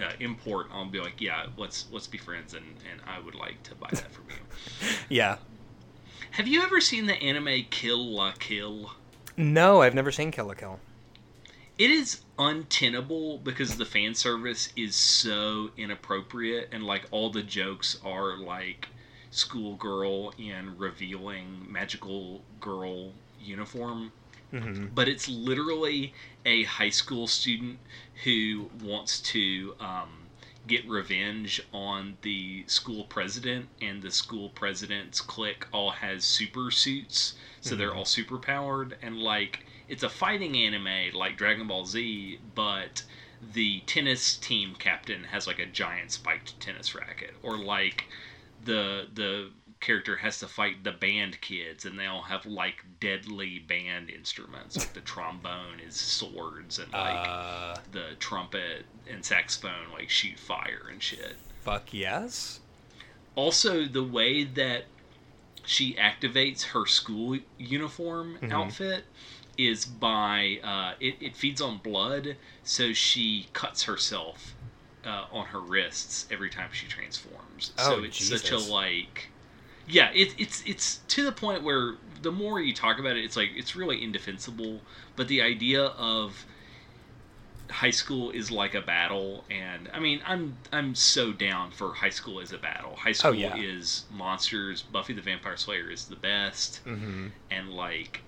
uh, 0.00 0.12
import, 0.20 0.68
I'll 0.72 0.86
be 0.86 1.00
like, 1.00 1.20
yeah, 1.20 1.46
let's 1.56 1.86
let's 1.90 2.06
be 2.06 2.18
friends, 2.18 2.54
and 2.54 2.64
and 2.90 3.00
I 3.06 3.18
would 3.18 3.34
like 3.34 3.62
to 3.64 3.74
buy 3.74 3.88
that 3.90 4.10
from 4.12 4.24
you. 4.30 4.88
yeah 5.08 5.38
Have 6.32 6.46
you 6.46 6.62
ever 6.62 6.80
seen 6.80 7.06
the 7.06 7.14
anime 7.14 7.64
Kill 7.70 8.04
La 8.14 8.32
Kill? 8.38 8.92
no 9.36 9.82
i've 9.82 9.94
never 9.94 10.10
seen 10.10 10.32
kill 10.32 10.46
la 10.46 10.54
kill 10.54 10.80
It 11.78 11.90
is 11.90 12.22
untenable 12.38 13.38
because 13.38 13.76
the 13.76 13.84
fan 13.84 14.14
service 14.14 14.68
is 14.76 14.96
so 14.96 15.70
inappropriate, 15.76 16.68
and 16.72 16.84
like 16.84 17.06
all 17.10 17.30
the 17.30 17.42
jokes 17.42 17.96
are 18.04 18.36
like 18.36 18.88
schoolgirl 19.30 20.34
in 20.38 20.76
revealing 20.78 21.70
magical 21.70 22.42
girl 22.60 23.12
uniform. 23.38 24.12
hmm 24.50 24.86
but 24.94 25.08
it's 25.08 25.28
literally 25.28 26.12
a 26.44 26.64
high 26.64 26.88
school 26.90 27.26
student 27.26 27.78
who 28.24 28.70
wants 28.82 29.20
to 29.20 29.74
um, 29.78 30.28
get 30.66 30.86
revenge 30.88 31.60
on 31.72 32.16
the 32.22 32.64
school 32.66 33.04
president, 33.04 33.68
and 33.80 34.02
the 34.02 34.10
school 34.10 34.48
president's 34.50 35.20
clique 35.20 35.66
all 35.72 35.90
has 35.92 36.24
super 36.24 36.70
suits, 36.70 37.34
so 37.60 37.76
they're 37.76 37.94
all 37.94 38.04
super 38.04 38.38
powered, 38.38 38.96
and 39.02 39.16
like 39.18 39.60
it's 39.88 40.02
a 40.02 40.08
fighting 40.08 40.56
anime 40.56 41.14
like 41.14 41.36
Dragon 41.36 41.66
Ball 41.66 41.84
Z, 41.86 42.38
but 42.54 43.02
the 43.54 43.80
tennis 43.86 44.36
team 44.36 44.74
captain 44.78 45.24
has 45.24 45.46
like 45.46 45.58
a 45.58 45.66
giant 45.66 46.10
spiked 46.12 46.58
tennis 46.60 46.94
racket, 46.94 47.34
or 47.42 47.56
like 47.56 48.04
the 48.64 49.06
the 49.14 49.50
character 49.80 50.16
has 50.16 50.40
to 50.40 50.48
fight 50.48 50.82
the 50.82 50.90
band 50.90 51.40
kids 51.40 51.84
and 51.84 51.96
they 51.96 52.06
all 52.06 52.22
have 52.22 52.44
like 52.44 52.84
deadly 52.98 53.60
band 53.60 54.10
instruments. 54.10 54.76
Like 54.76 54.92
the 54.92 55.00
trombone 55.00 55.78
is 55.86 55.94
swords 55.94 56.80
and 56.80 56.92
like 56.92 57.28
uh. 57.28 57.76
the 57.92 58.16
trumpet 58.18 58.86
and 59.08 59.24
saxophone 59.24 59.92
like 59.92 60.10
shoot 60.10 60.36
fire 60.38 60.88
and 60.90 61.00
shit. 61.00 61.36
Fuck 61.62 61.94
yes? 61.94 62.58
Also 63.36 63.84
the 63.86 64.02
way 64.02 64.42
that 64.42 64.86
she 65.64 65.94
activates 65.94 66.62
her 66.64 66.84
school 66.86 67.38
uniform 67.56 68.38
Mhm. 68.42 68.50
outfit 68.52 69.04
is 69.58 69.84
by 69.84 70.60
uh, 70.62 70.94
it, 71.00 71.16
it 71.20 71.36
feeds 71.36 71.60
on 71.60 71.78
blood 71.78 72.36
so 72.62 72.92
she 72.92 73.48
cuts 73.52 73.82
herself 73.82 74.54
uh, 75.04 75.24
on 75.32 75.46
her 75.46 75.60
wrists 75.60 76.26
every 76.30 76.48
time 76.48 76.68
she 76.72 76.86
transforms. 76.86 77.72
Oh, 77.78 77.82
so 77.90 77.96
Oh, 78.00 78.02
it's 78.04 78.24
such 78.24 78.50
a 78.52 78.58
like 78.58 79.28
yeah 79.90 80.10
it, 80.14 80.34
it's 80.38 80.62
it's 80.66 80.98
to 81.08 81.24
the 81.24 81.32
point 81.32 81.62
where 81.62 81.94
the 82.22 82.30
more 82.30 82.60
you 82.60 82.74
talk 82.74 82.98
about 82.98 83.16
it 83.16 83.24
it's 83.24 83.36
like 83.36 83.50
it's 83.56 83.74
really 83.74 84.02
indefensible 84.02 84.80
but 85.16 85.28
the 85.28 85.40
idea 85.40 85.82
of 85.82 86.44
high 87.70 87.90
school 87.90 88.30
is 88.30 88.50
like 88.50 88.74
a 88.74 88.80
battle 88.80 89.44
and 89.50 89.90
i 89.92 89.98
mean 89.98 90.20
i'm 90.26 90.56
i'm 90.72 90.94
so 90.94 91.32
down 91.32 91.70
for 91.70 91.92
high 91.94 92.08
school 92.10 92.40
as 92.40 92.52
a 92.52 92.58
battle. 92.58 92.96
High 92.96 93.12
school 93.12 93.30
Oh, 93.30 93.34
yeah. 93.34 93.56
is 93.56 94.04
monsters. 94.10 94.82
Buffy 94.82 95.12
the 95.12 95.20
vampire 95.22 95.56
slayer 95.56 95.90
is 95.90 96.06
the 96.06 96.16
best. 96.16 96.78
Hmm 96.84 97.28
and 97.50 97.70
like 97.72 98.20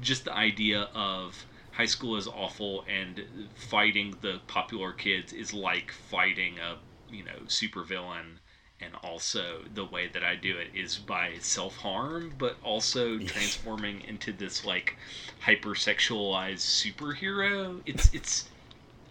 just 0.00 0.24
the 0.24 0.34
idea 0.34 0.88
of 0.94 1.46
high 1.72 1.86
school 1.86 2.16
is 2.16 2.26
awful 2.26 2.84
and 2.88 3.22
fighting 3.54 4.14
the 4.20 4.40
popular 4.46 4.92
kids 4.92 5.32
is 5.32 5.52
like 5.52 5.90
fighting 5.90 6.58
a 6.58 6.76
you 7.08 7.24
know 7.24 7.38
supervillain 7.46 8.38
and 8.80 8.94
also 9.02 9.60
the 9.72 9.84
way 9.84 10.06
that 10.08 10.22
I 10.22 10.36
do 10.36 10.56
it 10.58 10.68
is 10.74 10.96
by 10.96 11.32
self-harm 11.40 12.34
but 12.38 12.56
also 12.62 13.18
transforming 13.32 14.02
into 14.02 14.32
this 14.32 14.64
like 14.64 14.96
hypersexualized 15.44 16.60
superhero 16.60 17.80
it's 17.86 18.12
it's 18.14 18.48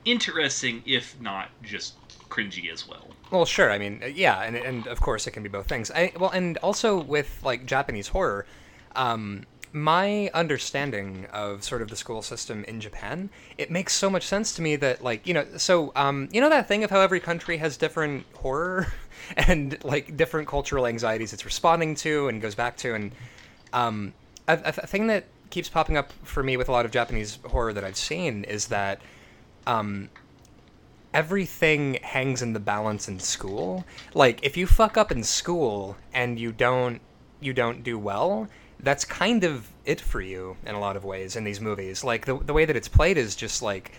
interesting 0.06 0.84
if 0.86 1.20
not 1.20 1.50
just 1.62 1.96
cringy 2.30 2.72
as 2.72 2.88
well 2.88 3.08
Well, 3.32 3.46
sure. 3.46 3.72
I 3.72 3.78
mean, 3.78 4.02
uh, 4.04 4.08
yeah, 4.08 4.42
and 4.44 4.56
and 4.56 4.88
of 4.88 5.02
course 5.02 5.28
it 5.28 5.32
can 5.32 5.44
be 5.44 5.50
both 5.50 5.68
things. 5.68 5.90
I 5.92 6.12
well, 6.20 6.30
and 6.30 6.58
also 6.58 7.00
with 7.02 7.40
like 7.44 7.66
Japanese 7.66 8.10
horror, 8.10 8.46
um, 8.96 9.46
my 9.76 10.32
understanding 10.34 11.28
of 11.34 11.62
sort 11.62 11.82
of 11.82 11.90
the 11.90 11.98
school 11.98 12.22
system 12.22 12.64
in 12.64 12.80
Japan, 12.80 13.30
it 13.58 13.70
makes 13.70 13.94
so 13.94 14.10
much 14.10 14.24
sense 14.24 14.56
to 14.56 14.62
me 14.62 14.78
that 14.78 15.04
like 15.04 15.28
you 15.28 15.34
know, 15.34 15.46
so 15.58 15.92
um, 15.98 16.30
you 16.32 16.40
know 16.40 16.50
that 16.50 16.66
thing 16.66 16.86
of 16.86 16.90
how 16.90 17.02
every 17.02 17.20
country 17.20 17.58
has 17.58 17.76
different 17.76 18.26
horror 18.36 18.88
and 19.38 19.78
like 19.84 20.16
different 20.16 20.48
cultural 20.48 20.88
anxieties 20.88 21.34
it's 21.34 21.44
responding 21.44 21.94
to 21.94 22.30
and 22.30 22.42
goes 22.42 22.56
back 22.56 22.78
to, 22.78 22.96
and 22.96 23.12
um, 23.74 24.14
a, 24.48 24.58
a 24.66 24.88
thing 24.88 25.08
that 25.08 25.26
keeps 25.50 25.68
popping 25.68 25.98
up 25.98 26.14
for 26.24 26.42
me 26.42 26.56
with 26.56 26.70
a 26.70 26.72
lot 26.72 26.86
of 26.86 26.92
Japanese 26.92 27.38
horror 27.44 27.74
that 27.74 27.84
I've 27.84 27.98
seen 27.98 28.46
is 28.46 28.68
that 28.68 29.02
um, 29.68 30.10
everything 31.14 31.96
hangs 32.02 32.42
in 32.42 32.54
the 32.54 32.62
balance 32.62 33.10
in 33.10 33.20
school. 33.20 33.84
Like 34.14 34.40
if 34.42 34.56
you 34.56 34.68
fuck 34.68 34.96
up 34.96 35.12
in 35.12 35.22
school 35.26 35.98
and 36.14 36.40
you 36.40 36.54
don't 36.54 37.02
you 37.42 37.52
don't 37.52 37.84
do 37.84 38.00
well, 38.00 38.48
that's 38.80 39.06
kind 39.06 39.44
of 39.44 39.68
it 39.86 40.02
for 40.02 40.22
you 40.22 40.58
in 40.66 40.76
a 40.76 40.80
lot 40.80 40.96
of 40.96 41.04
ways 41.04 41.36
in 41.36 41.44
these 41.44 41.62
movies. 41.62 42.04
Like 42.04 42.26
the 42.26 42.38
the 42.38 42.54
way 42.54 42.66
that 42.66 42.76
it's 42.76 42.88
played 42.88 43.18
is 43.18 43.36
just 43.36 43.62
like 43.62 43.92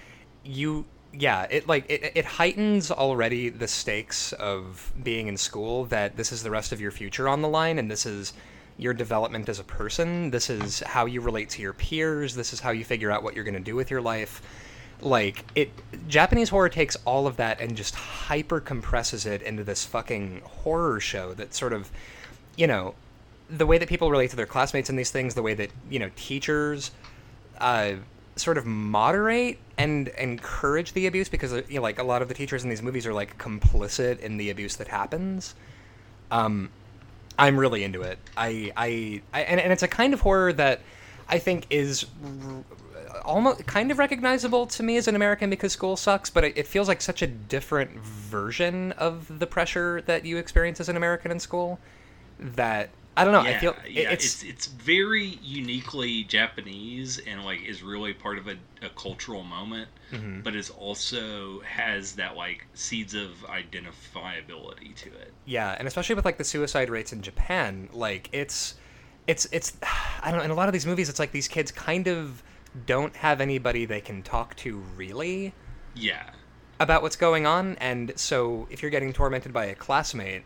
you 0.45 0.85
yeah, 1.13 1.47
it 1.51 1.67
like 1.67 1.87
it, 1.89 2.13
it 2.15 2.25
heightens 2.25 2.91
already 2.91 3.49
the 3.49 3.69
stakes 3.69 4.33
of 4.35 4.93
being 5.03 5.29
in 5.29 5.37
school 5.37 5.85
that 5.87 6.17
this 6.17 6.33
is 6.33 6.43
the 6.43 6.51
rest 6.51 6.73
of 6.73 6.81
your 6.81 6.91
future 6.91 7.29
on 7.29 7.43
the 7.43 7.49
line 7.49 7.79
and 7.79 7.91
this 7.91 8.07
is 8.07 8.33
your 8.79 8.93
development 8.93 9.49
as 9.49 9.59
a 9.59 9.65
person. 9.65 10.31
This 10.31 10.51
is 10.51 10.81
how 10.81 11.07
you 11.07 11.21
relate 11.23 11.49
to 11.51 11.63
your 11.63 11.73
peers. 11.73 12.35
This 12.35 12.53
is 12.53 12.61
how 12.61 12.71
you 12.71 12.85
figure 12.85 13.11
out 13.11 13.23
what 13.23 13.35
you're 13.35 13.45
going 13.45 13.55
to 13.55 13.61
do 13.61 13.75
with 13.75 13.91
your 13.91 14.03
life 14.03 14.43
like 15.01 15.45
it 15.55 15.71
japanese 16.09 16.49
horror 16.49 16.69
takes 16.69 16.97
all 17.05 17.27
of 17.27 17.37
that 17.37 17.61
and 17.61 17.77
just 17.77 17.95
hyper 17.95 18.61
compresses 18.61 19.27
it 19.27 19.43
into 19.43 19.63
this 19.63 19.85
fucking 19.85 20.41
horror 20.45 20.99
show 21.01 21.35
that 21.35 21.55
sort 21.55 21.73
of 21.73 21.91
you 22.57 22.67
know 22.67 22.95
the 23.49 23.67
way 23.67 23.79
that 23.79 23.89
people 23.89 24.11
relate 24.11 24.31
to 24.31 24.37
their 24.37 24.47
classmates 24.47 24.91
in 24.91 24.97
these 24.97 25.11
things 25.11 25.35
the 25.35 25.43
way 25.43 25.55
that 25.55 25.71
you 25.91 25.99
know 25.99 26.11
teachers 26.17 26.91
uh, 27.59 27.93
sort 28.37 28.59
of 28.59 28.67
moderate 28.67 29.59
and 29.79 30.09
encourage 30.09 30.93
the 30.93 31.07
abuse 31.07 31.29
because 31.29 31.53
uh, 31.53 31.63
you 31.69 31.77
know, 31.77 31.83
like 31.83 31.99
a 31.99 32.03
lot 32.03 32.23
of 32.23 32.29
the 32.29 32.35
teachers 32.35 32.65
in 32.65 32.71
these 32.71 32.83
movies 32.83 33.07
are 33.07 33.15
like 33.15 33.39
complicit 33.39 34.19
in 34.21 34.37
the 34.37 34.51
abuse 34.51 34.77
that 34.77 34.89
happens. 34.89 35.55
Um 36.31 36.71
i'm 37.39 37.59
really 37.59 37.85
into 37.85 38.03
it. 38.03 38.19
I 38.37 38.73
i, 38.77 39.23
I 39.33 39.41
and, 39.43 39.61
and 39.61 39.73
it's 39.73 39.83
a 39.83 39.89
kind 39.89 40.15
of 40.15 40.21
horror 40.21 40.53
that 40.55 40.81
i 41.29 41.39
think 41.39 41.67
is 41.71 42.07
almost 43.25 43.67
kind 43.67 43.91
of 43.91 43.99
recognizable 43.99 44.67
to 44.67 44.83
me 44.83 44.97
as 44.97 45.09
an 45.09 45.17
American 45.17 45.51
because 45.51 45.73
school 45.73 45.97
sucks, 45.97 46.31
but 46.31 46.45
it, 46.45 46.57
it, 46.57 46.67
feels 46.67 46.89
like 46.89 47.03
such 47.03 47.23
a 47.23 47.27
different 47.27 47.99
version 48.01 48.93
of 48.93 49.39
the 49.39 49.47
pressure 49.47 50.03
that 50.03 50.25
you 50.25 50.37
experience 50.37 50.81
as 50.81 50.89
an 50.89 50.97
American 50.97 51.31
in 51.31 51.41
school 51.41 51.79
that 52.39 52.91
I 53.17 53.25
don't 53.25 53.33
know. 53.33 53.43
Yeah, 53.43 53.57
I 53.57 53.59
feel 53.59 53.77
yeah, 53.89 54.11
it's, 54.11 54.25
it's, 54.25 54.43
it's 54.45 54.67
very 54.67 55.39
uniquely 55.43 56.25
Japanese 56.25 57.19
and 57.27 57.45
like 57.45 57.65
is 57.65 57.83
really 57.83 58.13
part 58.13 58.37
of 58.37 58.47
a, 58.47 58.57
a 58.83 58.91
cultural 58.91 59.43
moment, 59.43 59.89
mm-hmm. 60.13 60.41
but 60.41 60.55
is 60.55 60.69
also 60.69 61.61
has 61.61 62.13
that 62.17 62.37
like 62.37 62.67
seeds 62.75 63.15
of 63.15 63.31
identifiability 63.49 64.95
to 64.97 65.09
it. 65.09 65.33
Yeah, 65.47 65.75
and 65.79 65.89
especially 65.89 66.15
with 66.15 66.27
like 66.27 66.37
the 66.37 66.45
suicide 66.45 66.91
rates 66.91 67.13
in 67.13 67.23
Japan, 67.23 67.89
like 67.93 68.29
it's 68.33 68.75
it's 69.27 69.47
it's 69.51 69.77
I 70.23 70.31
don't 70.31 70.39
know. 70.39 70.45
In 70.45 70.51
a 70.51 70.55
lot 70.55 70.69
of 70.69 70.75
these 70.75 70.87
movies, 70.87 71.09
it's 71.09 71.19
like 71.19 71.33
these 71.33 71.49
kids 71.49 71.73
kind 71.73 72.09
of 72.09 72.43
don't 72.85 73.17
have 73.17 73.41
anybody 73.41 73.87
they 73.87 74.03
can 74.03 74.23
talk 74.23 74.55
to 74.57 74.79
really. 74.97 75.55
Yeah. 75.95 76.31
About 76.79 77.01
what's 77.01 77.17
going 77.17 77.47
on, 77.47 77.77
and 77.77 78.13
so 78.17 78.69
if 78.71 78.83
you're 78.83 78.91
getting 78.91 79.15
tormented 79.15 79.51
by 79.51 79.65
a 79.65 79.75
classmate, 79.75 80.43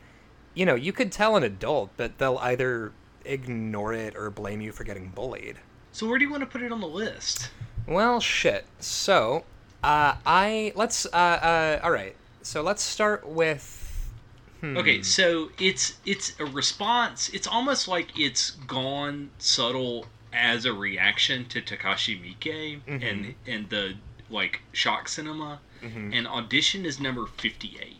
you 0.54 0.66
know, 0.66 0.74
you 0.74 0.92
could 0.92 1.12
tell 1.12 1.36
an 1.36 1.42
adult, 1.42 1.90
but 1.96 2.18
they'll 2.18 2.38
either 2.38 2.92
ignore 3.24 3.92
it 3.92 4.16
or 4.16 4.30
blame 4.30 4.60
you 4.60 4.72
for 4.72 4.84
getting 4.84 5.08
bullied. 5.08 5.56
So 5.92 6.06
where 6.06 6.18
do 6.18 6.24
you 6.24 6.30
want 6.30 6.42
to 6.42 6.46
put 6.46 6.62
it 6.62 6.72
on 6.72 6.80
the 6.80 6.88
list? 6.88 7.50
Well, 7.86 8.20
shit. 8.20 8.66
So, 8.78 9.44
uh, 9.82 10.14
I 10.24 10.72
let's 10.76 11.06
uh, 11.06 11.08
uh, 11.16 11.80
all 11.82 11.90
right. 11.90 12.16
So 12.42 12.62
let's 12.62 12.82
start 12.82 13.26
with. 13.26 13.76
Hmm. 14.60 14.76
Okay, 14.76 15.02
so 15.02 15.50
it's 15.58 15.98
it's 16.04 16.38
a 16.38 16.44
response. 16.44 17.30
It's 17.30 17.46
almost 17.46 17.88
like 17.88 18.18
it's 18.18 18.50
gone 18.50 19.30
subtle 19.38 20.06
as 20.32 20.64
a 20.64 20.72
reaction 20.72 21.46
to 21.46 21.60
Takashi 21.60 22.20
Miike 22.20 22.80
mm-hmm. 22.86 23.02
and 23.02 23.34
and 23.46 23.68
the 23.70 23.94
like 24.28 24.60
shock 24.72 25.08
cinema. 25.08 25.60
Mm-hmm. 25.82 26.12
And 26.12 26.26
audition 26.28 26.84
is 26.84 27.00
number 27.00 27.26
fifty 27.26 27.78
eight. 27.80 27.99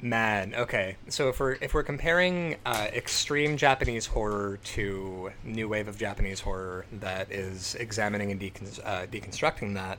Man, 0.00 0.54
okay. 0.54 0.96
So 1.08 1.28
if 1.28 1.40
we're 1.40 1.54
if 1.54 1.74
we're 1.74 1.82
comparing 1.82 2.56
uh, 2.64 2.86
extreme 2.92 3.56
Japanese 3.56 4.06
horror 4.06 4.58
to 4.62 5.32
new 5.42 5.68
wave 5.68 5.88
of 5.88 5.98
Japanese 5.98 6.40
horror 6.40 6.86
that 6.92 7.32
is 7.32 7.74
examining 7.74 8.30
and 8.30 8.40
decon- 8.40 8.80
uh, 8.84 9.06
deconstructing 9.06 9.74
that, 9.74 9.98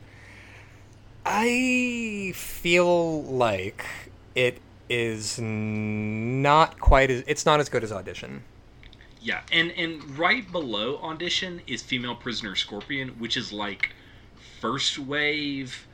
I 1.25 2.31
feel 2.33 3.23
like 3.23 3.85
it 4.35 4.59
is 4.89 5.37
not 5.39 6.79
quite 6.79 7.11
as 7.11 7.23
it's 7.27 7.45
not 7.45 7.59
as 7.59 7.67
good 7.67 7.83
as 7.83 7.91
audition. 7.91 8.43
Yeah, 9.21 9.41
and 9.51 9.71
and 9.71 10.17
right 10.17 10.49
below 10.49 10.97
audition 10.99 11.61
is 11.67 11.81
female 11.81 12.15
prisoner 12.15 12.55
Scorpion, 12.55 13.09
which 13.19 13.35
is 13.35 13.51
like 13.51 13.91
first 14.61 14.97
wave. 14.97 15.87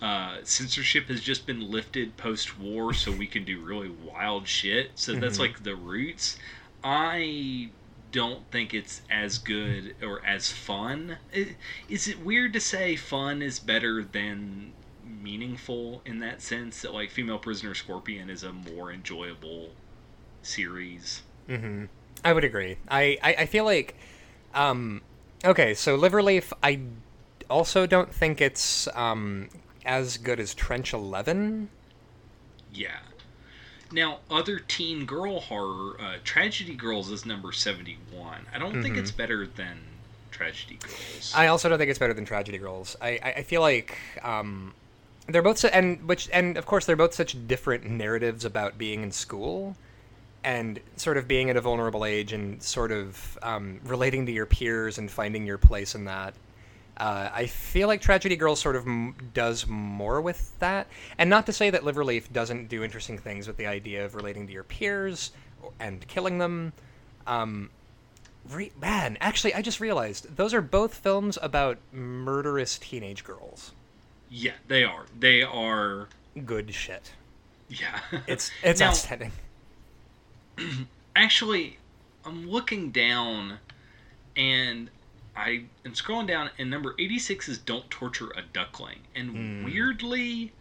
Uh, 0.00 0.36
censorship 0.44 1.08
has 1.08 1.20
just 1.20 1.46
been 1.46 1.70
lifted 1.70 2.16
post 2.16 2.58
war, 2.58 2.94
so 2.94 3.10
we 3.10 3.26
can 3.26 3.44
do 3.44 3.60
really 3.60 3.90
wild 3.90 4.46
shit. 4.46 4.90
So 4.94 5.12
mm-hmm. 5.12 5.20
that's 5.20 5.38
like 5.38 5.64
the 5.64 5.74
roots. 5.74 6.38
I 6.84 7.70
don't 8.12 8.48
think 8.50 8.74
it's 8.74 9.02
as 9.10 9.38
good 9.38 9.96
or 10.02 10.24
as 10.24 10.50
fun. 10.50 11.18
Is 11.88 12.08
it 12.08 12.24
weird 12.24 12.52
to 12.52 12.60
say 12.60 12.96
fun 12.96 13.42
is 13.42 13.58
better 13.58 14.04
than 14.04 14.72
meaningful 15.04 16.00
in 16.06 16.20
that 16.20 16.40
sense? 16.40 16.82
That 16.82 16.94
like 16.94 17.10
female 17.10 17.38
prisoner 17.38 17.74
Scorpion 17.74 18.30
is 18.30 18.44
a 18.44 18.52
more 18.52 18.92
enjoyable 18.92 19.70
series. 20.42 21.22
Mm-hmm. 21.48 21.86
I 22.24 22.32
would 22.32 22.44
agree. 22.44 22.78
I, 22.88 23.18
I, 23.22 23.34
I 23.40 23.46
feel 23.46 23.64
like, 23.64 23.96
um, 24.54 25.02
okay, 25.44 25.74
so 25.74 25.98
Liverleaf, 25.98 26.52
I 26.62 26.80
also 27.50 27.86
don't 27.86 28.12
think 28.12 28.40
it's 28.40 28.88
um, 28.94 29.48
as 29.88 30.18
good 30.18 30.38
as 30.38 30.54
Trench 30.54 30.92
Eleven. 30.92 31.70
Yeah. 32.72 32.98
Now, 33.90 34.18
other 34.30 34.58
teen 34.58 35.06
girl 35.06 35.40
horror, 35.40 35.96
uh, 35.98 36.16
Tragedy 36.22 36.74
Girls 36.74 37.10
is 37.10 37.24
number 37.24 37.52
seventy-one. 37.52 38.46
I 38.54 38.58
don't 38.58 38.72
mm-hmm. 38.72 38.82
think 38.82 38.96
it's 38.98 39.10
better 39.10 39.46
than 39.46 39.78
Tragedy 40.30 40.78
Girls. 40.80 41.32
I 41.34 41.46
also 41.46 41.70
don't 41.70 41.78
think 41.78 41.88
it's 41.88 41.98
better 41.98 42.12
than 42.12 42.26
Tragedy 42.26 42.58
Girls. 42.58 42.96
I, 43.00 43.18
I, 43.22 43.32
I 43.38 43.42
feel 43.42 43.62
like 43.62 43.98
um, 44.22 44.74
they're 45.26 45.42
both 45.42 45.56
so, 45.56 45.68
and 45.68 46.06
which 46.06 46.28
and 46.34 46.58
of 46.58 46.66
course 46.66 46.84
they're 46.84 46.96
both 46.96 47.14
such 47.14 47.48
different 47.48 47.86
narratives 47.88 48.44
about 48.44 48.76
being 48.76 49.02
in 49.02 49.10
school 49.10 49.74
and 50.44 50.78
sort 50.96 51.16
of 51.16 51.26
being 51.26 51.48
at 51.48 51.56
a 51.56 51.60
vulnerable 51.62 52.04
age 52.04 52.34
and 52.34 52.62
sort 52.62 52.92
of 52.92 53.38
um, 53.42 53.80
relating 53.84 54.26
to 54.26 54.32
your 54.32 54.46
peers 54.46 54.98
and 54.98 55.10
finding 55.10 55.46
your 55.46 55.58
place 55.58 55.94
in 55.94 56.04
that. 56.04 56.34
Uh, 56.98 57.30
I 57.32 57.46
feel 57.46 57.86
like 57.86 58.00
Tragedy 58.00 58.34
Girl 58.34 58.56
sort 58.56 58.74
of 58.74 58.84
m- 58.86 59.14
does 59.32 59.66
more 59.68 60.20
with 60.20 60.58
that, 60.58 60.88
and 61.16 61.30
not 61.30 61.46
to 61.46 61.52
say 61.52 61.70
that 61.70 61.82
Liverleaf 61.82 62.32
doesn't 62.32 62.68
do 62.68 62.82
interesting 62.82 63.16
things 63.18 63.46
with 63.46 63.56
the 63.56 63.66
idea 63.66 64.04
of 64.04 64.16
relating 64.16 64.46
to 64.48 64.52
your 64.52 64.64
peers 64.64 65.30
and 65.78 66.06
killing 66.08 66.38
them. 66.38 66.72
Um, 67.26 67.70
re- 68.50 68.72
man, 68.80 69.16
actually, 69.20 69.54
I 69.54 69.62
just 69.62 69.78
realized 69.78 70.36
those 70.36 70.52
are 70.52 70.60
both 70.60 70.94
films 70.94 71.38
about 71.40 71.78
murderous 71.92 72.78
teenage 72.78 73.22
girls. 73.22 73.72
Yeah, 74.28 74.54
they 74.66 74.82
are. 74.82 75.06
They 75.18 75.42
are 75.42 76.08
good 76.44 76.74
shit. 76.74 77.12
Yeah, 77.68 78.00
it's 78.26 78.50
it's 78.62 78.80
now, 78.80 78.88
outstanding 78.88 79.32
actually, 81.16 81.78
I'm 82.24 82.48
looking 82.48 82.90
down 82.90 83.58
and 84.36 84.90
I 85.38 85.62
am 85.84 85.92
scrolling 85.92 86.26
down, 86.26 86.50
and 86.58 86.68
number 86.68 86.96
86 86.98 87.48
is 87.48 87.58
Don't 87.58 87.88
Torture 87.90 88.32
a 88.36 88.42
Duckling. 88.42 88.98
And 89.14 89.30
mm. 89.30 89.64
weirdly, 89.64 90.52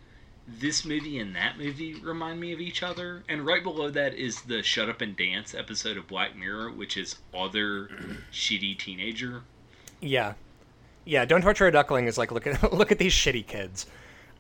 this 0.48 0.86
movie 0.86 1.18
and 1.18 1.36
that 1.36 1.58
movie 1.58 1.96
remind 1.96 2.40
me 2.40 2.54
of 2.54 2.62
each 2.62 2.84
other. 2.84 3.24
And 3.28 3.44
right 3.44 3.64
below 3.64 3.90
that 3.90 4.14
is 4.14 4.42
the 4.42 4.62
Shut 4.62 4.88
Up 4.88 5.02
and 5.02 5.18
Dance 5.18 5.56
episode 5.56 5.98
of 5.98 6.08
Black 6.08 6.36
Mirror, 6.36 6.72
which 6.72 6.96
is 6.96 7.16
other 7.34 7.90
shitty 8.32 8.78
teenager. 8.78 9.42
Yeah. 10.00 10.36
Yeah, 11.06 11.26
Don't 11.26 11.42
Torture 11.42 11.66
a 11.66 11.72
Duckling 11.72 12.06
is 12.06 12.20
like, 12.20 12.32
look 12.32 12.46
at, 12.46 12.72
look 12.74 12.92
at 12.92 13.00
these 13.00 13.14
shitty 13.14 13.48
kids. 13.48 13.88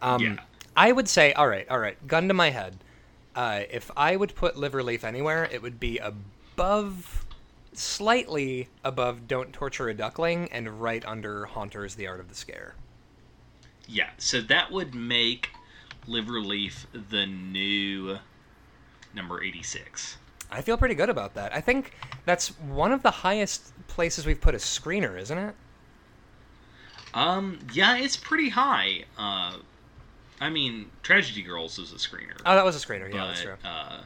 Um, 0.03 0.21
yeah. 0.21 0.35
I 0.75 0.91
would 0.91 1.09
say, 1.09 1.33
all 1.33 1.47
right, 1.47 1.67
all 1.67 1.79
right, 1.79 1.97
gun 2.07 2.27
to 2.27 2.35
my 2.35 2.51
head. 2.51 2.77
Uh, 3.35 3.61
if 3.71 3.89
I 3.97 4.15
would 4.15 4.35
put 4.35 4.55
Liverleaf 4.55 5.03
anywhere, 5.03 5.49
it 5.51 5.63
would 5.63 5.79
be 5.79 5.97
above, 5.97 7.16
slightly 7.77 8.69
above 8.83 9.27
Don't 9.27 9.53
Torture 9.53 9.89
a 9.89 9.93
Duckling 9.93 10.49
and 10.51 10.81
right 10.81 11.05
under 11.05 11.45
Haunters 11.45 11.95
The 11.95 12.07
Art 12.07 12.19
of 12.19 12.29
the 12.29 12.35
Scare. 12.35 12.75
Yeah, 13.87 14.09
so 14.17 14.41
that 14.41 14.71
would 14.71 14.93
make 14.93 15.49
Liverleaf 16.07 16.85
the 17.09 17.25
new 17.25 18.17
number 19.13 19.43
86. 19.43 20.17
I 20.51 20.61
feel 20.61 20.77
pretty 20.77 20.95
good 20.95 21.09
about 21.09 21.33
that. 21.35 21.53
I 21.53 21.61
think 21.61 21.93
that's 22.25 22.49
one 22.59 22.91
of 22.91 23.03
the 23.03 23.11
highest 23.11 23.73
places 23.87 24.25
we've 24.25 24.39
put 24.39 24.55
a 24.55 24.59
screener, 24.59 25.19
isn't 25.19 25.37
it? 25.37 25.55
Um, 27.13 27.59
yeah, 27.73 27.97
it's 27.97 28.17
pretty 28.17 28.49
high. 28.49 29.05
Uh, 29.17 29.57
I 30.39 30.49
mean, 30.49 30.89
Tragedy 31.03 31.41
Girls 31.41 31.77
was 31.77 31.91
a 31.91 31.95
screener. 31.95 32.39
Oh, 32.45 32.55
that 32.55 32.65
was 32.65 32.81
a 32.81 32.85
screener. 32.85 33.11
Yeah, 33.11 33.21
but, 33.21 33.27
that's 33.27 33.41
true. 33.41 33.55
Uh, 33.63 34.01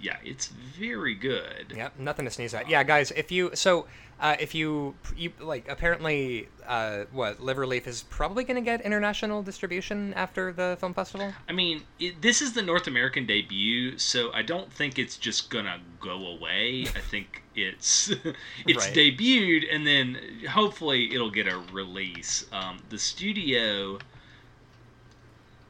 yeah, 0.00 0.16
it's 0.24 0.48
very 0.48 1.14
good. 1.14 1.72
Yep, 1.74 1.98
nothing 1.98 2.24
to 2.24 2.30
sneeze 2.30 2.52
at. 2.54 2.68
Yeah, 2.68 2.82
guys, 2.84 3.10
if 3.12 3.30
you 3.32 3.50
so 3.54 3.86
uh, 4.20 4.36
if 4.38 4.54
you 4.54 4.94
you 5.16 5.32
like 5.40 5.68
apparently 5.68 6.48
uh, 6.66 7.04
what 7.12 7.40
Liverleaf 7.40 7.86
is 7.86 8.02
probably 8.04 8.44
going 8.44 8.56
to 8.56 8.62
get 8.62 8.80
international 8.82 9.42
distribution 9.42 10.14
after 10.14 10.52
the 10.52 10.76
film 10.78 10.94
festival. 10.94 11.32
I 11.48 11.52
mean, 11.52 11.82
it, 11.98 12.22
this 12.22 12.40
is 12.42 12.52
the 12.52 12.62
North 12.62 12.86
American 12.86 13.26
debut, 13.26 13.98
so 13.98 14.32
I 14.32 14.42
don't 14.42 14.72
think 14.72 14.98
it's 14.98 15.16
just 15.16 15.50
gonna 15.50 15.80
go 16.00 16.26
away. 16.28 16.82
I 16.94 17.00
think 17.00 17.42
it's 17.56 18.08
it's 18.66 18.86
Right. 18.86 18.94
debuted, 18.94 19.64
and 19.74 19.86
then 19.86 20.18
hopefully 20.50 21.14
it'll 21.14 21.30
get 21.30 21.48
a 21.48 21.58
release. 21.72 22.46
Um, 22.52 22.78
the 22.90 22.98
studio, 22.98 23.98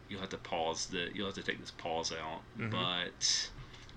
you'll 0.09 0.21
have 0.21 0.31
to 0.31 0.39
pause 0.39 0.87
the 0.87 1.09
you'll 1.15 1.27
have 1.27 1.35
to 1.37 1.43
take 1.43 1.61
this 1.61 1.71
pause 1.73 2.13
out, 2.13 2.43
Mhm. 2.59 2.71
but 2.71 3.51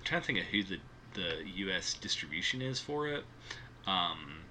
trying 0.08 0.22
to 0.22 0.28
think 0.28 0.40
of 0.40 0.46
who 0.46 0.64
the 0.64 0.78
the 1.14 1.44
U.S. 1.56 1.96
distribution 1.96 2.62
is 2.62 2.80
for 2.80 3.08
it. 3.08 3.24
Um, 3.86 4.44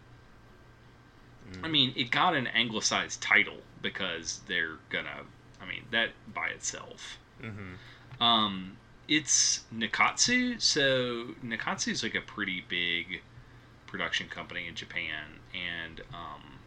I 1.62 1.68
mean, 1.68 1.92
it 1.96 2.10
got 2.10 2.34
an 2.34 2.46
anglicized 2.48 3.22
title 3.22 3.58
because 3.82 4.40
they're 4.48 4.76
gonna. 4.90 5.22
I 5.60 5.66
mean, 5.66 5.84
that 5.90 6.10
by 6.34 6.48
itself. 6.48 7.18
Mm-hmm. 7.42 8.22
Um, 8.22 8.76
it's 9.08 9.64
Nikkatsu, 9.74 10.60
so 10.60 11.28
Nikkatsu 11.44 11.88
is 11.88 12.02
like 12.02 12.14
a 12.14 12.20
pretty 12.20 12.64
big 12.68 13.22
production 13.86 14.28
company 14.28 14.66
in 14.66 14.74
Japan, 14.74 15.38
and 15.54 16.00
um, 16.12 16.58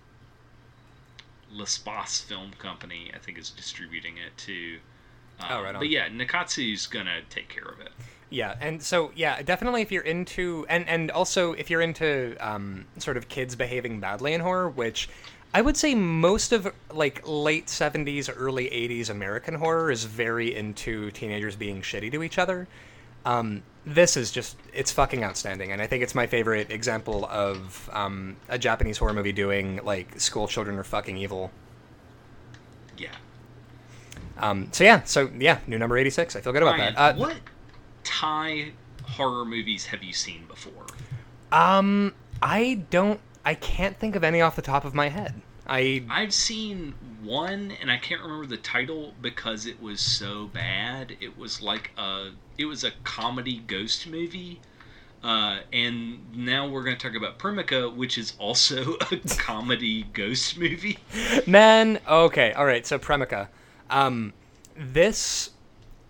L'Espace 1.52 2.22
Film 2.22 2.52
Company, 2.58 3.12
I 3.14 3.18
think, 3.18 3.38
is 3.38 3.50
distributing 3.50 4.18
it 4.18 4.38
too. 4.38 4.78
Um, 5.40 5.48
Oh, 5.50 5.64
right 5.64 5.76
on. 5.76 5.82
But 5.82 5.90
yeah, 5.90 6.08
Nikkatsu's 6.08 6.88
gonna 6.88 7.22
take 7.30 7.50
care 7.50 7.66
of 7.66 7.80
it. 7.82 7.92
Yeah, 8.30 8.56
and 8.62 8.82
so 8.82 9.12
yeah, 9.16 9.42
definitely 9.42 9.82
if 9.82 9.92
you're 9.92 10.04
into 10.04 10.66
and 10.70 10.88
and 10.88 11.10
also 11.12 11.54
if 11.54 11.70
you're 11.70 11.82
into 11.82 12.36
um, 12.40 12.86
sort 13.00 13.18
of 13.18 13.28
kids 13.28 13.56
behaving 13.56 14.00
badly 14.00 14.34
in 14.34 14.42
horror, 14.42 14.70
which 14.70 15.10
I 15.54 15.62
would 15.62 15.76
say 15.76 15.96
most 15.96 16.52
of 16.52 16.72
like 16.92 17.28
late 17.28 17.68
'70s, 17.68 18.32
early 18.36 18.66
'80s 18.70 19.10
American 19.10 19.56
horror 19.56 19.90
is 19.90 20.04
very 20.04 20.56
into 20.56 21.10
teenagers 21.12 21.56
being 21.56 21.82
shitty 21.82 22.12
to 22.12 22.22
each 22.22 22.38
other. 22.38 22.68
Um, 23.26 23.64
this 23.84 24.16
is 24.16 24.32
just 24.32 24.58
it's 24.74 24.92
fucking 24.92 25.24
outstanding, 25.24 25.72
and 25.72 25.82
I 25.82 25.88
think 25.88 26.04
it's 26.04 26.14
my 26.14 26.28
favorite 26.28 26.70
example 26.70 27.26
of 27.26 27.90
um, 27.92 28.36
a 28.48 28.60
Japanese 28.60 29.00
horror 29.00 29.14
movie 29.14 29.32
doing 29.32 29.80
like 29.84 30.20
school 30.20 30.48
children 30.48 30.78
are 30.78 30.84
fucking 30.84 31.18
evil. 31.18 31.50
Yeah. 32.96 33.10
Um, 34.38 34.70
so 34.72 34.84
yeah, 34.84 35.04
so 35.04 35.32
yeah, 35.38 35.60
new 35.66 35.80
number 35.80 35.98
86. 35.98 36.36
I 36.36 36.42
feel 36.42 36.54
good 36.54 36.62
about 36.62 36.78
Ryan, 36.78 36.94
that. 36.94 37.16
Uh, 37.16 37.18
what 37.18 37.36
Thai 38.04 38.74
horror 39.04 39.46
movies 39.46 39.88
have 39.88 40.04
you 40.04 40.14
seen 40.14 40.46
before? 40.48 40.86
Um, 41.52 42.14
I 42.42 42.86
don't. 42.90 43.20
I 43.46 43.56
can't 43.56 43.98
think 43.98 44.16
of 44.16 44.24
any 44.24 44.42
off 44.42 44.56
the 44.56 44.62
top 44.62 44.86
of 44.86 44.94
my 44.94 45.10
head. 45.10 45.42
I 45.68 46.04
I've 46.10 46.34
seen 46.34 46.96
one, 47.24 47.72
and 47.80 47.92
I 47.92 47.98
can't 47.98 48.22
remember 48.22 48.48
the 48.48 48.58
title 48.58 49.14
because 49.22 49.66
it 49.66 49.82
was 49.82 50.02
so 50.02 50.48
bad. 50.48 51.16
It 51.20 51.38
was 51.38 51.62
like 51.62 51.92
a, 51.98 52.32
it 52.58 52.66
was 52.66 52.84
a 52.84 52.92
comedy 53.04 53.64
ghost 53.68 54.08
movie. 54.08 54.60
Uh, 55.22 55.60
and 55.74 56.34
now 56.34 56.68
we're 56.68 56.84
going 56.84 56.96
to 56.96 57.08
talk 57.08 57.16
about 57.16 57.38
Premika, 57.38 57.94
which 57.94 58.18
is 58.18 58.34
also 58.40 58.96
a 59.12 59.18
comedy 59.38 60.04
ghost 60.14 60.58
movie. 60.58 60.98
man. 61.46 62.00
Okay, 62.08 62.54
all 62.54 62.66
right. 62.66 62.86
So 62.88 62.98
Premika, 62.98 63.50
um, 63.90 64.34
this, 64.76 65.52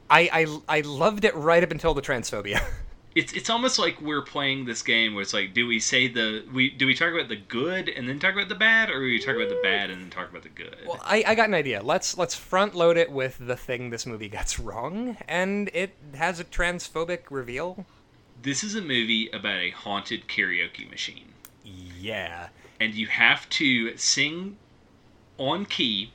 I 0.10 0.30
I 0.68 0.78
I 0.78 0.82
loved 0.82 1.24
it 1.26 1.36
right 1.36 1.64
up 1.64 1.72
until 1.72 1.94
the 1.94 2.02
transphobia. 2.02 2.62
It's 3.16 3.34
it's 3.34 3.50
almost 3.50 3.80
like 3.80 4.00
we're 4.00 4.22
playing 4.22 4.66
this 4.66 4.84
game 4.84 5.16
where 5.16 5.24
it's 5.24 5.34
like, 5.34 5.56
do 5.56 5.66
we 5.66 5.80
say 5.80 6.08
the 6.08 6.46
we 6.54 6.70
do 6.70 6.86
we 6.86 6.94
talk 6.94 7.12
about 7.12 7.28
the 7.28 7.36
good 7.36 7.90
and 7.90 8.08
then 8.08 8.20
talk 8.20 8.34
about 8.34 8.50
the 8.50 8.56
bad, 8.56 8.92
or 8.92 9.00
do 9.00 9.06
we 9.06 9.20
talk 9.20 9.36
about 9.36 9.50
the 9.50 9.60
bad 9.64 9.90
and 9.90 10.00
then 10.00 10.10
talk 10.12 10.30
about 10.30 10.44
the 10.44 10.50
good? 10.50 10.76
well, 10.86 11.00
I 11.04 11.24
I 11.26 11.34
got 11.34 11.48
an 11.48 11.56
idea. 11.56 11.82
Let's 11.82 12.20
let's 12.20 12.36
front 12.36 12.76
load 12.76 12.98
it 12.98 13.12
with 13.12 13.36
the 13.40 13.56
thing 13.58 13.90
this 13.90 14.06
movie 14.06 14.30
gets 14.30 14.60
wrong, 14.60 15.18
and 15.28 15.72
it 15.74 15.96
has 16.14 16.40
a 16.40 16.44
transphobic 16.46 17.22
reveal. 17.32 17.84
this 18.42 18.64
is 18.64 18.76
a 18.76 18.82
movie 18.82 19.28
about 19.32 19.58
a 19.58 19.72
haunted 19.72 20.28
karaoke 20.28 20.88
machine. 20.90 21.34
Yeah. 21.64 22.50
and 22.80 22.94
you 22.94 23.08
have 23.08 23.50
to 23.50 23.98
sing 23.98 24.58
on 25.40 25.66
key 25.66 26.12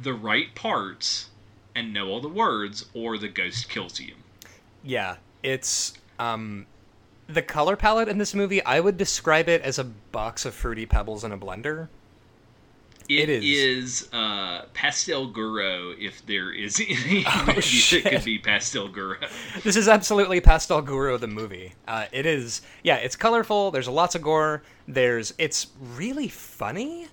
the 0.00 0.12
right 0.12 0.54
parts 0.54 1.30
and 1.78 1.94
know 1.94 2.08
all 2.08 2.20
the 2.20 2.28
words 2.28 2.86
or 2.92 3.18
the 3.18 3.28
ghost 3.28 3.68
kills 3.70 4.00
you. 4.00 4.14
Yeah, 4.82 5.16
it's 5.42 5.94
um 6.18 6.66
the 7.28 7.42
color 7.42 7.76
palette 7.76 8.08
in 8.08 8.18
this 8.18 8.34
movie, 8.34 8.64
I 8.64 8.80
would 8.80 8.96
describe 8.96 9.48
it 9.48 9.62
as 9.62 9.78
a 9.78 9.84
box 9.84 10.44
of 10.44 10.54
fruity 10.54 10.86
pebbles 10.86 11.24
in 11.24 11.32
a 11.32 11.38
blender. 11.38 11.88
It 13.08 13.28
it 13.28 13.28
is. 13.30 13.44
is, 13.44 14.08
uh, 14.12 14.66
Pastel 14.74 15.32
Guro 15.32 15.94
if 15.98 16.24
there 16.26 16.52
is 16.52 16.78
any 16.88 17.24
Oh, 17.26 17.44
that 17.46 18.02
could 18.04 18.24
be 18.24 18.38
Pastel 18.38 18.88
Guro. 18.88 19.16
This 19.62 19.76
is 19.76 19.88
absolutely 19.88 20.40
Pastel 20.40 20.82
Guro 20.82 21.18
the 21.18 21.26
movie. 21.26 21.74
Uh, 21.86 22.06
it 22.12 22.26
is 22.26 22.62
yeah, 22.82 22.96
it's 22.96 23.16
colorful, 23.16 23.70
there's 23.70 23.88
lots 23.88 24.14
of 24.14 24.22
gore, 24.22 24.62
there's 24.86 25.32
it's 25.38 25.68
really 25.96 26.28
funny. 26.28 27.08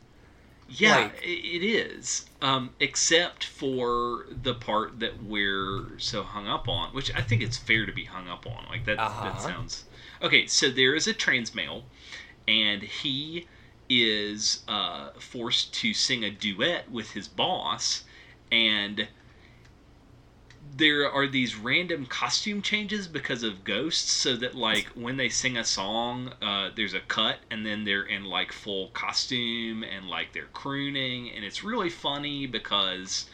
Yeah, 0.68 0.96
Like- 0.98 1.22
it 1.24 1.64
is. 1.64 2.26
Um, 2.42 2.72
except 2.80 3.44
for 3.44 4.26
the 4.30 4.54
part 4.54 5.00
that 5.00 5.24
we're 5.24 5.98
so 6.00 6.24
hung 6.24 6.48
up 6.48 6.68
on, 6.68 6.90
which 6.94 7.14
I 7.14 7.22
think 7.22 7.42
it's 7.42 7.58
fair 7.58 7.86
to 7.86 7.92
be 7.92 8.06
hung 8.06 8.28
up 8.28 8.46
on. 8.48 8.66
Like 8.70 8.86
that. 8.86 9.00
Uh-huh. 9.00 9.26
That 9.26 9.42
sounds 9.42 9.86
okay. 10.22 10.48
So 10.48 10.70
there 10.70 10.96
is 10.96 11.08
a 11.08 11.14
trans 11.14 11.54
male, 11.56 11.84
and 12.48 12.82
he 12.84 13.48
is 13.90 14.64
uh, 14.68 15.12
forced 15.20 15.74
to 15.76 15.94
sing 15.94 16.24
a 16.24 16.32
duet 16.32 16.90
with 16.90 17.12
his 17.12 17.28
boss, 17.28 18.04
and 18.52 19.08
there 20.78 21.10
are 21.10 21.28
these 21.28 21.56
random 21.56 22.06
costume 22.06 22.62
changes 22.62 23.08
because 23.08 23.44
of 23.44 23.64
ghosts 23.64 24.12
so 24.12 24.36
that 24.36 24.56
like 24.56 24.88
when 24.88 25.16
they 25.16 25.30
sing 25.30 25.58
a 25.58 25.64
song 25.64 26.34
uh, 26.42 26.70
there's 26.76 26.94
a 26.94 27.00
cut 27.02 27.38
and 27.50 27.66
then 27.66 27.86
they're 27.86 28.04
in 28.04 28.26
like 28.26 28.52
full 28.52 28.90
costume 28.90 29.84
and 29.84 30.10
like 30.10 30.34
they're 30.34 30.50
crooning 30.54 31.32
and 31.32 31.46
it's 31.46 31.64
really 31.64 31.90
funny 31.90 32.46
because 32.46 33.26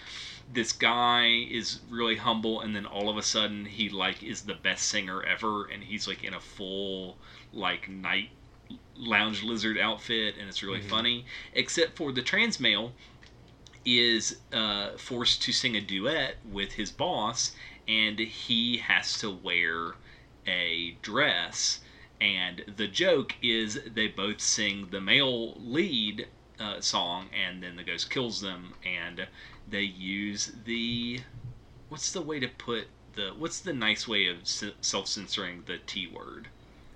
this 0.53 0.71
guy 0.71 1.45
is 1.49 1.79
really 1.89 2.17
humble 2.17 2.61
and 2.61 2.75
then 2.75 2.85
all 2.85 3.09
of 3.09 3.17
a 3.17 3.23
sudden 3.23 3.65
he 3.65 3.89
like 3.89 4.21
is 4.21 4.41
the 4.41 4.53
best 4.53 4.87
singer 4.87 5.23
ever 5.23 5.65
and 5.65 5.83
he's 5.83 6.07
like 6.07 6.23
in 6.23 6.33
a 6.33 6.39
full 6.39 7.17
like 7.53 7.89
night 7.89 8.29
lounge 8.95 9.43
lizard 9.43 9.77
outfit 9.77 10.35
and 10.39 10.47
it's 10.47 10.63
really 10.63 10.81
funny. 10.81 11.25
Except 11.53 11.97
for 11.97 12.11
the 12.11 12.21
trans 12.21 12.59
male 12.59 12.93
is 13.85 14.37
uh, 14.53 14.97
forced 14.97 15.41
to 15.43 15.51
sing 15.51 15.75
a 15.75 15.81
duet 15.81 16.35
with 16.51 16.73
his 16.73 16.91
boss, 16.91 17.53
and 17.87 18.19
he 18.19 18.77
has 18.77 19.17
to 19.19 19.31
wear 19.31 19.93
a 20.47 20.95
dress. 21.01 21.81
And 22.19 22.63
the 22.77 22.87
joke 22.87 23.33
is 23.41 23.79
they 23.95 24.07
both 24.07 24.41
sing 24.41 24.87
the 24.91 25.01
male 25.01 25.55
lead 25.59 26.27
uh, 26.59 26.79
song, 26.79 27.29
and 27.33 27.63
then 27.63 27.75
the 27.75 27.83
ghost 27.83 28.09
kills 28.09 28.41
them, 28.41 28.73
and 28.85 29.27
they 29.67 29.81
use 29.81 30.51
the 30.65 31.21
what's 31.89 32.11
the 32.11 32.21
way 32.21 32.39
to 32.39 32.47
put 32.47 32.87
the 33.15 33.31
what's 33.37 33.59
the 33.59 33.73
nice 33.73 34.07
way 34.07 34.27
of 34.27 34.37
self 34.45 35.07
censoring 35.07 35.63
the 35.65 35.79
T 35.79 36.07
word? 36.07 36.47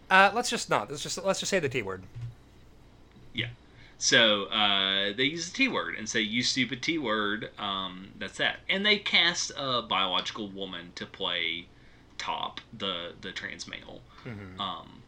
Uh, 0.09 0.31
let's 0.33 0.49
just 0.49 0.69
not. 0.69 0.89
Let's 0.89 1.01
just 1.01 1.23
let's 1.23 1.39
just 1.39 1.49
say 1.49 1.59
the 1.59 1.69
T 1.69 1.81
word. 1.81 2.03
So 3.97 4.45
uh, 4.45 5.13
they 5.15 5.23
use 5.23 5.49
the 5.49 5.55
T 5.55 5.67
word 5.67 5.95
and 5.95 6.07
say, 6.09 6.21
"You 6.21 6.43
stupid 6.43 6.81
T 6.81 6.97
word." 6.97 7.49
Um, 7.57 8.09
that's 8.19 8.37
that. 8.37 8.57
And 8.69 8.85
they 8.85 8.97
cast 8.97 9.51
a 9.57 9.81
biological 9.81 10.49
woman 10.49 10.91
to 10.95 11.05
play 11.05 11.67
Top, 12.17 12.61
the 12.77 13.13
the 13.21 13.31
trans 13.31 13.67
male. 13.67 14.01
Um, 14.59 15.03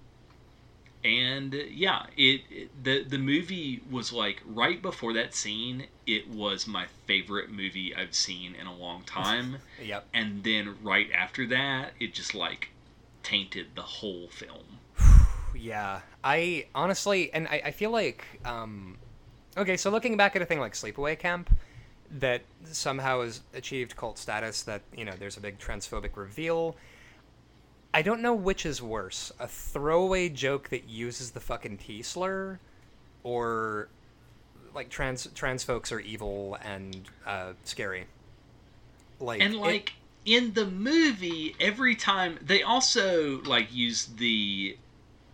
and 1.03 1.53
yeah, 1.53 2.07
it, 2.17 2.41
it 2.49 2.83
the 2.83 3.03
the 3.03 3.17
movie 3.17 3.81
was 3.89 4.11
like 4.11 4.41
right 4.45 4.81
before 4.81 5.13
that 5.13 5.33
scene. 5.35 5.87
It 6.05 6.27
was 6.29 6.67
my 6.67 6.87
favorite 7.05 7.49
movie 7.51 7.95
I've 7.95 8.15
seen 8.15 8.55
in 8.55 8.67
a 8.67 8.75
long 8.75 9.03
time. 9.03 9.57
Yep. 9.83 10.07
and 10.13 10.43
then 10.43 10.75
right 10.81 11.09
after 11.11 11.45
that, 11.47 11.91
it 11.99 12.13
just 12.13 12.33
like 12.33 12.69
tainted 13.23 13.67
the 13.75 13.83
whole 13.83 14.27
film. 14.29 14.76
Yeah, 15.59 16.01
I 16.23 16.67
honestly, 16.75 17.33
and 17.33 17.47
I, 17.47 17.61
I 17.65 17.71
feel 17.71 17.91
like, 17.91 18.25
um, 18.45 18.97
okay, 19.57 19.77
so 19.77 19.89
looking 19.89 20.17
back 20.17 20.35
at 20.35 20.41
a 20.41 20.45
thing 20.45 20.59
like 20.59 20.73
Sleepaway 20.73 21.17
Camp, 21.17 21.49
that 22.19 22.43
somehow 22.63 23.21
has 23.21 23.41
achieved 23.53 23.95
cult 23.95 24.17
status, 24.17 24.63
that 24.63 24.81
you 24.95 25.03
know, 25.03 25.13
there's 25.17 25.37
a 25.37 25.41
big 25.41 25.59
transphobic 25.59 26.15
reveal. 26.15 26.75
I 27.93 28.01
don't 28.01 28.21
know 28.21 28.33
which 28.33 28.65
is 28.65 28.81
worse: 28.81 29.31
a 29.39 29.47
throwaway 29.47 30.29
joke 30.29 30.69
that 30.69 30.87
uses 30.87 31.31
the 31.31 31.39
fucking 31.39 31.77
T 31.77 32.01
slur, 32.01 32.59
or 33.23 33.89
like 34.73 34.89
trans 34.89 35.27
trans 35.33 35.63
folks 35.63 35.91
are 35.91 35.99
evil 35.99 36.57
and 36.63 37.09
uh, 37.25 37.53
scary. 37.63 38.05
Like 39.19 39.41
and 39.41 39.55
it- 39.55 39.59
like 39.59 39.93
in 40.25 40.53
the 40.53 40.65
movie 40.65 41.55
every 41.59 41.95
time 41.95 42.37
they 42.41 42.61
also 42.61 43.41
like 43.43 43.73
use 43.73 44.05
the 44.17 44.77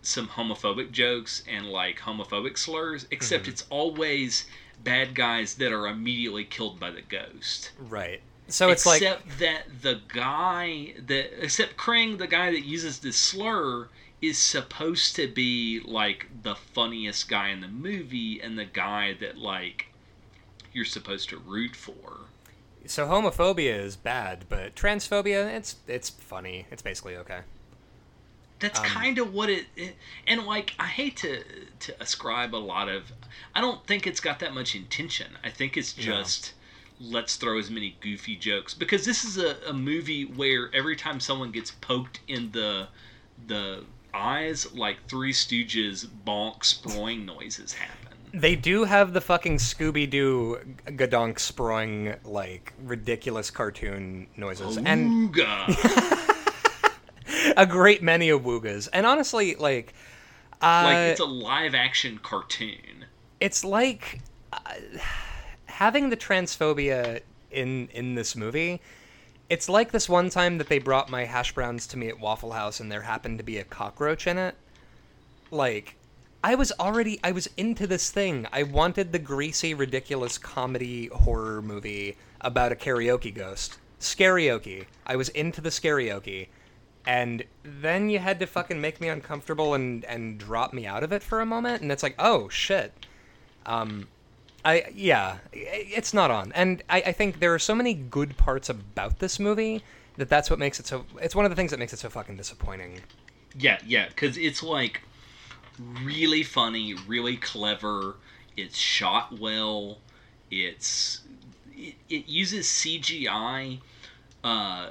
some 0.06 0.28
homophobic 0.28 0.90
jokes 0.90 1.42
and 1.48 1.66
like 1.70 1.98
homophobic 2.00 2.56
slurs 2.58 3.06
except 3.10 3.44
Mm-hmm. 3.44 3.52
it's 3.52 3.64
always 3.70 4.46
bad 4.82 5.14
guys 5.14 5.54
that 5.54 5.72
are 5.72 5.86
immediately 5.86 6.44
killed 6.44 6.78
by 6.78 6.90
the 6.90 7.02
ghost 7.02 7.70
right. 7.78 8.20
So 8.48 8.68
it's 8.68 8.84
like 8.84 9.00
except 9.00 9.38
that 9.38 9.62
the 9.82 10.00
guy 10.08 10.94
that 11.06 11.42
except 11.42 11.76
Krang 11.78 12.18
the 12.18 12.26
guy 12.26 12.50
that 12.50 12.64
uses 12.64 12.98
this 12.98 13.16
slur 13.16 13.88
is 14.20 14.36
supposed 14.38 15.16
to 15.16 15.26
be 15.28 15.80
like 15.84 16.26
the 16.42 16.54
funniest 16.54 17.28
guy 17.28 17.48
in 17.48 17.60
the 17.60 17.68
movie 17.68 18.40
and 18.40 18.58
the 18.58 18.64
guy 18.66 19.14
that 19.20 19.38
like 19.38 19.86
you're 20.72 20.84
supposed 20.84 21.30
to 21.30 21.38
root 21.38 21.74
for 21.74 22.26
so 22.86 23.06
homophobia 23.06 23.78
is 23.78 23.96
bad, 23.96 24.44
but 24.48 24.74
transphobia 24.74 25.46
it's 25.54 25.76
it's 25.88 26.10
funny. 26.10 26.66
It's 26.70 26.82
basically 26.82 27.16
okay. 27.16 27.40
That's 28.64 28.80
Um, 28.80 28.86
kind 28.86 29.18
of 29.18 29.34
what 29.34 29.50
it, 29.50 29.66
it, 29.76 29.94
and 30.26 30.46
like 30.46 30.72
I 30.78 30.86
hate 30.86 31.18
to 31.18 31.44
to 31.80 31.94
ascribe 32.00 32.54
a 32.54 32.56
lot 32.72 32.88
of. 32.88 33.12
I 33.54 33.60
don't 33.60 33.86
think 33.86 34.06
it's 34.06 34.20
got 34.20 34.38
that 34.38 34.54
much 34.54 34.74
intention. 34.74 35.26
I 35.44 35.50
think 35.50 35.76
it's 35.76 35.92
just 35.92 36.54
let's 36.98 37.36
throw 37.36 37.58
as 37.58 37.70
many 37.70 37.98
goofy 38.00 38.36
jokes 38.36 38.72
because 38.72 39.04
this 39.04 39.22
is 39.22 39.36
a, 39.36 39.56
a 39.68 39.74
movie 39.74 40.24
where 40.24 40.70
every 40.72 40.96
time 40.96 41.20
someone 41.20 41.50
gets 41.50 41.72
poked 41.72 42.20
in 42.26 42.50
the 42.52 42.88
the 43.46 43.84
eyes, 44.14 44.72
like 44.74 44.96
Three 45.08 45.32
Stooges 45.34 46.06
bonk 46.26 46.60
sproing 46.60 47.26
noises 47.26 47.74
happen. 47.74 48.16
They 48.32 48.56
do 48.56 48.84
have 48.84 49.12
the 49.12 49.20
fucking 49.20 49.58
Scooby 49.58 50.08
Doo 50.08 50.58
gadonk 50.86 51.34
sproing 51.34 52.16
like 52.24 52.72
ridiculous 52.82 53.50
cartoon 53.50 54.26
noises, 54.38 54.78
and 54.78 55.34
Ooga. 55.34 56.20
a 57.58 57.66
great 57.66 58.02
many 58.02 58.28
of 58.28 58.42
woogas. 58.42 58.88
And 58.92 59.06
honestly, 59.06 59.54
like, 59.54 59.94
uh, 60.62 60.82
like 60.84 60.96
it's 60.96 61.20
a 61.20 61.24
live 61.24 61.74
action 61.74 62.18
cartoon. 62.22 63.06
it's 63.40 63.64
like 63.64 64.20
uh, 64.52 64.58
having 65.66 66.10
the 66.10 66.16
transphobia 66.16 67.20
in 67.50 67.88
in 67.92 68.14
this 68.14 68.36
movie. 68.36 68.80
It's 69.50 69.68
like 69.68 69.92
this 69.92 70.08
one 70.08 70.30
time 70.30 70.56
that 70.58 70.68
they 70.68 70.78
brought 70.78 71.10
my 71.10 71.24
hash 71.24 71.52
browns 71.52 71.86
to 71.88 71.98
me 71.98 72.08
at 72.08 72.18
Waffle 72.18 72.52
House, 72.52 72.80
and 72.80 72.90
there 72.90 73.02
happened 73.02 73.38
to 73.38 73.44
be 73.44 73.58
a 73.58 73.64
cockroach 73.64 74.26
in 74.26 74.38
it. 74.38 74.54
Like, 75.50 75.96
I 76.42 76.54
was 76.54 76.72
already 76.80 77.20
I 77.22 77.32
was 77.32 77.48
into 77.56 77.86
this 77.86 78.10
thing. 78.10 78.46
I 78.52 78.62
wanted 78.62 79.12
the 79.12 79.18
greasy, 79.18 79.74
ridiculous 79.74 80.38
comedy 80.38 81.06
horror 81.08 81.62
movie 81.62 82.16
about 82.40 82.72
a 82.72 82.74
karaoke 82.74 83.34
ghost. 83.34 83.78
Scarioke. 84.00 84.86
I 85.06 85.16
was 85.16 85.28
into 85.30 85.60
the 85.60 85.70
scarioke. 85.70 86.48
And 87.06 87.44
then 87.62 88.08
you 88.08 88.18
had 88.18 88.40
to 88.40 88.46
fucking 88.46 88.80
make 88.80 89.00
me 89.00 89.08
uncomfortable 89.08 89.74
and 89.74 90.04
and 90.06 90.38
drop 90.38 90.72
me 90.72 90.86
out 90.86 91.02
of 91.02 91.12
it 91.12 91.22
for 91.22 91.40
a 91.40 91.46
moment, 91.46 91.82
and 91.82 91.92
it's 91.92 92.02
like, 92.02 92.14
oh 92.18 92.48
shit. 92.48 93.06
Um, 93.66 94.08
I 94.64 94.86
yeah, 94.94 95.38
it's 95.52 96.14
not 96.14 96.30
on, 96.30 96.52
and 96.52 96.82
I, 96.88 97.02
I 97.02 97.12
think 97.12 97.40
there 97.40 97.52
are 97.52 97.58
so 97.58 97.74
many 97.74 97.92
good 97.92 98.36
parts 98.36 98.70
about 98.70 99.18
this 99.18 99.38
movie 99.38 99.82
that 100.16 100.28
that's 100.30 100.48
what 100.48 100.58
makes 100.58 100.80
it 100.80 100.86
so. 100.86 101.04
It's 101.20 101.34
one 101.34 101.44
of 101.44 101.50
the 101.50 101.56
things 101.56 101.70
that 101.70 101.78
makes 101.78 101.92
it 101.92 101.98
so 101.98 102.08
fucking 102.08 102.36
disappointing. 102.36 103.00
Yeah, 103.58 103.78
yeah, 103.86 104.08
because 104.08 104.38
it's 104.38 104.62
like 104.62 105.02
really 106.02 106.42
funny, 106.42 106.94
really 107.06 107.36
clever. 107.36 108.16
It's 108.56 108.76
shot 108.76 109.38
well. 109.38 109.98
It's 110.50 111.20
it, 111.76 111.94
it 112.08 112.26
uses 112.26 112.66
CGI 112.66 113.80
uh, 114.42 114.90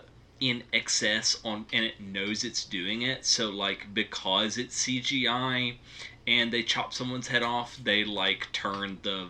in 0.50 0.62
excess 0.74 1.40
on, 1.46 1.66
and 1.72 1.86
it 1.86 2.02
knows 2.02 2.44
it's 2.44 2.66
doing 2.66 3.02
it. 3.04 3.26
So 3.26 3.50
like 3.50 3.94
because 3.94 4.58
it's 4.58 4.86
CGI, 4.86 5.76
and 6.28 6.52
they 6.52 6.64
chop 6.64 6.94
someone's 6.94 7.28
head 7.30 7.44
off, 7.44 7.78
they 7.84 8.04
like 8.04 8.48
turn 8.52 8.98
the 9.04 9.30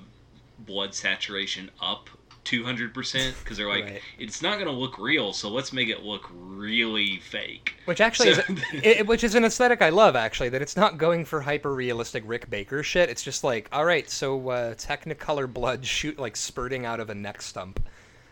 blood 0.59 0.93
saturation 0.95 1.69
up 1.81 2.09
200% 2.45 3.33
because 3.43 3.57
they're 3.57 3.69
like 3.69 3.85
Right. 3.85 4.01
it's 4.19 4.41
not 4.41 4.55
going 4.55 4.65
to 4.67 4.73
look 4.73 4.97
real 4.99 5.31
so 5.31 5.49
let's 5.49 5.71
make 5.71 5.87
it 5.87 6.03
look 6.03 6.29
really 6.33 7.19
fake 7.19 7.73
Which 7.85 8.01
actually 8.01 8.33
So- 8.33 8.41
is, 8.49 8.61
it, 8.83 9.07
which 9.07 9.23
is 9.23 9.33
an 9.35 9.45
aesthetic 9.45 9.81
I 9.81 9.89
love. 9.89 10.15
Actually, 10.17 10.49
that 10.49 10.61
it's 10.61 10.75
not 10.75 10.97
going 10.97 11.23
for 11.25 11.41
hyper 11.41 11.73
realistic 11.73 12.23
Rick 12.25 12.49
Baker 12.49 12.83
shit. 12.83 13.09
It's 13.09 13.23
just 13.23 13.43
like, 13.45 13.69
all 13.71 13.85
right, 13.85 14.09
so 14.09 14.49
uh, 14.49 14.73
Technicolor 14.75 15.51
blood 15.51 15.85
shoot 15.85 16.19
like 16.19 16.35
spurting 16.35 16.85
out 16.85 16.99
of 16.99 17.09
a 17.09 17.15
neck 17.15 17.41
stump. 17.41 17.81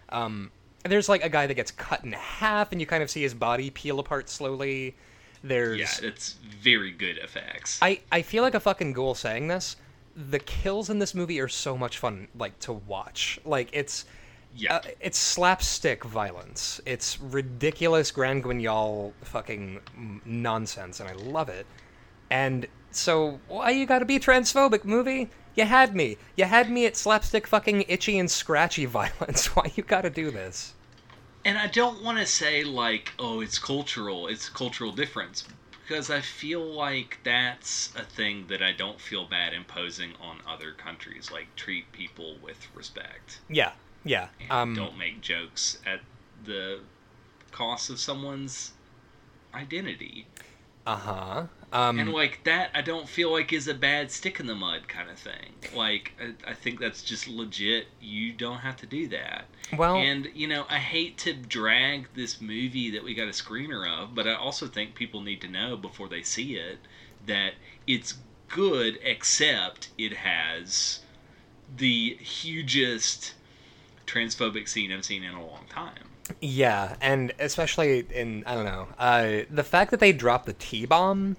Um, 0.10 0.52
there's 0.84 1.10
like 1.10 1.24
a 1.24 1.30
guy 1.30 1.48
that 1.48 1.54
gets 1.54 1.72
cut 1.72 2.04
in 2.04 2.14
half, 2.14 2.72
and 2.72 2.82
you 2.82 2.88
kind 2.88 3.04
of 3.04 3.10
see 3.10 3.22
his 3.22 3.34
body 3.34 3.70
peel 3.70 4.00
apart 4.00 4.30
slowly. 4.30 4.96
There's 5.44 5.80
Yeah, 5.80 6.08
it's 6.08 6.34
very 6.62 6.92
good 6.92 7.18
effects. 7.18 7.80
I, 7.82 8.02
I 8.12 8.22
feel 8.22 8.44
like 8.44 8.54
a 8.54 8.60
fucking 8.60 8.94
ghoul 8.94 9.16
saying 9.16 9.48
this. 9.48 9.76
The 10.16 10.40
kills 10.40 10.90
in 10.90 11.00
this 11.00 11.16
movie 11.16 11.40
are 11.40 11.48
so 11.48 11.78
much 11.78 11.98
fun, 11.98 12.28
like 12.38 12.60
to 12.60 12.74
watch. 12.74 13.40
Like 13.46 13.70
it's, 13.74 14.06
yeah, 14.56 14.76
uh, 14.76 14.82
it's 15.00 15.18
slapstick 15.18 16.04
violence. 16.04 16.82
It's 16.86 17.20
ridiculous 17.20 18.12
Grand 18.12 18.44
Guignol 18.44 19.14
fucking 19.24 19.80
nonsense, 20.26 21.00
and 21.00 21.10
I 21.10 21.14
love 21.14 21.50
it. 21.50 21.66
And 22.30 22.68
so, 22.92 23.40
why 23.48 23.72
you 23.72 23.86
gotta 23.86 24.06
be 24.06 24.20
transphobic, 24.20 24.84
movie? 24.84 25.30
You 25.56 25.66
had 25.66 25.96
me. 25.96 26.18
You 26.36 26.46
had 26.46 26.70
me 26.70 26.86
at 26.86 26.96
slapstick 26.98 27.48
fucking 27.48 27.86
itchy 27.88 28.18
and 28.20 28.30
scratchy 28.30 28.86
violence. 29.00 29.48
Why 29.56 29.72
you 29.76 29.84
gotta 29.84 30.10
do 30.10 30.32
this? 30.32 30.76
and 31.44 31.58
I 31.58 31.68
don't 31.68 32.04
want 32.04 32.20
to 32.20 32.26
say 32.26 32.64
like, 32.64 33.14
oh, 33.20 33.42
it's 33.42 33.58
cultural. 33.60 34.28
It's 34.28 34.48
a 34.48 34.52
cultural 34.52 34.92
difference 34.92 35.44
because 35.72 36.10
I 36.10 36.22
feel 36.22 36.62
like 36.64 37.20
that's 37.24 37.94
a 37.96 38.04
thing 38.04 38.46
that 38.48 38.62
I 38.62 38.72
don't 38.72 39.00
feel 39.02 39.26
bad 39.26 39.54
imposing 39.54 40.14
on 40.22 40.40
other 40.48 40.72
countries. 40.74 41.32
Like 41.32 41.56
treat 41.56 41.92
people 41.92 42.38
with 42.42 42.68
respect. 42.76 43.40
Yeah, 43.50 43.74
yeah. 44.04 44.30
Um, 44.50 44.74
don't 44.76 44.98
make 44.98 45.22
jokes 45.22 45.80
at 45.86 46.02
the 46.44 46.82
cost 47.52 47.90
of 47.90 48.00
someone's 48.00 48.74
identity. 49.54 50.28
uh 50.86 50.96
huh. 50.96 51.48
Um, 51.74 52.00
and 52.00 52.12
like 52.12 52.44
that 52.44 52.70
i 52.74 52.82
don't 52.82 53.08
feel 53.08 53.32
like 53.32 53.54
is 53.54 53.70
a 53.70 53.74
bad 53.74 54.12
stick 54.12 54.42
in 54.42 54.48
the 54.48 54.56
mud 54.56 54.90
kind 54.90 55.10
of 55.10 55.18
thing. 55.18 55.54
Like 55.74 56.12
I, 56.20 56.52
I 56.52 56.54
think 56.54 56.80
that's 56.80 57.02
just 57.02 57.28
legit. 57.28 57.88
You 58.02 58.34
don't 58.34 58.58
have 58.58 58.76
to 58.78 58.86
do 58.86 59.08
that. 59.08 59.46
Well, 59.78 59.96
and 59.96 60.28
you 60.34 60.48
know 60.48 60.66
i 60.70 60.80
hate 60.80 61.18
to 61.20 61.34
drag 61.34 62.08
this 62.14 62.42
movie 62.42 62.92
that 62.92 63.04
we 63.04 63.14
got 63.14 63.28
a 63.28 63.32
screener 63.32 63.88
of 63.88 64.14
but 64.14 64.28
i 64.28 64.36
also 64.36 64.68
think 64.68 64.96
people 64.96 65.22
need 65.22 65.40
to 65.42 65.48
know 65.48 65.78
before 65.78 66.10
they 66.10 66.24
see 66.24 66.56
it 66.56 66.80
that 67.26 67.54
it's 67.88 68.16
good 68.50 69.00
except 69.02 69.90
it 69.98 70.12
has 70.14 71.00
the 71.78 72.16
hugest 72.16 73.34
transphobic 74.06 74.68
scene 74.68 74.92
i've 74.92 75.06
seen 75.06 75.24
in 75.24 75.34
a 75.34 75.46
long 75.46 75.64
time. 75.70 76.10
Yeah, 76.40 76.96
and 77.02 77.34
especially 77.40 78.06
in 78.14 78.44
I 78.46 78.56
don't 78.56 78.66
know, 78.66 78.88
uh, 78.98 79.42
the 79.50 79.64
fact 79.64 79.92
that 79.92 80.00
they 80.00 80.12
dropped 80.12 80.46
the 80.46 80.54
T 80.54 80.86
bomb 80.86 81.36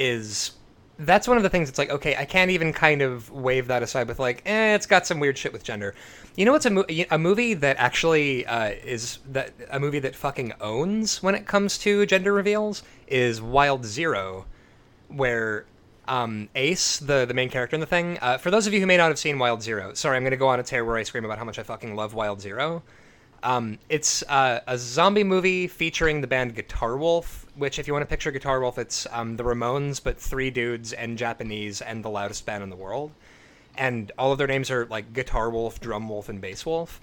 is 0.00 0.52
that's 0.98 1.26
one 1.28 1.36
of 1.36 1.42
the 1.42 1.48
things. 1.48 1.68
It's 1.68 1.78
like 1.78 1.90
okay, 1.90 2.16
I 2.16 2.24
can't 2.24 2.50
even 2.50 2.72
kind 2.72 3.02
of 3.02 3.30
wave 3.30 3.68
that 3.68 3.82
aside 3.82 4.08
with 4.08 4.18
like, 4.18 4.42
eh, 4.46 4.74
it's 4.74 4.86
got 4.86 5.06
some 5.06 5.20
weird 5.20 5.38
shit 5.38 5.52
with 5.52 5.62
gender. 5.62 5.94
You 6.36 6.44
know 6.44 6.52
what's 6.52 6.66
a, 6.66 6.70
mo- 6.70 6.86
a 7.10 7.18
movie 7.18 7.54
that 7.54 7.76
actually 7.78 8.46
uh, 8.46 8.70
is 8.84 9.18
that 9.30 9.52
a 9.70 9.78
movie 9.78 9.98
that 10.00 10.16
fucking 10.16 10.54
owns 10.60 11.22
when 11.22 11.34
it 11.34 11.46
comes 11.46 11.78
to 11.78 12.06
gender 12.06 12.32
reveals 12.32 12.82
is 13.06 13.40
Wild 13.42 13.84
Zero, 13.84 14.46
where 15.08 15.66
um, 16.08 16.48
Ace, 16.54 16.98
the 16.98 17.24
the 17.24 17.34
main 17.34 17.50
character 17.50 17.76
in 17.76 17.80
the 17.80 17.86
thing. 17.86 18.18
Uh, 18.20 18.38
for 18.38 18.50
those 18.50 18.66
of 18.66 18.72
you 18.72 18.80
who 18.80 18.86
may 18.86 18.96
not 18.96 19.08
have 19.08 19.18
seen 19.18 19.38
Wild 19.38 19.62
Zero, 19.62 19.94
sorry, 19.94 20.16
I'm 20.16 20.22
going 20.22 20.32
to 20.32 20.36
go 20.36 20.48
on 20.48 20.60
a 20.60 20.62
tear 20.62 20.84
where 20.84 20.96
I 20.96 21.02
scream 21.02 21.24
about 21.24 21.38
how 21.38 21.44
much 21.44 21.58
I 21.58 21.62
fucking 21.62 21.94
love 21.94 22.14
Wild 22.14 22.40
Zero. 22.40 22.82
Um, 23.42 23.78
it's 23.88 24.22
uh, 24.24 24.60
a 24.66 24.76
zombie 24.76 25.24
movie 25.24 25.66
featuring 25.66 26.20
the 26.20 26.26
band 26.26 26.54
Guitar 26.54 26.96
Wolf, 26.96 27.46
which, 27.56 27.78
if 27.78 27.86
you 27.86 27.92
want 27.92 28.02
to 28.02 28.08
picture 28.08 28.30
Guitar 28.30 28.60
Wolf, 28.60 28.78
it's 28.78 29.06
um, 29.10 29.36
the 29.36 29.44
Ramones, 29.44 30.02
but 30.02 30.18
three 30.20 30.50
dudes 30.50 30.92
and 30.92 31.16
Japanese 31.16 31.80
and 31.80 32.04
the 32.04 32.10
loudest 32.10 32.44
band 32.44 32.62
in 32.62 32.70
the 32.70 32.76
world. 32.76 33.12
And 33.76 34.12
all 34.18 34.32
of 34.32 34.38
their 34.38 34.46
names 34.46 34.70
are 34.70 34.86
like 34.86 35.12
Guitar 35.12 35.48
Wolf, 35.48 35.80
Drum 35.80 36.08
Wolf, 36.08 36.28
and 36.28 36.40
Bass 36.40 36.66
Wolf. 36.66 37.00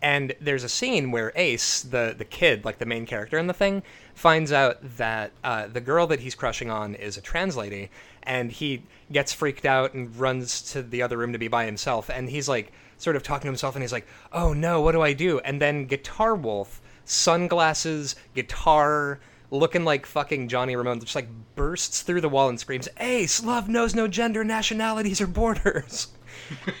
And 0.00 0.34
there's 0.40 0.64
a 0.64 0.68
scene 0.68 1.10
where 1.10 1.32
Ace, 1.34 1.80
the 1.80 2.14
the 2.16 2.26
kid, 2.26 2.64
like 2.64 2.78
the 2.78 2.86
main 2.86 3.06
character 3.06 3.38
in 3.38 3.46
the 3.46 3.54
thing, 3.54 3.82
finds 4.14 4.52
out 4.52 4.78
that 4.98 5.32
uh, 5.42 5.66
the 5.66 5.80
girl 5.80 6.06
that 6.08 6.20
he's 6.20 6.34
crushing 6.34 6.70
on 6.70 6.94
is 6.94 7.16
a 7.16 7.22
trans 7.22 7.56
lady, 7.56 7.90
and 8.22 8.52
he 8.52 8.82
gets 9.10 9.32
freaked 9.32 9.64
out 9.64 9.94
and 9.94 10.14
runs 10.16 10.60
to 10.72 10.82
the 10.82 11.00
other 11.00 11.16
room 11.16 11.32
to 11.32 11.38
be 11.38 11.48
by 11.48 11.64
himself. 11.64 12.10
And 12.10 12.28
he's 12.28 12.48
like, 12.48 12.70
sort 13.04 13.14
of 13.16 13.22
talking 13.22 13.42
to 13.42 13.48
himself, 13.48 13.76
and 13.76 13.82
he's 13.82 13.92
like, 13.92 14.06
"Oh 14.32 14.52
no, 14.52 14.80
what 14.80 14.92
do 14.92 15.02
I 15.02 15.12
do?" 15.12 15.38
And 15.40 15.60
then 15.60 15.84
Guitar 15.84 16.34
Wolf, 16.34 16.80
sunglasses, 17.04 18.16
guitar, 18.34 19.20
looking 19.50 19.84
like 19.84 20.06
fucking 20.06 20.48
Johnny 20.48 20.74
Ramone, 20.74 20.98
just 21.00 21.14
like 21.14 21.28
bursts 21.54 22.02
through 22.02 22.22
the 22.22 22.28
wall 22.28 22.48
and 22.48 22.58
screams, 22.58 22.88
"Ace, 22.98 23.44
love 23.44 23.68
knows 23.68 23.94
no 23.94 24.08
gender, 24.08 24.42
nationalities, 24.42 25.20
or 25.20 25.26
borders." 25.26 26.08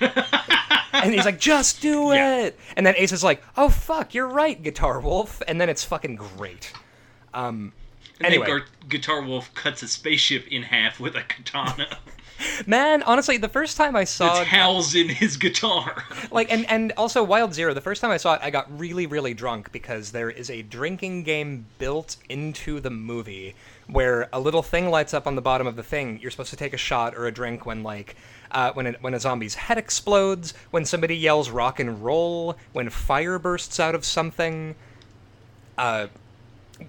and 0.92 1.14
he's 1.14 1.24
like, 1.24 1.38
"Just 1.38 1.80
do 1.80 2.12
it." 2.12 2.16
Yeah. 2.16 2.50
And 2.76 2.86
then 2.86 2.94
Ace 2.96 3.12
is 3.12 3.22
like, 3.22 3.42
"Oh 3.56 3.68
fuck, 3.68 4.14
you're 4.14 4.28
right, 4.28 4.60
Guitar 4.60 5.00
Wolf." 5.00 5.42
And 5.46 5.60
then 5.60 5.68
it's 5.68 5.84
fucking 5.84 6.16
great. 6.16 6.72
Um, 7.32 7.72
And 8.20 8.26
Anyway. 8.26 8.60
Guitar 8.88 9.22
Wolf 9.22 9.52
cuts 9.54 9.82
a 9.82 9.88
spaceship 9.88 10.46
in 10.48 10.62
half 10.62 11.00
with 11.00 11.16
a 11.16 11.22
katana 11.22 11.98
man, 12.66 13.02
honestly, 13.02 13.36
the 13.36 13.48
first 13.48 13.76
time 13.76 13.96
I 13.96 14.04
saw 14.04 14.34
that's 14.34 14.48
housed 14.48 14.94
in 14.94 15.08
his 15.08 15.36
guitar. 15.36 16.04
like 16.30 16.50
and 16.52 16.68
and 16.70 16.92
also 16.96 17.22
wild 17.22 17.54
zero 17.54 17.74
the 17.74 17.80
first 17.80 18.00
time 18.00 18.10
i 18.10 18.16
saw 18.16 18.34
it 18.34 18.40
i 18.42 18.50
got 18.50 18.66
really 18.78 19.06
really 19.06 19.34
drunk 19.34 19.70
because 19.72 20.12
there 20.12 20.30
is 20.30 20.50
a 20.50 20.62
drinking 20.62 21.22
game 21.22 21.66
built 21.78 22.16
into 22.28 22.80
the 22.80 22.90
movie 22.90 23.54
where 23.86 24.28
a 24.32 24.40
little 24.40 24.62
thing 24.62 24.90
lights 24.90 25.12
up 25.14 25.26
on 25.26 25.34
the 25.34 25.42
bottom 25.42 25.66
of 25.66 25.76
the 25.76 25.82
thing. 25.82 26.18
You're 26.20 26.30
supposed 26.30 26.50
to 26.50 26.56
take 26.56 26.72
a 26.72 26.78
shot 26.78 27.14
or 27.14 27.26
a 27.26 27.32
drink 27.32 27.66
when 27.66 27.82
like 27.82 28.16
uh, 28.50 28.72
when, 28.72 28.86
it, 28.86 29.02
when 29.02 29.14
a 29.14 29.20
zombie's 29.20 29.54
head 29.54 29.78
explodes 29.78 30.54
when 30.70 30.84
somebody 30.84 31.16
yells 31.16 31.50
rock 31.50 31.80
and 31.80 32.04
roll 32.04 32.56
when 32.72 32.88
fire 32.88 33.38
bursts 33.38 33.80
out 33.80 33.94
of 33.94 34.04
something. 34.04 34.74
Uh, 35.76 36.06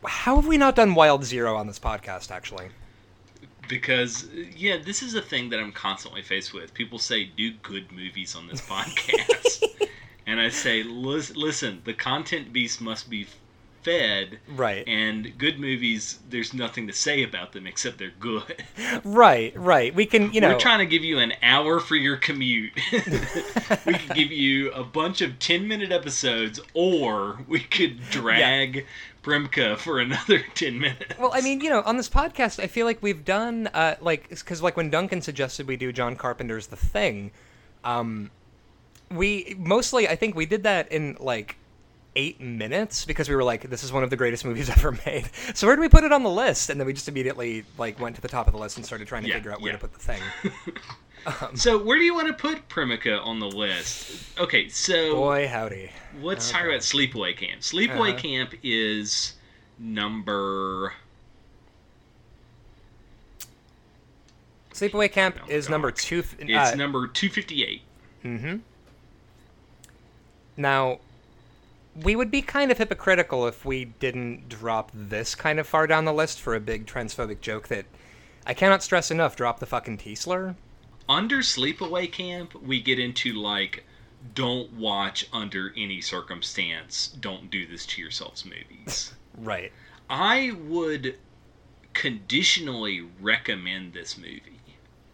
how 0.05 0.35
have 0.35 0.47
we 0.47 0.57
not 0.57 0.75
done 0.75 0.95
wild 0.95 1.23
zero 1.23 1.55
on 1.55 1.67
this 1.67 1.79
podcast 1.79 2.31
actually 2.31 2.69
because 3.68 4.28
yeah 4.55 4.78
this 4.78 5.01
is 5.01 5.16
a 5.16 5.22
thing 5.22 5.49
that 5.49 5.59
i'm 5.59 5.72
constantly 5.72 6.22
faced 6.22 6.53
with. 6.53 6.74
People 6.74 6.99
say 6.99 7.26
do 7.26 7.51
good 7.63 7.91
movies 7.91 8.36
on 8.36 8.47
this 8.47 8.61
podcast. 8.70 9.63
And 10.28 10.39
i 10.39 10.49
say 10.49 10.84
listen 10.84 11.82
the 11.84 11.93
content 11.93 12.51
beast 12.51 12.82
must 12.82 13.09
be 13.09 13.28
fed 13.86 14.39
right. 14.55 14.84
and 14.88 15.38
good 15.38 15.59
movies 15.59 16.18
there's 16.32 16.55
nothing 16.55 16.88
to 16.88 16.93
say 16.93 17.22
about 17.22 17.51
them 17.53 17.68
except 17.68 17.99
they're 17.99 18.11
good. 18.20 18.63
Right 19.03 19.55
right. 19.55 19.93
We 19.93 20.07
can 20.07 20.34
you 20.34 20.41
know 20.41 20.53
we're 20.53 20.59
trying 20.59 20.80
to 20.80 20.88
give 20.88 21.03
you 21.03 21.20
an 21.20 21.34
hour 21.43 21.80
for 21.80 21.95
your 21.95 22.18
commute. 22.18 22.74
We 23.86 23.93
could 23.93 24.16
give 24.16 24.32
you 24.32 24.72
a 24.72 24.84
bunch 24.84 25.22
of 25.22 25.38
10 25.38 25.68
minute 25.68 25.91
episodes 25.91 26.59
or 26.74 27.39
we 27.47 27.59
could 27.59 27.99
drag 28.09 28.86
Premika 29.26 29.78
for 29.78 29.99
another 29.99 30.39
10 30.53 30.80
minutes 30.80 31.17
Well, 31.19 31.32
I 31.34 31.41
mean, 31.41 31.59
you 31.61 31.69
know, 31.69 31.82
on 31.82 31.97
this 31.97 32.07
podcast, 32.09 32.61
I 32.63 32.67
feel 32.67 32.86
like 32.86 33.01
we've 33.01 33.26
done 33.26 33.67
uh, 33.73 33.95
like 34.01 34.30
because 34.30 34.61
like 34.61 34.78
when 34.78 34.89
Duncan 34.89 35.21
suggested 35.21 35.67
we 35.67 35.78
do 35.78 35.91
John 35.91 36.15
Carpenter's 36.15 36.67
The 36.67 36.76
Thing, 36.76 37.32
um, 37.84 38.30
we 39.11 39.55
mostly 39.57 40.07
I 40.07 40.15
think 40.15 40.36
we 40.36 40.45
did 40.45 40.63
that 40.63 40.91
in 40.91 41.17
like 41.19 41.57
eight 42.17 42.39
minutes 42.39 43.03
because 43.03 43.28
we 43.28 43.36
were 43.36 43.43
like, 43.43 43.69
this 43.69 43.84
is 43.84 43.91
one 43.91 44.03
of 44.03 44.09
the 44.09 44.15
greatest 44.15 44.45
movies 44.45 44.69
ever 44.78 44.97
made. 45.05 45.30
So 45.53 45.67
where 45.67 45.76
do 45.76 45.82
we 45.82 45.89
put 45.89 46.03
it 46.03 46.13
on 46.13 46.23
the 46.23 46.30
list? 46.30 46.69
And 46.69 46.80
then 46.80 46.88
we 46.88 46.93
just 46.93 47.07
immediately 47.09 47.65
like 47.78 47.99
went 47.99 48.15
to 48.15 48.21
the 48.21 48.28
top 48.30 48.47
of 48.47 48.53
the 48.53 48.59
list 48.59 48.78
and 48.78 48.86
started 48.86 49.07
trying 49.07 49.23
to 49.23 49.28
Yeah, 49.30 49.36
figure 49.36 49.51
out 49.51 49.59
where 49.61 49.71
yeah. 49.71 49.78
to 49.78 49.82
put 49.88 49.93
the 49.93 49.99
thing. 49.99 50.21
So 51.55 51.78
where 51.82 51.97
do 51.97 52.03
you 52.03 52.13
want 52.13 52.28
to 52.28 52.34
put 52.34 52.67
Premika 52.69 53.23
on 53.26 53.39
the 53.39 53.47
list? 53.47 54.38
Okay, 54.39 54.69
so 54.69 55.15
Boy, 55.15 55.47
howdy. 55.47 55.91
let's 56.21 56.51
talk 56.51 56.61
about 56.65 56.82
Sleepaway 56.82 57.36
Camp. 57.36 57.61
Sleepaway 57.61 58.11
Uh-huh. 58.11 58.19
Camp 58.19 58.53
is 58.63 59.34
number 59.80 60.93
Sleepaway 64.73 65.11
Camp 65.11 65.38
Oh, 65.43 65.49
is 65.49 65.65
God. 65.67 65.71
number 65.71 65.91
two. 65.91 66.19
f- 66.19 66.36
it's 66.39 66.73
uh, 66.73 66.76
number 66.76 67.07
258. 67.07 67.82
Mm-hmm. 68.23 68.55
Now, 70.57 70.99
we 71.95 72.15
would 72.15 72.30
be 72.30 72.41
kind 72.41 72.71
of 72.71 72.78
hypocritical 72.78 73.47
if 73.47 73.63
we 73.65 73.86
didn't 73.86 74.49
drop 74.49 74.91
this 74.93 75.34
kind 75.34 75.59
of 75.59 75.67
far 75.67 75.88
down 75.88 76.05
the 76.05 76.13
list 76.13 76.41
for 76.41 76.55
a 76.55 76.59
big 76.59 76.86
transphobic 76.86 77.39
joke 77.41 77.67
that 77.69 77.86
I 78.45 78.53
cannot 78.53 78.84
stress 78.84 79.11
enough. 79.11 79.36
Drop 79.36 79.59
the 79.59 79.65
fucking 79.65 79.97
T 79.99 80.13
slur. 80.15 80.55
Under 81.07 81.37
Sleepaway 81.37 82.11
Camp, 82.11 82.55
we 82.55 82.81
get 82.81 82.99
into 82.99 83.33
like 83.33 83.83
don't 84.33 84.71
watch 84.73 85.27
under 85.31 85.71
any 85.77 86.01
circumstance, 86.01 87.15
don't 87.19 87.51
do 87.51 87.67
this 87.67 87.85
to 87.85 88.01
yourselves 88.01 88.45
movies. 88.45 89.13
Right. 89.37 89.73
I 90.09 90.53
would 90.69 91.17
conditionally 91.93 93.05
recommend 93.19 93.91
this 93.91 94.17
movie. 94.17 94.61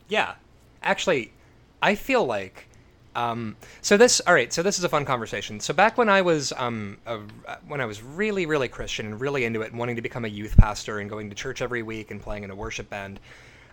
Yeah. 0.09 0.35
Actually, 0.83 1.33
I 1.81 1.95
feel 1.95 2.23
like. 2.23 2.67
Um, 3.15 3.57
so 3.81 3.97
this, 3.97 4.21
all 4.27 4.35
right. 4.35 4.53
So 4.53 4.61
this 4.61 4.77
is 4.77 4.83
a 4.83 4.89
fun 4.89 5.05
conversation. 5.05 5.59
So 5.59 5.73
back 5.73 5.97
when 5.97 6.07
I 6.07 6.21
was, 6.21 6.53
um, 6.55 6.99
a, 7.07 7.19
when 7.67 7.81
I 7.81 7.85
was 7.85 8.03
really, 8.03 8.45
really 8.45 8.67
Christian 8.67 9.07
and 9.07 9.19
really 9.19 9.43
into 9.43 9.63
it, 9.63 9.71
and 9.71 9.79
wanting 9.79 9.95
to 9.95 10.03
become 10.03 10.23
a 10.23 10.27
youth 10.27 10.55
pastor 10.55 10.99
and 10.99 11.09
going 11.09 11.29
to 11.31 11.35
church 11.35 11.63
every 11.63 11.81
week 11.81 12.11
and 12.11 12.21
playing 12.21 12.43
in 12.43 12.51
a 12.51 12.55
worship 12.55 12.91
band, 12.91 13.19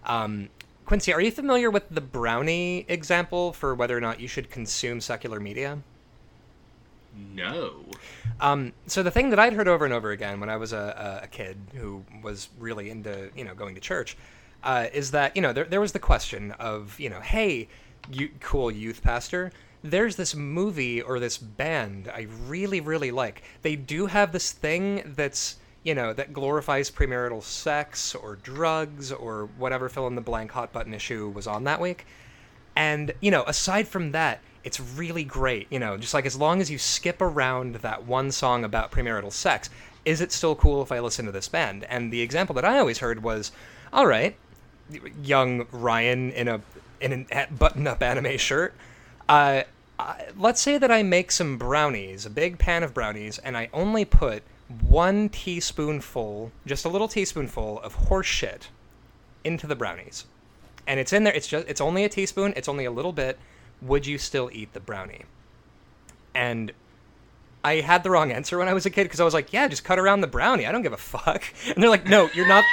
um, 0.04 0.48
Quincy, 0.88 1.12
are 1.12 1.20
you 1.20 1.30
familiar 1.30 1.70
with 1.70 1.86
the 1.90 2.00
brownie 2.00 2.86
example 2.88 3.52
for 3.52 3.74
whether 3.74 3.94
or 3.94 4.00
not 4.00 4.20
you 4.20 4.26
should 4.26 4.48
consume 4.48 5.02
secular 5.02 5.38
media? 5.38 5.80
No. 7.34 7.84
Um, 8.40 8.72
so 8.86 9.02
the 9.02 9.10
thing 9.10 9.28
that 9.28 9.38
I'd 9.38 9.52
heard 9.52 9.68
over 9.68 9.84
and 9.84 9.92
over 9.92 10.12
again 10.12 10.40
when 10.40 10.48
I 10.48 10.56
was 10.56 10.72
a, 10.72 11.20
a 11.24 11.26
kid 11.26 11.58
who 11.74 12.06
was 12.22 12.48
really 12.58 12.88
into 12.88 13.28
you 13.36 13.44
know 13.44 13.54
going 13.54 13.74
to 13.74 13.82
church 13.82 14.16
uh, 14.64 14.86
is 14.90 15.10
that 15.10 15.36
you 15.36 15.42
know 15.42 15.52
there 15.52 15.66
there 15.66 15.82
was 15.82 15.92
the 15.92 15.98
question 15.98 16.52
of 16.52 16.98
you 16.98 17.10
know 17.10 17.20
hey 17.20 17.68
you 18.10 18.30
cool 18.40 18.70
youth 18.70 19.02
pastor 19.02 19.52
there's 19.84 20.16
this 20.16 20.34
movie 20.34 21.02
or 21.02 21.20
this 21.20 21.36
band 21.36 22.10
I 22.14 22.28
really 22.46 22.80
really 22.80 23.10
like 23.10 23.42
they 23.60 23.76
do 23.76 24.06
have 24.06 24.32
this 24.32 24.52
thing 24.52 25.02
that's 25.14 25.56
you 25.88 25.94
know 25.94 26.12
that 26.12 26.32
glorifies 26.32 26.90
premarital 26.90 27.42
sex 27.42 28.14
or 28.14 28.36
drugs 28.36 29.10
or 29.10 29.48
whatever 29.56 29.88
fill 29.88 30.06
in 30.06 30.14
the 30.14 30.20
blank 30.30 30.50
hot 30.52 30.72
button 30.72 30.94
issue 30.94 31.28
was 31.30 31.46
on 31.46 31.64
that 31.64 31.80
week 31.80 32.06
and, 32.78 33.12
you 33.20 33.32
know, 33.32 33.42
aside 33.48 33.88
from 33.88 34.12
that, 34.12 34.38
it's 34.62 34.78
really 34.78 35.24
great. 35.24 35.66
You 35.68 35.80
know, 35.80 35.96
just 35.96 36.14
like 36.14 36.24
as 36.26 36.36
long 36.36 36.60
as 36.60 36.70
you 36.70 36.78
skip 36.78 37.20
around 37.20 37.74
that 37.76 38.06
one 38.06 38.30
song 38.30 38.62
about 38.62 38.92
premarital 38.92 39.32
sex, 39.32 39.68
is 40.04 40.20
it 40.20 40.30
still 40.30 40.54
cool 40.54 40.80
if 40.80 40.92
I 40.92 41.00
listen 41.00 41.26
to 41.26 41.32
this 41.32 41.48
band? 41.48 41.82
And 41.84 42.12
the 42.12 42.20
example 42.20 42.54
that 42.54 42.64
I 42.64 42.78
always 42.78 42.98
heard 42.98 43.24
was, 43.24 43.50
all 43.92 44.06
right, 44.06 44.36
young 45.20 45.66
Ryan 45.72 46.30
in 46.30 46.46
a 46.46 46.60
in 47.00 47.26
a 47.32 47.46
button-up 47.50 48.00
anime 48.00 48.38
shirt. 48.38 48.74
Uh, 49.28 49.62
I, 49.98 50.26
let's 50.36 50.62
say 50.62 50.78
that 50.78 50.90
I 50.90 51.02
make 51.02 51.32
some 51.32 51.58
brownies, 51.58 52.26
a 52.26 52.30
big 52.30 52.58
pan 52.58 52.84
of 52.84 52.94
brownies, 52.94 53.38
and 53.38 53.56
I 53.56 53.70
only 53.72 54.04
put 54.04 54.44
one 54.68 55.28
teaspoonful, 55.28 56.52
just 56.66 56.84
a 56.84 56.88
little 56.88 57.08
teaspoonful 57.08 57.80
of 57.80 57.94
horse 57.94 58.26
shit 58.26 58.68
into 59.44 59.66
the 59.66 59.76
brownies 59.76 60.26
and 60.88 60.98
it's 60.98 61.12
in 61.12 61.22
there. 61.22 61.34
It's 61.34 61.46
just 61.46 61.68
it's 61.68 61.80
only 61.80 62.02
a 62.02 62.08
teaspoon. 62.08 62.54
It's 62.56 62.68
only 62.68 62.86
a 62.86 62.90
little 62.90 63.12
bit. 63.12 63.38
Would 63.82 64.06
you 64.06 64.18
still 64.18 64.50
eat 64.52 64.72
the 64.72 64.80
brownie? 64.80 65.26
And 66.34 66.72
I 67.62 67.76
had 67.76 68.02
the 68.02 68.10
wrong 68.10 68.32
answer 68.32 68.58
when 68.58 68.68
I 68.68 68.72
was 68.72 68.86
a 68.86 68.90
kid 68.90 69.04
because 69.04 69.20
I 69.20 69.24
was 69.24 69.34
like, 69.34 69.52
yeah, 69.52 69.68
just 69.68 69.84
cut 69.84 69.98
around 69.98 70.22
the 70.22 70.26
brownie. 70.26 70.66
I 70.66 70.72
don't 70.72 70.82
give 70.82 70.94
a 70.94 70.96
fuck. 70.96 71.44
And 71.66 71.82
they're 71.82 71.90
like, 71.90 72.08
no, 72.08 72.30
you're 72.34 72.48
not. 72.48 72.64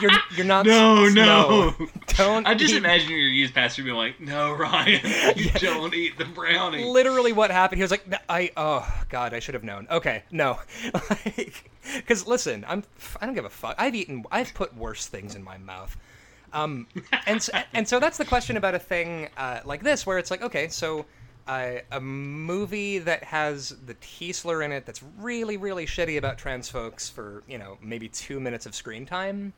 You're 0.00 0.10
you're 0.36 0.46
not. 0.46 0.66
No, 0.66 1.08
no. 1.08 1.74
Don't. 2.08 2.46
I 2.46 2.54
just 2.54 2.74
eat- 2.74 2.78
imagine 2.78 3.10
your 3.10 3.18
youth 3.18 3.52
pastor 3.54 3.82
being 3.82 3.96
like, 3.96 4.20
"No, 4.20 4.52
Ryan, 4.52 5.00
you 5.36 5.50
don't 5.50 5.92
eat 5.94 6.16
the 6.18 6.24
brownie." 6.24 6.84
literally 6.84 7.32
what 7.32 7.50
happened. 7.50 7.78
He 7.78 7.82
was 7.82 7.90
like, 7.90 8.04
I 8.28 8.50
oh 8.56 8.86
god, 9.08 9.34
I 9.34 9.40
should 9.40 9.54
have 9.54 9.64
known. 9.64 9.86
Okay, 9.90 10.22
no, 10.30 10.58
because 11.96 12.26
listen, 12.26 12.64
I'm 12.68 12.84
I 13.20 13.26
don't 13.26 13.34
give 13.34 13.44
a 13.44 13.50
fuck. 13.50 13.74
I've 13.78 13.94
eaten, 13.94 14.24
I've 14.30 14.54
put 14.54 14.76
worse 14.76 15.06
things 15.06 15.34
in 15.34 15.42
my 15.42 15.58
mouth. 15.58 15.96
Um, 16.52 16.86
and 17.26 17.42
so, 17.42 17.52
and 17.72 17.88
so 17.88 17.98
that's 17.98 18.16
the 18.16 18.24
question 18.24 18.56
about 18.56 18.76
a 18.76 18.78
thing 18.78 19.28
uh, 19.36 19.60
like 19.64 19.82
this, 19.82 20.06
where 20.06 20.18
it's 20.18 20.30
like, 20.30 20.40
okay, 20.40 20.68
so 20.68 21.04
uh, 21.48 21.78
a 21.90 22.00
movie 22.00 22.98
that 23.00 23.24
has 23.24 23.70
the 23.86 23.94
T 24.00 24.32
slur 24.32 24.62
in 24.62 24.72
it 24.72 24.86
that's 24.86 25.02
really 25.18 25.56
really 25.56 25.84
shitty 25.84 26.16
about 26.16 26.38
trans 26.38 26.68
folks 26.68 27.08
for 27.08 27.42
you 27.48 27.58
know 27.58 27.76
maybe 27.82 28.08
two 28.08 28.40
minutes 28.40 28.66
of 28.66 28.74
screen 28.74 29.04
time. 29.04 29.52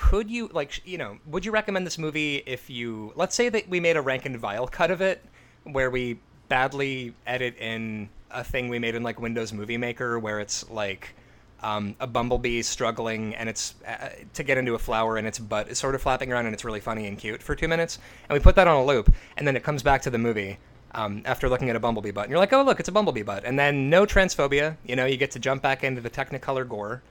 Could 0.00 0.30
you 0.30 0.48
like 0.52 0.80
you 0.86 0.96
know 0.96 1.18
would 1.26 1.44
you 1.44 1.52
recommend 1.52 1.86
this 1.86 1.98
movie 1.98 2.42
if 2.46 2.70
you 2.70 3.12
let's 3.16 3.34
say 3.34 3.50
that 3.50 3.68
we 3.68 3.80
made 3.80 3.98
a 3.98 4.00
rank 4.00 4.24
and 4.24 4.36
vile 4.36 4.66
cut 4.66 4.90
of 4.90 5.02
it 5.02 5.22
where 5.64 5.90
we 5.90 6.18
badly 6.48 7.14
edit 7.26 7.56
in 7.58 8.08
a 8.30 8.42
thing 8.42 8.70
we 8.70 8.78
made 8.78 8.94
in 8.94 9.02
like 9.02 9.20
Windows 9.20 9.52
Movie 9.52 9.76
Maker 9.76 10.18
where 10.18 10.40
it's 10.40 10.68
like 10.70 11.14
um, 11.62 11.94
a 12.00 12.06
bumblebee 12.06 12.62
struggling 12.62 13.34
and 13.34 13.46
it's 13.48 13.74
uh, 13.86 14.08
to 14.32 14.42
get 14.42 14.56
into 14.56 14.74
a 14.74 14.78
flower 14.78 15.18
and 15.18 15.26
its 15.26 15.38
butt 15.38 15.68
is 15.68 15.78
sort 15.78 15.94
of 15.94 16.00
flapping 16.00 16.32
around 16.32 16.46
and 16.46 16.54
it's 16.54 16.64
really 16.64 16.80
funny 16.80 17.06
and 17.06 17.18
cute 17.18 17.42
for 17.42 17.54
two 17.54 17.68
minutes 17.68 17.98
and 18.28 18.34
we 18.34 18.42
put 18.42 18.56
that 18.56 18.66
on 18.66 18.76
a 18.76 18.84
loop 18.84 19.12
and 19.36 19.46
then 19.46 19.54
it 19.54 19.62
comes 19.62 19.82
back 19.82 20.00
to 20.00 20.08
the 20.08 20.18
movie 20.18 20.58
um, 20.94 21.20
after 21.26 21.46
looking 21.46 21.68
at 21.68 21.76
a 21.76 21.80
bumblebee 21.80 22.10
butt 22.10 22.24
and 22.24 22.30
you're 22.30 22.40
like 22.40 22.54
oh 22.54 22.62
look 22.62 22.80
it's 22.80 22.88
a 22.88 22.92
bumblebee 22.92 23.22
butt 23.22 23.44
and 23.44 23.58
then 23.58 23.90
no 23.90 24.06
transphobia 24.06 24.76
you 24.84 24.96
know 24.96 25.04
you 25.04 25.18
get 25.18 25.30
to 25.30 25.38
jump 25.38 25.60
back 25.62 25.84
into 25.84 26.00
the 26.00 26.10
technicolor 26.10 26.66
gore 26.66 27.02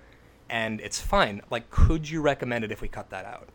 and 0.50 0.82
it's 0.82 1.00
fine 1.00 1.42
like 1.50 1.70
could 1.70 2.10
you 2.10 2.22
recommend 2.22 2.64
it 2.64 2.72
if 2.72 2.82
we 2.82 2.88
cut 2.88 3.10
that 3.10 3.26
out 3.26 3.50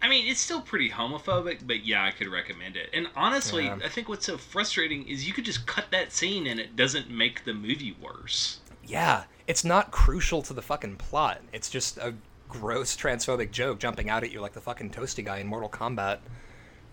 I 0.00 0.08
mean, 0.08 0.28
it's 0.28 0.40
still 0.40 0.60
pretty 0.60 0.90
homophobic, 0.90 1.66
but 1.66 1.84
yeah, 1.84 2.04
I 2.04 2.12
could 2.12 2.28
recommend 2.28 2.76
it. 2.76 2.88
And 2.92 3.08
honestly, 3.16 3.64
Yeah. 3.64 3.78
I 3.84 3.88
think 3.88 4.08
what's 4.08 4.26
so 4.26 4.38
frustrating 4.38 5.06
is 5.08 5.26
you 5.26 5.32
could 5.32 5.44
just 5.44 5.66
cut 5.66 5.86
that 5.90 6.12
scene 6.12 6.46
and 6.46 6.60
it 6.60 6.76
doesn't 6.76 7.10
make 7.10 7.44
the 7.44 7.52
movie 7.52 7.96
worse. 8.00 8.60
Yeah, 8.86 9.24
it's 9.48 9.64
not 9.64 9.90
crucial 9.90 10.40
to 10.42 10.54
the 10.54 10.62
fucking 10.62 10.96
plot. 10.96 11.40
It's 11.52 11.68
just 11.68 11.98
a 11.98 12.14
gross 12.48 12.96
transphobic 12.96 13.50
joke 13.50 13.80
jumping 13.80 14.08
out 14.08 14.22
at 14.22 14.30
you 14.30 14.40
like 14.40 14.52
the 14.52 14.60
fucking 14.60 14.90
toasty 14.90 15.24
guy 15.24 15.38
in 15.38 15.46
Mortal 15.48 15.68
Kombat. 15.68 16.18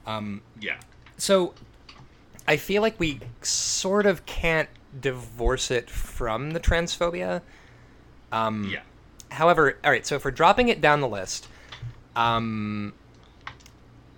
Um, 0.08 0.42
yeah. 0.60 0.78
So 1.18 1.54
I 2.48 2.58
feel 2.58 2.82
like 2.82 3.00
we 3.00 3.20
sort 3.42 4.06
of 4.06 4.26
can't 4.26 4.70
divorce 5.00 5.72
it 5.72 5.90
from 5.90 6.52
the 6.52 6.60
transphobia. 6.60 7.42
Um, 8.36 8.66
Yeah. 8.72 8.82
However, 9.32 9.78
all 9.84 9.92
right, 9.92 10.06
so 10.06 10.16
if 10.16 10.24
we're 10.26 10.32
dropping 10.32 10.70
it 10.70 10.80
down 10.82 11.02
the 11.02 11.08
list, 11.08 11.48
um, 12.16 12.94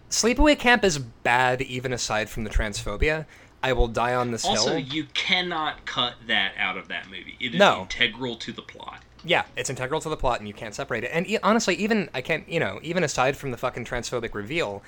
Sleepaway 0.09 0.57
Camp 0.57 0.83
is 0.83 0.97
bad 0.99 1.61
even 1.61 1.91
aside 1.93 2.29
from 2.29 2.43
the 2.43 2.49
transphobia. 2.49 3.25
I 3.63 3.73
will 3.73 3.87
die 3.87 4.13
on 4.13 4.31
this 4.31 4.45
Also, 4.45 4.71
hill. 4.71 4.79
you 4.79 5.05
cannot 5.13 5.85
cut 5.85 6.13
that 6.27 6.53
out 6.57 6.77
of 6.77 6.87
that 6.89 7.05
movie. 7.07 7.35
It 7.39 7.53
is 7.55 7.59
No. 7.59 7.81
integral 7.81 8.35
to 8.37 8.51
the 8.51 8.61
plot. 8.61 9.01
Yeah, 9.23 9.43
it's 9.55 9.69
integral 9.69 9.99
to 10.01 10.09
the 10.09 10.15
plot, 10.17 10.39
and 10.39 10.47
you 10.47 10.53
can't 10.53 10.75
separate 10.75 11.03
it. 11.03 11.09
And 11.11 11.27
e- 11.27 11.39
honestly, 11.41 11.75
even 11.75 12.09
I 12.13 12.21
can't, 12.21 12.47
you 12.47 12.59
know, 12.59 12.79
even 12.83 13.03
aside 13.03 13.35
from 13.35 13.51
the 13.51 13.57
fucking 13.57 13.85
transphobic 13.85 14.33
reveal, 14.35 14.83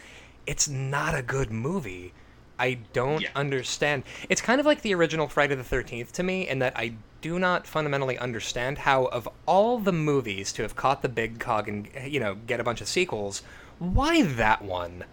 it's 0.45 0.67
not 0.67 1.15
a 1.15 1.21
good 1.23 1.51
movie. 1.51 2.13
I 2.59 2.79
don't 2.93 3.21
Yeah. 3.21 3.29
understand. 3.35 4.03
It's 4.29 4.41
kind 4.41 4.59
of 4.59 4.65
like 4.65 4.81
the 4.81 4.93
original 4.93 5.27
Friday 5.27 5.55
the 5.55 5.63
Thirteenth 5.63 6.11
to 6.13 6.23
me, 6.23 6.47
in 6.47 6.59
that 6.59 6.73
I 6.77 6.93
do 7.21 7.39
not 7.39 7.65
fundamentally 7.67 8.17
understand 8.17 8.77
how, 8.79 9.05
of 9.05 9.27
all 9.45 9.79
the 9.79 9.91
movies 9.91 10.51
to 10.53 10.61
have 10.61 10.75
caught 10.75 11.01
the 11.01 11.09
big 11.09 11.39
cog 11.39 11.67
and 11.67 11.87
you 12.07 12.19
know 12.19 12.35
get 12.47 12.59
a 12.59 12.63
bunch 12.63 12.81
of 12.81 12.87
sequels, 12.87 13.41
why 13.79 14.21
that 14.23 14.61
one? 14.61 15.03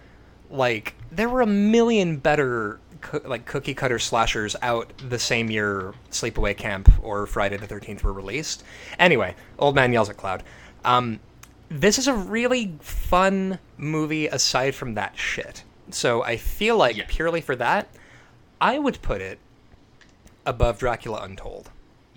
Like 0.51 0.95
there 1.11 1.29
were 1.29 1.41
a 1.41 1.47
million 1.47 2.19
better 2.19 2.79
coo- 3.01 3.23
like 3.25 3.47
cookie 3.47 3.75
cutter 3.75 3.99
slashers 3.99 4.55
out 4.63 4.93
the 5.09 5.19
same 5.19 5.51
year 5.51 5.95
Sleepaway 6.11 6.57
Camp 6.57 6.89
or 7.03 7.27
Friday 7.27 7.57
the 7.57 7.67
Thirteenth 7.67 8.05
were 8.05 8.13
released. 8.13 8.63
Anyway, 8.99 9.35
Old 9.59 9.75
Man 9.75 9.93
Yells 9.93 10.09
at 10.09 10.17
Cloud. 10.17 10.43
Um, 10.85 11.19
this 11.69 11.99
is 11.99 12.07
a 12.07 12.15
really 12.15 12.77
fun 12.81 13.59
movie 13.77 14.29
aside 14.29 14.77
from 14.77 14.95
that 14.95 15.19
shit. 15.19 15.65
So 15.91 16.23
I 16.23 16.37
feel 16.37 16.77
like 16.77 16.97
Yeah. 16.97 17.05
purely 17.09 17.41
for 17.41 17.57
that, 17.57 17.89
I 18.61 18.79
would 18.79 19.01
put 19.03 19.21
it 19.21 19.39
above 20.45 20.79
Dracula 20.79 21.23
Untold. 21.23 21.71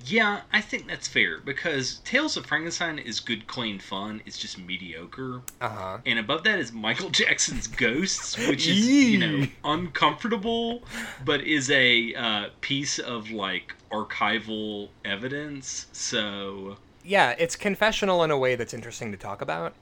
Yeah, 0.06 0.42
I 0.54 0.62
think 0.62 0.88
that's 0.88 1.10
fair 1.10 1.40
because 1.40 2.00
Tales 2.06 2.38
of 2.38 2.46
Frankenstein 2.46 3.00
is 3.00 3.20
good, 3.20 3.48
clean 3.48 3.80
fun. 3.80 4.22
It's 4.26 4.38
just 4.38 4.58
mediocre. 4.58 5.42
Uh 5.60 5.70
huh. 5.70 5.98
And 6.06 6.18
above 6.18 6.44
that 6.46 6.58
is 6.58 6.72
Michael 6.72 7.10
Jackson's 7.22 7.68
Ghosts, 7.68 8.38
which 8.38 8.66
is 8.68 8.88
you 8.88 9.18
know 9.18 9.46
uncomfortable, 9.66 10.84
but 11.26 11.42
is 11.42 11.70
a 11.70 12.14
uh, 12.16 12.46
piece 12.62 12.98
of 12.98 13.30
like 13.32 13.74
archival 13.92 14.88
evidence. 15.04 15.88
So 15.92 16.78
Yeah, 17.04 17.36
it's 17.38 17.58
confessional 17.58 18.24
in 18.24 18.32
a 18.32 18.38
way 18.38 18.56
that's 18.56 18.74
interesting 18.74 19.12
to 19.12 19.18
talk 19.18 19.42
about. 19.42 19.74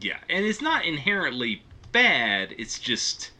yeah, 0.00 0.18
and 0.28 0.44
it's 0.44 0.60
not 0.60 0.84
inherently 0.84 1.62
bad. 1.96 2.54
It's 2.58 2.78
just 2.78 3.30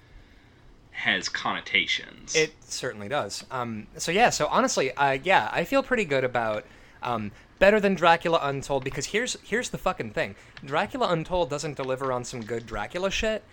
has 0.90 1.28
connotations. 1.28 2.34
It 2.34 2.54
certainly 2.61 3.07
does. 3.09 3.44
Um, 3.50 3.86
so 3.98 4.11
yeah, 4.11 4.30
so 4.30 4.46
honestly, 4.46 4.92
uh, 4.92 5.18
yeah, 5.22 5.50
I 5.52 5.64
feel 5.64 5.82
pretty 5.82 6.07
good 6.07 6.24
about 6.24 6.64
um, 7.02 7.32
better 7.59 7.80
than 7.80 7.94
Dracula 7.94 8.40
Untold 8.42 8.82
because 8.82 9.07
here's 9.07 9.36
here's 9.42 9.68
the 9.68 9.78
fucking 9.78 10.12
thing: 10.12 10.36
Dracula 10.64 11.12
Untold 11.12 11.50
doesn't 11.50 11.76
deliver 11.76 12.11
on 12.12 12.24
some 12.24 12.40
good 12.42 12.66
Dracula 12.66 13.11
shit. 13.11 13.44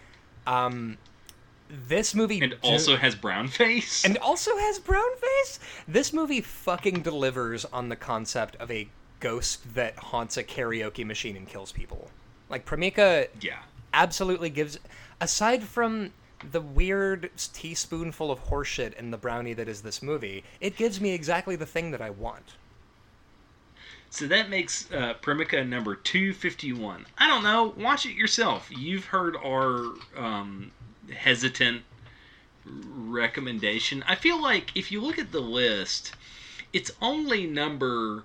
Um, 0.48 0.98
this 1.70 2.16
movie 2.16 2.40
and 2.40 2.52
do- 2.52 2.58
also 2.64 2.96
has 2.96 3.14
brown 3.14 3.50
face. 3.50 4.06
and 4.06 4.18
also 4.20 4.56
has 4.58 4.80
brown 4.80 5.18
face. 5.18 5.60
This 5.86 6.14
movie 6.14 6.40
fucking 6.40 7.02
delivers 7.02 7.66
on 7.66 7.90
the 7.90 7.98
concept 7.98 8.56
of 8.56 8.72
a 8.72 8.88
ghost 9.20 9.76
that 9.76 9.98
haunts 9.98 10.38
a 10.38 10.44
karaoke 10.44 11.06
machine 11.06 11.36
and 11.36 11.46
kills 11.48 11.74
people. 11.74 12.10
Like 12.50 12.66
Premika 12.66 13.28
yeah. 13.42 13.64
Absolutely 13.94 14.50
gives 14.50 14.80
aside 15.22 15.64
from 15.64 16.12
the 16.52 16.62
weird 16.62 17.32
teaspoonful 17.54 18.32
of 18.32 18.46
horseshit 18.46 18.94
in 18.96 19.12
the 19.12 19.18
brownie 19.18 19.54
that 19.54 19.68
is 19.68 19.82
this 19.82 20.02
movie, 20.02 20.44
it 20.60 20.76
gives 20.76 21.00
me 21.00 21.14
exactly 21.14 21.56
the 21.56 21.66
thing 21.66 21.92
that 21.92 22.02
I 22.02 22.10
want. 22.10 22.56
So 24.10 24.28
that 24.28 24.50
makes 24.50 24.92
uh, 24.92 25.16
Premika 25.22 25.68
number 25.68 25.96
251. 25.96 27.06
I 27.18 27.28
don't 27.28 27.44
know. 27.44 27.74
Watch 27.78 28.06
it 28.06 28.14
yourself. 28.14 28.70
You've 28.70 29.06
heard 29.06 29.36
our 29.38 29.94
um, 30.16 30.72
hesitant 31.12 31.82
recommendation. 32.66 34.04
I 34.08 34.16
feel 34.16 34.40
like 34.40 34.72
if 34.76 34.92
you 34.92 35.02
look 35.02 35.18
at 35.18 35.32
the 35.32 35.40
list, 35.40 36.14
it's 36.72 36.92
only 37.02 37.48
number 37.48 38.24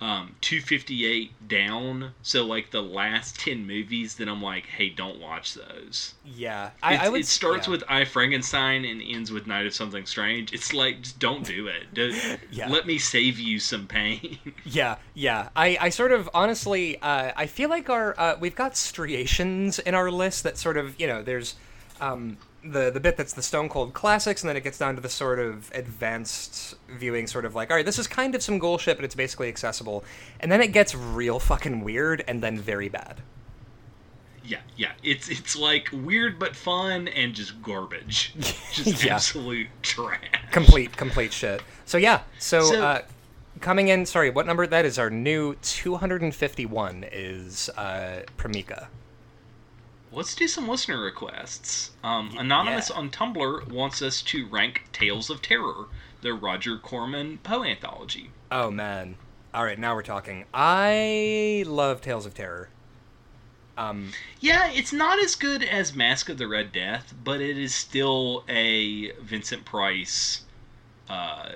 um, 0.00 0.36
258 0.42 1.48
down. 1.48 2.12
So, 2.22 2.44
like 2.44 2.70
the 2.70 2.82
last 2.82 3.38
10 3.40 3.66
movies 3.66 4.14
that 4.16 4.28
I'm 4.28 4.42
like, 4.42 4.66
hey, 4.66 4.90
don't 4.90 5.20
watch 5.20 5.54
those. 5.54 6.14
Yeah, 6.24 6.70
I, 6.82 6.96
I 6.96 7.08
would. 7.08 7.22
it 7.22 7.26
starts 7.26 7.66
yeah. 7.66 7.72
with 7.72 7.84
I 7.88 8.04
Frankenstein 8.04 8.84
and 8.84 9.02
ends 9.02 9.32
with 9.32 9.46
Night 9.46 9.66
of 9.66 9.74
Something 9.74 10.06
Strange. 10.06 10.52
It's 10.52 10.72
like 10.72 11.02
just 11.02 11.18
don't 11.18 11.44
do 11.44 11.66
it. 11.66 11.92
Do- 11.94 12.14
Yeah. 12.50 12.68
Let 12.68 12.86
me 12.86 12.98
save 12.98 13.38
you 13.38 13.58
some 13.58 13.86
pain. 13.86 14.38
Yeah, 14.64 14.96
yeah. 15.14 15.48
I, 15.56 15.78
I 15.80 15.88
sort 15.88 16.12
of 16.12 16.28
honestly, 16.34 17.00
uh, 17.00 17.32
I 17.36 17.46
feel 17.46 17.68
like 17.68 17.88
our 17.88 18.14
uh, 18.18 18.36
we've 18.38 18.54
got 18.54 18.76
striations 18.76 19.78
in 19.78 19.94
our 19.94 20.10
list 20.10 20.42
that 20.44 20.58
sort 20.58 20.76
of 20.76 20.98
you 21.00 21.06
know 21.06 21.22
there's 21.22 21.54
um, 22.00 22.36
the 22.72 22.90
the 22.90 23.00
bit 23.00 23.16
that's 23.16 23.32
the 23.32 23.42
Stone 23.42 23.68
Cold 23.68 23.94
classics, 23.94 24.42
and 24.42 24.48
then 24.48 24.56
it 24.56 24.62
gets 24.64 24.78
down 24.78 24.94
to 24.96 25.00
the 25.00 25.08
sort 25.08 25.38
of 25.38 25.70
advanced 25.74 26.74
viewing, 26.88 27.26
sort 27.26 27.44
of 27.44 27.54
like 27.54 27.70
all 27.70 27.76
right, 27.76 27.86
this 27.86 27.98
is 27.98 28.06
kind 28.06 28.34
of 28.34 28.42
some 28.42 28.58
ghoul 28.58 28.78
shit, 28.78 28.96
but 28.96 29.04
it's 29.04 29.14
basically 29.14 29.48
accessible, 29.48 30.04
and 30.40 30.50
then 30.52 30.60
it 30.60 30.72
gets 30.72 30.94
real 30.94 31.38
fucking 31.38 31.82
weird 31.82 32.24
and 32.28 32.42
then 32.42 32.58
very 32.58 32.88
bad. 32.88 33.22
Yeah, 34.44 34.60
yeah. 34.76 34.92
It's 35.02 35.28
it's 35.28 35.56
like 35.56 35.88
weird 35.92 36.38
but 36.38 36.56
fun 36.56 37.08
and 37.08 37.34
just 37.34 37.60
garbage. 37.62 38.32
Just 38.72 39.04
Yeah. 39.04 39.16
absolute 39.16 39.66
trash. 39.82 40.20
Complete, 40.52 40.96
complete 40.96 41.32
shit. 41.34 41.60
So 41.84 41.98
yeah, 41.98 42.22
so, 42.38 42.62
So- 42.62 42.82
uh, 42.82 43.02
coming 43.60 43.88
in, 43.88 44.06
sorry, 44.06 44.30
what 44.30 44.46
number 44.46 44.66
that 44.66 44.86
is? 44.86 44.98
Our 44.98 45.10
new 45.10 45.54
251 45.56 47.04
is 47.12 47.68
uh, 47.76 48.20
Premika. 48.38 48.86
Let's 50.12 50.34
do 50.34 50.48
some 50.48 50.66
listener 50.68 51.00
requests. 51.00 51.90
Um, 52.02 52.34
Anonymous 52.38 52.90
yeah. 52.90 52.96
on 52.96 53.10
Tumblr 53.10 53.68
wants 53.70 54.00
us 54.02 54.22
to 54.22 54.46
rank 54.46 54.84
Tales 54.92 55.28
of 55.30 55.42
Terror, 55.42 55.86
the 56.22 56.32
Roger 56.32 56.78
Corman 56.78 57.38
Poe 57.42 57.62
anthology. 57.64 58.30
Oh 58.50 58.70
man. 58.70 59.16
All 59.54 59.64
right, 59.64 59.78
now 59.78 59.94
we're 59.94 60.02
talking. 60.02 60.44
I 60.52 61.64
love 61.66 62.00
Tales 62.00 62.26
of 62.26 62.34
Terror. 62.34 62.68
Um, 63.76 64.10
Yeah, 64.40 64.68
it's 64.70 64.92
not 64.92 65.18
as 65.22 65.34
good 65.36 65.62
as 65.62 65.94
Mask 65.94 66.28
of 66.28 66.36
the 66.38 66.48
Red 66.48 66.72
Death, 66.72 67.14
but 67.22 67.40
it 67.40 67.56
is 67.56 67.74
still 67.74 68.44
a 68.48 69.12
Vincent 69.20 69.64
Price, 69.64 70.42
uh, 71.08 71.50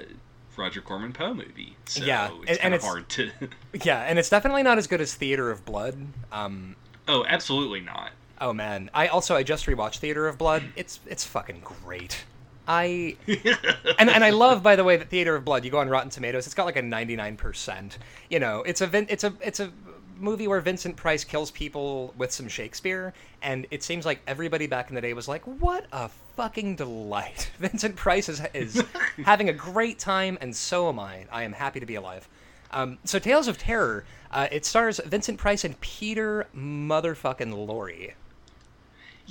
Roger 0.57 0.81
Corman 0.81 1.13
Poe 1.13 1.35
movie. 1.35 1.77
So 1.87 2.05
Yeah, 2.05 2.27
it's 2.27 2.35
and- 2.35 2.47
kind 2.47 2.61
and 2.63 2.75
of 2.75 2.79
it's- 2.79 2.91
hard 2.91 3.09
to. 3.11 3.31
yeah, 3.85 4.01
and 4.03 4.19
it's 4.19 4.31
definitely 4.31 4.63
not 4.63 4.79
as 4.79 4.87
good 4.87 5.01
as 5.01 5.15
Theater 5.15 5.51
of 5.51 5.65
Blood. 5.65 5.97
Um, 6.31 6.77
oh, 7.09 7.25
absolutely 7.27 7.81
not. 7.81 8.11
Oh 8.43 8.53
man, 8.53 8.91
I 8.93 9.07
also 9.07 9.35
I 9.35 9.43
just 9.43 9.65
rewatched 9.67 9.99
Theater 9.99 10.29
of 10.29 10.37
Blood. 10.37 10.65
It's 10.77 11.01
it's 11.07 11.25
fucking 11.25 11.61
great. 11.61 12.25
I 12.69 13.17
and 13.99 14.11
and 14.11 14.23
I 14.23 14.31
love 14.31 14.63
by 14.63 14.77
the 14.77 14.85
way 14.85 14.97
that 14.97 15.09
Theater 15.09 15.35
of 15.35 15.45
Blood. 15.45 15.65
You 15.65 15.71
go 15.71 15.79
on 15.79 15.89
Rotten 15.89 16.11
Tomatoes, 16.11 16.45
it's 16.47 16.55
got 16.55 16.67
like 16.67 16.77
a 16.77 16.83
ninety 16.83 17.17
nine 17.17 17.37
percent. 17.37 17.99
You 18.29 18.41
know, 18.41 18.63
it's 18.63 18.83
a 18.83 19.13
it's 19.13 19.25
a 19.25 19.33
it's 19.41 19.61
a 19.61 19.73
movie 20.19 20.47
where 20.47 20.61
Vincent 20.61 20.97
Price 20.97 21.25
kills 21.25 21.51
people 21.51 22.13
with 22.17 22.33
some 22.33 22.49
Shakespeare, 22.49 23.15
and 23.41 23.67
it 23.71 23.83
seems 23.83 24.05
like 24.05 24.21
everybody 24.27 24.67
back 24.67 24.89
in 24.91 24.95
the 24.95 25.01
day 25.01 25.15
was 25.15 25.29
like, 25.29 25.43
"What 25.45 25.87
a 25.93 26.09
fucking 26.37 26.77
delight!" 26.77 27.51
Vincent 27.59 27.97
Price 27.97 28.29
is 28.29 28.43
is 28.53 28.83
having 29.25 29.49
a 29.49 29.55
great 29.55 29.99
time, 29.99 30.37
and 30.41 30.55
so 30.55 30.89
am 30.89 30.99
I. 30.99 31.27
I 31.31 31.45
am 31.45 31.53
happy 31.53 31.81
to 31.81 31.87
be 31.87 31.95
alive. 31.95 32.29
Um, 32.73 32.99
so, 33.05 33.19
Tales 33.19 33.49
of 33.49 33.59
Terror. 33.59 34.05
Uh, 34.31 34.49
it 34.51 34.65
stars 34.65 34.99
Vincent 35.05 35.37
Price 35.37 35.63
and 35.63 35.79
Peter 35.83 36.47
motherfucking 36.57 37.53
Lorre. 37.53 38.15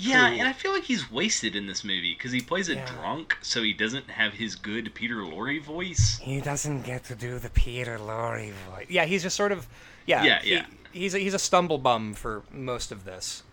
Yeah, 0.09 0.27
and 0.27 0.47
I 0.47 0.53
feel 0.53 0.71
like 0.73 0.83
he's 0.83 1.11
wasted 1.11 1.55
in 1.55 1.67
this 1.67 1.83
movie 1.83 2.13
because 2.17 2.31
he 2.31 2.41
plays 2.41 2.69
a 2.69 2.75
Yeah. 2.75 2.85
drunk, 2.85 3.37
so 3.41 3.61
he 3.63 3.73
doesn't 3.73 4.09
have 4.09 4.33
his 4.33 4.55
good 4.55 4.93
Peter 4.93 5.15
Lorre 5.17 5.61
voice. 5.61 6.17
He 6.21 6.41
doesn't 6.41 6.81
get 6.83 7.03
to 7.05 7.15
do 7.15 7.37
the 7.39 7.49
Peter 7.49 7.97
Lorre 7.97 8.51
voice. 8.69 8.87
Yeah, 8.89 9.05
he's 9.05 9.23
just 9.23 9.35
sort 9.35 9.51
of 9.51 9.67
yeah. 10.05 10.23
Yeah, 10.23 10.41
he- 10.41 10.51
yeah. 10.53 10.65
He's 10.93 11.13
a, 11.13 11.19
he's 11.19 11.33
a 11.33 11.39
stumble 11.39 11.77
bum 11.77 12.13
for 12.13 12.43
most 12.51 12.91
of 12.91 13.05
this. 13.05 13.43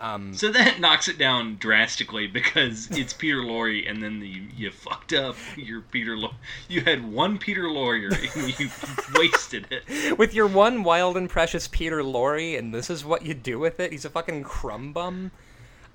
Um, 0.00 0.34
So 0.34 0.50
that 0.50 0.80
knocks 0.84 1.06
it 1.06 1.18
down 1.18 1.56
drastically 1.58 2.26
because 2.26 2.88
it's 2.90 3.12
Peter 3.12 3.36
Lorre, 3.42 3.88
and 3.88 4.02
then 4.02 4.18
the, 4.18 4.26
you 4.56 4.70
fucked 4.72 5.12
up 5.12 5.36
your 5.56 5.82
Peter. 5.82 6.16
Lorre. 6.16 6.34
You 6.68 6.80
had 6.80 7.12
one 7.12 7.38
Peter 7.38 7.62
Lorre, 7.64 8.06
and 8.34 8.58
you 8.58 8.70
wasted 9.18 9.66
it. 9.70 10.18
with 10.18 10.34
your 10.34 10.48
one 10.48 10.82
wild 10.82 11.16
and 11.16 11.30
precious 11.30 11.68
Peter 11.68 12.02
Lorre, 12.02 12.58
and 12.58 12.74
this 12.74 12.90
is 12.90 13.04
what 13.04 13.24
you 13.24 13.34
do 13.34 13.58
with 13.60 13.78
it. 13.78 13.92
He's 13.92 14.04
a 14.04 14.10
fucking 14.10 14.42
crumb 14.42 14.92
bum. 14.92 15.30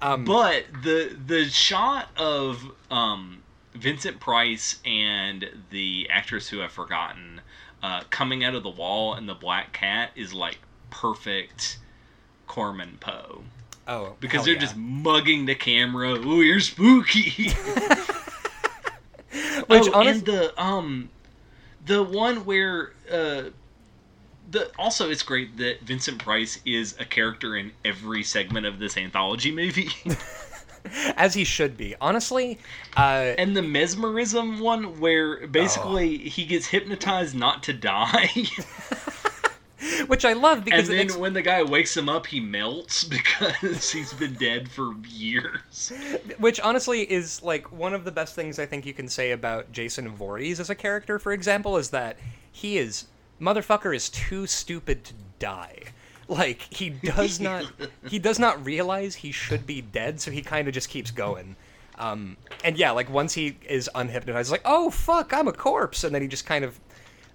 Um, 0.02 0.24
But 0.26 0.66
the 0.84 1.16
the 1.28 1.46
shot 1.46 2.10
of 2.18 2.64
um 2.90 3.44
Vincent 3.76 4.20
Price 4.20 4.80
and 4.86 5.50
the 5.70 6.08
actress 6.12 6.48
who 6.50 6.62
I've 6.62 6.72
forgotten 6.72 7.42
uh, 7.84 8.02
coming 8.10 8.44
out 8.44 8.56
of 8.56 8.64
the 8.64 8.70
wall 8.70 9.14
and 9.14 9.28
the 9.30 9.34
black 9.36 9.72
cat 9.74 10.12
is 10.16 10.34
like 10.34 10.58
perfect 10.90 11.78
Corman 12.48 12.98
Poe. 13.00 13.44
Oh, 13.88 14.16
Because 14.20 14.44
they're 14.46 14.54
yeah. 14.56 14.60
just 14.60 14.76
mugging 14.76 15.46
the 15.46 15.56
camera. 15.56 16.12
Oh, 16.12 16.42
you're 16.42 16.60
spooky. 16.60 17.50
Which 19.68 19.88
oh, 19.88 19.94
honest- 19.94 20.20
and 20.20 20.26
the 20.26 20.62
um, 20.62 21.10
the 21.86 22.04
one 22.04 22.46
where 22.46 22.94
uh, 23.12 23.44
the 24.52 24.72
also 24.78 25.10
it's 25.10 25.24
great 25.24 25.58
that 25.58 25.82
Vincent 25.82 26.20
Price 26.20 26.60
is 26.66 26.96
a 27.00 27.06
character 27.06 27.56
in 27.58 27.72
every 27.86 28.24
segment 28.24 28.66
of 28.66 28.80
this 28.80 28.98
anthology 28.98 29.52
movie. 29.52 29.90
as 31.18 31.34
he 31.34 31.44
should 31.44 31.78
be. 31.78 31.96
Honestly, 32.00 32.58
uh, 32.96 33.34
and 33.38 33.56
the 33.56 33.62
mesmerism 33.62 34.60
one 34.60 35.00
where 35.00 35.48
basically 35.48 36.22
Oh. 36.26 36.30
he 36.30 36.46
gets 36.46 36.68
hypnotized 36.68 37.36
not 37.36 37.64
to 37.64 37.74
die 37.74 38.30
which 40.08 40.26
I 40.26 40.34
love 40.34 40.58
and 40.60 40.66
because 40.66 40.90
it 40.90 40.94
then 40.94 40.98
makes, 40.98 41.16
when 41.16 41.34
the 41.34 41.42
guy 41.42 41.64
wakes 41.64 41.96
him 41.96 42.10
up 42.10 42.28
he 42.28 42.40
melts 42.40 43.04
because 43.06 43.92
he's 43.92 44.14
been 44.14 44.34
dead 44.34 44.70
for 44.70 44.94
years 45.08 45.92
which 46.38 46.60
honestly 46.60 47.02
is 47.10 47.42
like 47.44 47.72
one 47.72 47.94
of 47.94 48.04
the 48.04 48.12
best 48.12 48.36
things 48.36 48.60
I 48.60 48.66
think 48.66 48.86
you 48.86 48.94
can 48.94 49.08
say 49.08 49.32
about 49.32 49.72
Jason 49.72 50.10
Voorhees 50.10 50.60
as 50.60 50.70
a 50.70 50.76
character. 50.76 51.20
For 51.20 51.32
example, 51.32 51.78
is 51.78 51.90
that 51.92 52.18
he 52.52 52.78
is 52.78 53.06
motherfucker 53.42 53.96
is 53.96 54.10
too 54.10 54.48
stupid 54.48 55.04
to 55.06 55.14
die. 55.40 55.84
Like 56.28 56.62
he 56.70 56.92
does 56.92 57.40
not 57.40 57.66
he 58.08 58.20
does 58.20 58.38
not 58.38 58.64
realize 58.64 59.16
he 59.16 59.32
should 59.32 59.66
be 59.66 59.82
dead, 59.82 60.22
so 60.22 60.30
he 60.30 60.44
kind 60.44 60.68
of 60.68 60.76
just 60.76 60.90
keeps 60.90 61.10
going. 61.10 61.56
Um, 61.98 62.38
and 62.64 62.78
yeah, 62.78 62.92
like 62.92 63.10
once 63.10 63.34
he 63.34 63.58
is 63.68 63.90
unhypnotized, 63.96 64.52
like 64.52 64.62
oh 64.64 64.92
fuck, 64.92 65.34
I'm 65.34 65.48
a 65.48 65.52
corpse, 65.52 66.04
and 66.04 66.14
then 66.14 66.22
he 66.22 66.28
just 66.28 66.46
kind 66.46 66.64
of 66.64 66.80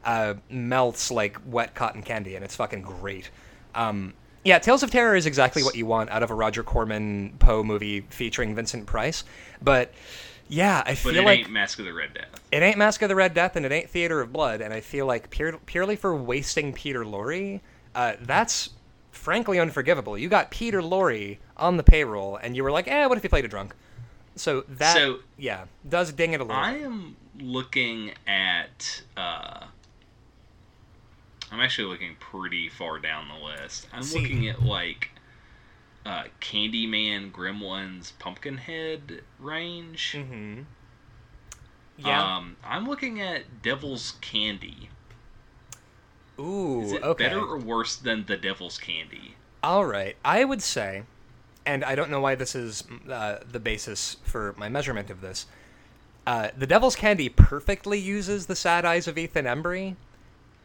uh, 0.04 0.34
melts 0.48 1.10
like 1.10 1.38
wet 1.46 1.74
cotton 1.74 2.02
candy, 2.02 2.36
and 2.36 2.44
it's 2.44 2.54
fucking 2.54 2.82
great. 2.82 3.30
Um, 3.74 4.14
yeah, 4.44 4.58
Tales 4.58 4.82
of 4.82 4.90
Terror 4.90 5.16
is 5.16 5.26
exactly 5.26 5.62
what 5.62 5.74
you 5.74 5.86
want 5.86 6.10
out 6.10 6.22
of 6.22 6.30
a 6.30 6.34
Roger 6.34 6.62
Corman 6.62 7.34
Poe 7.38 7.64
movie 7.64 8.02
featuring 8.10 8.54
Vincent 8.54 8.86
Price. 8.86 9.24
But 9.62 9.92
yeah, 10.54 10.82
I 10.86 10.90
but 10.90 10.96
feel 10.98 11.16
it 11.16 11.24
like 11.24 11.38
ain't 11.40 11.50
mask 11.50 11.78
of 11.78 11.84
the 11.84 11.92
red 11.92 12.14
death 12.14 12.40
it 12.52 12.62
ain't 12.62 12.78
Mask 12.78 13.02
of 13.02 13.08
the 13.08 13.14
Red 13.16 13.34
Death 13.34 13.56
and 13.56 13.66
it 13.66 13.72
ain't 13.72 13.90
Theater 13.90 14.20
of 14.20 14.32
Blood, 14.32 14.60
and 14.60 14.72
I 14.72 14.80
feel 14.80 15.06
like 15.06 15.28
pure, 15.30 15.58
purely 15.66 15.96
for 15.96 16.14
wasting 16.14 16.72
Peter 16.72 17.04
Lorre, 17.04 17.60
uh, 17.96 18.12
that's 18.20 18.70
frankly 19.10 19.58
unforgivable. 19.58 20.16
You 20.16 20.28
got 20.28 20.52
Peter 20.52 20.80
Lorre 20.80 21.38
on 21.56 21.76
the 21.78 21.82
payroll, 21.82 22.36
and 22.36 22.54
you 22.56 22.62
were 22.62 22.70
like, 22.70 22.86
eh, 22.86 23.06
what 23.06 23.16
if 23.18 23.22
he 23.24 23.28
played 23.28 23.44
a 23.44 23.48
drunk? 23.48 23.74
So 24.36 24.64
that, 24.68 24.94
So- 24.94 25.18
yeah, 25.36 25.64
does 25.88 26.12
ding 26.12 26.32
it 26.32 26.40
a 26.40 26.44
little. 26.44 26.60
i 26.62 26.72
am 26.74 27.16
looking 27.40 28.12
at 28.28 29.02
uh 29.16 29.64
i'm 31.50 31.60
actually 31.60 31.88
looking 31.88 32.14
pretty 32.20 32.68
far 32.68 32.98
down 33.00 33.26
the 33.28 33.44
list 33.44 33.88
i'm 33.92 34.02
See- 34.04 34.20
looking 34.20 34.48
at 34.48 34.62
like 34.62 35.10
uh 36.04 36.24
candyman 36.40 37.32
gremlins 37.32 38.12
pumpkinhead 38.18 39.22
range 39.38 40.14
Mm-hmm. 40.16 40.62
Yeah. 41.96 42.36
Um, 42.36 42.56
I'm 42.64 42.86
looking 42.86 43.20
at 43.20 43.62
Devil's 43.62 44.14
Candy. 44.20 44.88
Ooh. 46.38 46.82
Is 46.82 46.92
it 46.92 47.02
okay. 47.02 47.24
better 47.24 47.40
or 47.40 47.58
worse 47.58 47.96
than 47.96 48.26
the 48.26 48.36
Devil's 48.36 48.78
Candy? 48.78 49.36
All 49.62 49.84
right. 49.86 50.16
I 50.24 50.44
would 50.44 50.62
say, 50.62 51.04
and 51.64 51.84
I 51.84 51.94
don't 51.94 52.10
know 52.10 52.20
why 52.20 52.34
this 52.34 52.54
is 52.54 52.84
uh, 53.08 53.38
the 53.50 53.60
basis 53.60 54.16
for 54.24 54.54
my 54.58 54.68
measurement 54.68 55.10
of 55.10 55.20
this. 55.20 55.46
Uh, 56.26 56.48
the 56.56 56.66
Devil's 56.66 56.96
Candy 56.96 57.28
perfectly 57.28 57.98
uses 57.98 58.46
the 58.46 58.56
sad 58.56 58.84
eyes 58.84 59.06
of 59.06 59.16
Ethan 59.18 59.44
Embry 59.44 59.96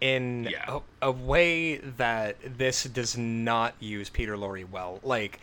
in 0.02 0.46
Yeah. 0.52 0.80
a, 1.02 1.08
a 1.10 1.12
way 1.12 1.78
that 1.78 2.38
this 2.58 2.84
does 2.84 3.18
not 3.18 3.74
use 3.80 4.10
Peter 4.10 4.36
Lorre 4.38 4.70
well. 4.70 5.00
Like, 5.04 5.40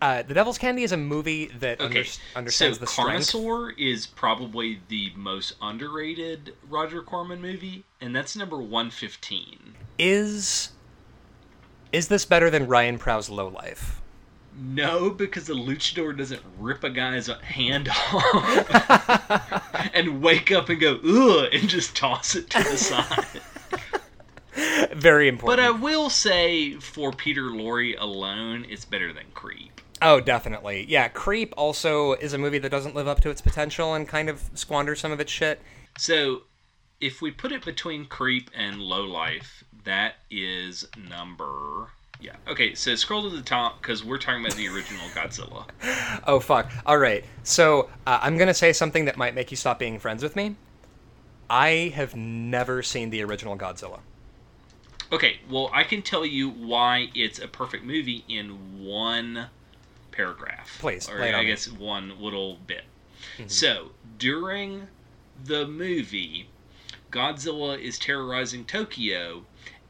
uh, 0.00 0.22
the 0.22 0.34
Devil's 0.34 0.58
Candy 0.58 0.82
is 0.82 0.92
a 0.92 0.96
movie 0.96 1.46
that 1.58 1.80
Okay, 1.80 2.00
under- 2.00 2.10
understands 2.36 2.78
so 2.78 2.84
the 2.84 2.86
strength. 2.86 3.32
Carnosaur 3.32 3.72
is 3.78 4.06
probably 4.06 4.80
the 4.88 5.10
most 5.16 5.54
underrated 5.62 6.54
Roger 6.68 7.00
Corman 7.02 7.40
movie, 7.40 7.84
and 8.00 8.14
that's 8.14 8.36
number 8.36 8.58
115. 8.58 9.74
Is 9.98 10.70
is 11.92 12.08
this 12.08 12.24
better 12.26 12.50
than 12.50 12.66
Ryan 12.66 12.98
Prosser 12.98 13.32
Low 13.32 13.48
Life? 13.48 14.02
No, 14.58 15.10
because 15.10 15.46
the 15.46 15.54
luchador 15.54 16.16
doesn't 16.16 16.42
rip 16.58 16.82
a 16.84 16.90
guy's 16.90 17.26
hand 17.28 17.88
off 18.12 19.90
and 19.94 20.20
wake 20.22 20.50
up 20.52 20.68
and 20.68 20.80
go, 20.80 20.98
ugh, 21.06 21.48
and 21.52 21.68
just 21.68 21.94
toss 21.96 22.34
it 22.34 22.50
to 22.50 22.58
the 22.62 22.76
side. 22.76 23.24
Very 24.92 25.28
important. 25.28 25.58
But. 25.58 25.64
I 25.64 25.70
will 25.70 26.10
say, 26.10 26.74
for 26.74 27.12
Peter 27.12 27.42
Lorre 27.42 28.00
alone, 28.00 28.66
it's 28.68 28.84
better 28.84 29.12
than 29.12 29.24
Creep. 29.34 29.80
Oh, 30.02 30.20
definitely. 30.20 30.86
Yeah, 30.88 31.08
Creep 31.08 31.54
also 31.56 32.12
is 32.14 32.32
a 32.32 32.38
movie 32.38 32.58
that 32.58 32.70
doesn't 32.70 32.94
live 32.94 33.08
up 33.08 33.20
to 33.20 33.30
its 33.30 33.40
potential 33.40 33.94
and 33.94 34.06
kind 34.06 34.28
of 34.28 34.42
squanders 34.54 35.00
some 35.00 35.12
of 35.12 35.20
its 35.20 35.32
shit. 35.32 35.60
So, 35.98 36.42
if 37.00 37.22
we 37.22 37.30
put 37.30 37.52
it 37.52 37.64
between 37.64 38.06
Creep 38.06 38.50
and 38.54 38.80
Low 38.80 39.04
Life, 39.04 39.64
that 39.84 40.16
is 40.30 40.86
number. 41.08 41.88
Yeah. 42.20 42.36
Okay, 42.48 42.74
so 42.74 42.94
scroll 42.94 43.28
to 43.28 43.34
the 43.34 43.42
top 43.42 43.80
because 43.80 44.04
we're 44.04 44.18
talking 44.18 44.44
about 44.44 44.56
the 44.56 44.68
original 44.68 45.06
Godzilla. 45.10 45.66
Oh, 46.28 46.40
fuck. 46.40 46.72
All 46.84 46.98
right. 46.98 47.24
So, 47.44 47.88
uh, 48.06 48.18
I'm 48.20 48.36
going 48.36 48.48
to 48.48 48.54
say 48.54 48.72
something 48.72 49.04
that 49.04 49.16
might 49.16 49.34
make 49.34 49.50
you 49.50 49.56
stop 49.56 49.78
being 49.78 49.98
friends 50.00 50.22
with 50.24 50.34
me. 50.34 50.56
I 51.48 51.92
have 51.94 52.16
never 52.16 52.82
seen 52.82 53.10
the 53.10 53.22
original 53.22 53.56
Godzilla. 53.56 54.00
Okay, 55.12 55.38
well, 55.48 55.70
I 55.72 55.84
can 55.84 56.02
tell 56.02 56.26
you 56.26 56.48
why 56.50 57.10
it's 57.14 57.38
a 57.38 57.46
perfect 57.48 57.84
movie 57.84 58.24
in 58.28 58.84
one 58.84 59.46
paragraph. 60.10 60.76
Please, 60.80 61.08
Or 61.08 61.20
lay 61.20 61.28
it 61.28 61.34
on 61.34 61.40
I 61.40 61.42
me. 61.44 61.48
guess 61.48 61.68
one 61.70 62.20
little 62.20 62.56
bit. 62.66 62.84
Mm-hmm. 63.38 63.48
So, 63.48 63.90
during 64.18 64.88
the 65.44 65.66
movie, 65.66 66.48
Godzilla 67.12 67.78
is 67.78 67.98
terrorizing 67.98 68.64
Tokyo, 68.64 69.44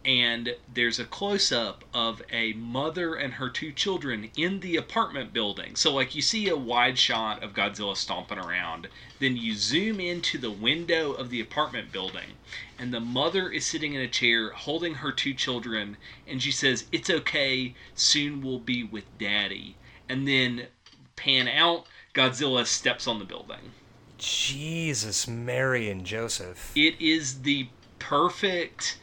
and 0.06 0.54
there's 0.72 1.00
a 1.00 1.04
close 1.04 1.50
up 1.50 1.84
of 1.92 2.22
a 2.30 2.52
mother 2.52 3.16
and 3.16 3.34
her 3.34 3.50
two 3.50 3.72
children 3.72 4.30
in 4.36 4.60
the 4.60 4.76
apartment 4.76 5.32
building. 5.32 5.74
So, 5.74 5.92
like, 5.92 6.14
you 6.14 6.22
see 6.22 6.48
a 6.48 6.56
wide 6.56 6.96
shot 6.96 7.42
of 7.42 7.54
Godzilla 7.54 7.96
stomping 7.96 8.38
around, 8.38 8.86
then 9.18 9.36
you 9.36 9.54
zoom 9.56 9.98
into 9.98 10.38
the 10.38 10.50
window 10.50 11.12
of 11.12 11.28
the 11.30 11.40
apartment 11.40 11.90
building, 11.90 12.34
and 12.78 12.94
the 12.94 13.00
mother 13.00 13.50
is 13.50 13.66
sitting 13.66 13.94
in 13.94 14.00
a 14.00 14.06
chair 14.06 14.50
holding 14.50 14.94
her 14.94 15.10
two 15.10 15.34
children, 15.34 15.96
and 16.24 16.40
she 16.40 16.52
says, 16.52 16.84
It's 16.92 17.10
okay, 17.10 17.74
soon 17.96 18.42
we'll 18.42 18.60
be 18.60 18.84
with 18.84 19.04
daddy. 19.18 19.74
And 20.08 20.28
then 20.28 20.68
pan 21.16 21.48
out, 21.48 21.86
Godzilla 22.14 22.64
steps 22.64 23.08
on 23.08 23.18
the 23.18 23.24
building. 23.24 23.72
Jesus, 24.18 25.26
Mary, 25.26 25.90
and 25.90 26.06
Joseph. 26.06 26.70
It 26.76 26.94
is 27.00 27.42
the 27.42 27.68
perfect 27.98 28.98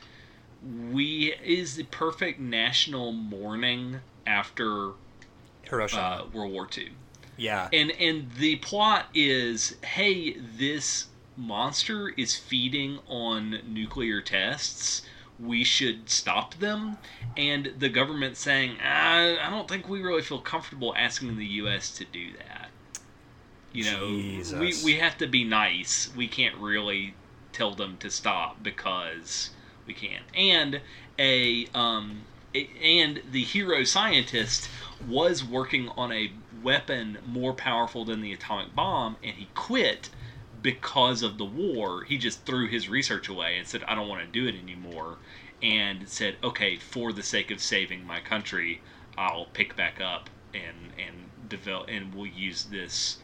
we 0.91 1.33
is 1.43 1.75
the 1.75 1.83
perfect 1.83 2.39
national 2.39 3.11
mourning 3.11 3.99
after 4.25 4.91
Hiroshima. 5.63 6.01
uh, 6.01 6.25
World 6.33 6.51
War 6.51 6.67
II. 6.75 6.91
yeah. 7.37 7.69
And 7.73 7.91
and 7.91 8.31
the 8.37 8.57
plot 8.57 9.07
is 9.13 9.75
hey, 9.83 10.33
this 10.33 11.07
monster 11.35 12.09
is 12.09 12.35
feeding 12.35 12.99
on 13.07 13.59
nuclear 13.67 14.21
tests. 14.21 15.03
We 15.39 15.63
should 15.63 16.09
stop 16.09 16.55
them. 16.55 16.97
And 17.35 17.73
the 17.79 17.89
government 17.89 18.37
saying, 18.37 18.77
I, 18.81 19.37
I 19.41 19.49
don't 19.49 19.67
think 19.67 19.89
we 19.89 20.01
really 20.01 20.21
feel 20.21 20.39
comfortable 20.39 20.93
asking 20.95 21.37
the 21.37 21.45
U.S. 21.45 21.91
to 21.97 22.05
do 22.05 22.33
that. 22.37 22.69
You 23.71 23.85
know, 23.85 24.59
we, 24.59 24.75
we 24.85 24.93
have 24.99 25.17
to 25.17 25.27
be 25.27 25.43
nice. 25.43 26.11
We 26.15 26.27
can't 26.27 26.55
really 26.57 27.15
tell 27.51 27.73
them 27.73 27.97
to 27.97 28.11
stop 28.11 28.61
because 28.61 29.49
we 29.85 29.93
can't. 29.93 30.23
And 30.35 30.81
a 31.19 31.67
um, 31.73 32.21
and 32.81 33.21
the 33.31 33.43
hero 33.43 33.83
scientist 33.83 34.69
was 35.07 35.43
working 35.43 35.89
on 35.89 36.11
a 36.11 36.31
weapon 36.61 37.17
more 37.25 37.53
powerful 37.53 38.05
than 38.05 38.21
the 38.21 38.31
atomic 38.31 38.75
bomb, 38.75 39.17
and 39.23 39.33
he 39.35 39.49
quit 39.55 40.09
because 40.61 41.23
of 41.23 41.37
the 41.37 41.45
war. 41.45 42.03
He 42.03 42.17
just 42.17 42.45
threw 42.45 42.67
his 42.67 42.87
research 42.87 43.27
away 43.27 43.57
and 43.57 43.67
said, 43.67 43.83
"I 43.83 43.95
don't 43.95 44.07
want 44.07 44.21
to 44.21 44.27
do 44.27 44.47
it 44.47 44.55
anymore," 44.55 45.17
and 45.61 46.07
said, 46.07 46.37
"Okay, 46.43 46.77
for 46.77 47.11
the 47.11 47.23
sake 47.23 47.51
of 47.51 47.61
saving 47.61 48.05
my 48.05 48.19
country, 48.19 48.81
I'll 49.17 49.45
pick 49.45 49.75
back 49.75 49.99
up 49.99 50.29
and 50.53 50.93
and 50.97 51.49
develop, 51.49 51.89
and 51.89 52.13
we'll 52.13 52.27
use 52.27 52.65
this 52.65 53.17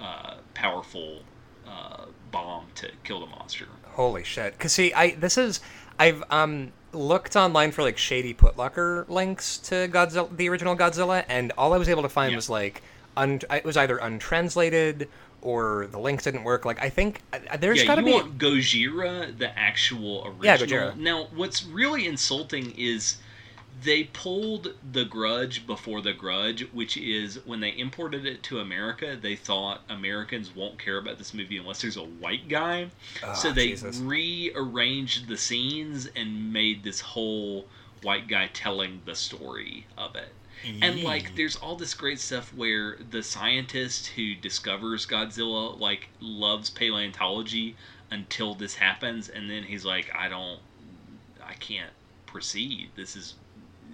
uh, 0.00 0.36
powerful 0.54 1.22
uh, 1.66 2.06
bomb 2.30 2.66
to 2.76 2.90
kill 3.04 3.20
the 3.20 3.26
monster." 3.26 3.66
Holy 3.92 4.24
shit. 4.24 4.58
Cause 4.58 4.72
see, 4.72 4.92
I 4.92 5.14
this 5.14 5.38
is 5.38 5.60
I've 5.98 6.22
um 6.30 6.72
looked 6.92 7.36
online 7.36 7.72
for 7.72 7.82
like 7.82 7.98
shady 7.98 8.32
putlocker 8.34 9.08
links 9.08 9.58
to 9.58 9.88
Godzilla, 9.88 10.34
the 10.36 10.48
original 10.48 10.76
Godzilla, 10.76 11.24
and 11.28 11.52
all 11.58 11.72
I 11.74 11.78
was 11.78 11.88
able 11.88 12.02
to 12.02 12.08
find 12.08 12.30
Yeah. 12.32 12.36
was 12.36 12.48
like 12.48 12.82
un- 13.16 13.40
it 13.50 13.64
was 13.64 13.76
either 13.76 13.98
untranslated 13.98 15.08
or 15.42 15.86
the 15.90 15.98
links 15.98 16.24
didn't 16.24 16.44
work. 16.44 16.64
Like 16.64 16.82
I 16.82 16.88
think 16.88 17.20
uh, 17.32 17.56
there's 17.58 17.80
yeah, 17.80 17.86
got 17.86 17.94
to 17.96 18.00
you 18.00 18.06
be 18.06 18.12
want 18.12 18.38
Gojira, 18.38 19.36
the 19.38 19.56
actual 19.58 20.24
original. 20.26 20.44
Yeah, 20.44 20.56
Gojira. 20.56 20.96
Now, 20.96 21.28
what's 21.34 21.64
really 21.64 22.06
insulting 22.06 22.72
is 22.76 23.16
they 23.82 24.04
pulled 24.04 24.74
the 24.92 25.04
Grudge 25.04 25.66
before 25.66 26.00
the 26.00 26.12
Grudge, 26.12 26.66
which 26.72 26.96
is 26.96 27.44
when 27.44 27.60
they 27.60 27.76
imported 27.76 28.24
it 28.24 28.42
to 28.44 28.60
America, 28.60 29.18
they 29.20 29.36
thought 29.36 29.82
Americans 29.88 30.54
won't 30.54 30.78
care 30.78 30.98
about 30.98 31.18
this 31.18 31.34
movie 31.34 31.58
unless 31.58 31.82
there's 31.82 31.96
a 31.96 32.04
white 32.04 32.48
guy. 32.48 32.88
Ah, 33.22 33.32
so 33.34 33.52
they 33.52 33.68
Jesus. 33.68 33.98
rearranged 33.98 35.28
the 35.28 35.36
scenes 35.36 36.08
and 36.16 36.52
made 36.52 36.82
this 36.82 37.00
whole 37.00 37.66
white 38.02 38.28
guy 38.28 38.48
telling 38.52 39.02
the 39.04 39.14
story 39.14 39.86
of 39.96 40.16
it. 40.16 40.32
And 40.82 41.02
like, 41.02 41.36
there's 41.36 41.56
all 41.56 41.76
this 41.76 41.94
great 41.94 42.18
stuff 42.18 42.52
where 42.54 42.96
the 43.10 43.22
scientist 43.22 44.08
who 44.08 44.34
discovers 44.34 45.06
Godzilla 45.06 45.78
like 45.78 46.08
loves 46.20 46.70
paleontology 46.70 47.76
until 48.10 48.54
this 48.54 48.74
happens, 48.74 49.28
and 49.28 49.50
then 49.50 49.62
he's 49.62 49.84
like, 49.84 50.10
I 50.14 50.28
don't, 50.28 50.60
I 51.44 51.54
can't 51.54 51.92
proceed. 52.26 52.90
This 52.96 53.16
is, 53.16 53.34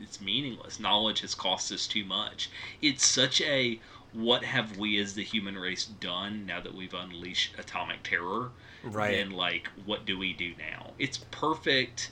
it's 0.00 0.20
meaningless. 0.20 0.80
Knowledge 0.80 1.20
has 1.20 1.34
cost 1.34 1.72
us 1.72 1.86
too 1.86 2.04
much. 2.04 2.50
It's 2.80 3.06
such 3.06 3.40
a 3.40 3.80
what 4.12 4.44
have 4.44 4.76
we 4.76 4.98
as 4.98 5.14
the 5.14 5.24
human 5.24 5.56
race 5.56 5.84
done 5.86 6.44
now 6.44 6.60
that 6.60 6.74
we've 6.74 6.94
unleashed 6.94 7.54
atomic 7.58 8.02
terror? 8.02 8.50
Right. 8.82 9.18
And 9.18 9.32
like, 9.32 9.68
what 9.84 10.04
do 10.04 10.18
we 10.18 10.32
do 10.32 10.52
now? 10.58 10.92
It's 10.98 11.18
perfect. 11.30 12.10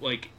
Like, 0.00 0.30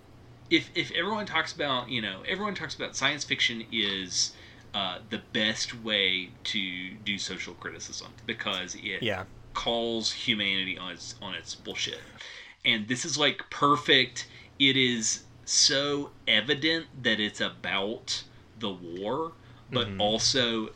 if 0.50 0.70
if 0.76 0.92
everyone 0.92 1.26
talks 1.26 1.54
about 1.54 1.90
you 1.90 2.02
know 2.02 2.22
everyone 2.28 2.56
talks 2.56 2.76
about 2.76 2.96
science 2.96 3.24
fiction 3.24 3.64
is 3.72 4.34
uh, 4.74 5.00
the 5.10 5.22
best 5.34 5.84
way 5.84 6.30
to 6.44 6.92
do 7.04 7.18
social 7.18 7.54
criticism 7.54 8.14
because 8.26 8.76
it 8.76 9.02
yeah. 9.02 9.24
calls 9.54 10.12
humanity 10.12 10.78
on 10.78 10.92
its 10.92 11.16
on 11.22 11.34
its 11.34 11.56
bullshit 11.56 12.02
and 12.64 12.88
this 12.88 13.06
is 13.06 13.18
like 13.18 13.50
perfect 13.50 14.28
it 14.60 14.76
is 14.76 15.24
so 15.46 16.12
evident 16.28 16.88
that 17.04 17.20
it's 17.20 17.40
about 17.42 18.24
the 18.60 18.70
war 18.72 19.32
but 19.72 19.88
Mhm. 19.88 20.00
also 20.00 20.70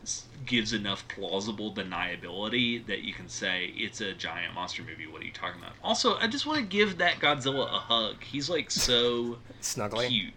gives 0.48 0.74
enough 0.74 1.08
plausible 1.08 1.72
deniability 1.74 2.84
that 2.88 3.02
you 3.04 3.14
can 3.14 3.30
say 3.30 3.72
it's 3.78 4.02
a 4.02 4.14
giant 4.14 4.54
monster 4.56 4.82
movie 4.84 5.06
what 5.06 5.22
are 5.22 5.26
you 5.26 5.32
talking 5.32 5.62
about 5.62 5.74
also 5.84 6.18
i 6.18 6.28
just 6.28 6.46
want 6.46 6.58
to 6.60 6.66
give 6.66 6.98
that 6.98 7.20
godzilla 7.20 7.66
a 7.68 7.80
hug 7.80 8.24
he's 8.24 8.50
like 8.50 8.72
so 8.72 9.38
Snuggly. 9.62 10.08
cute 10.08 10.34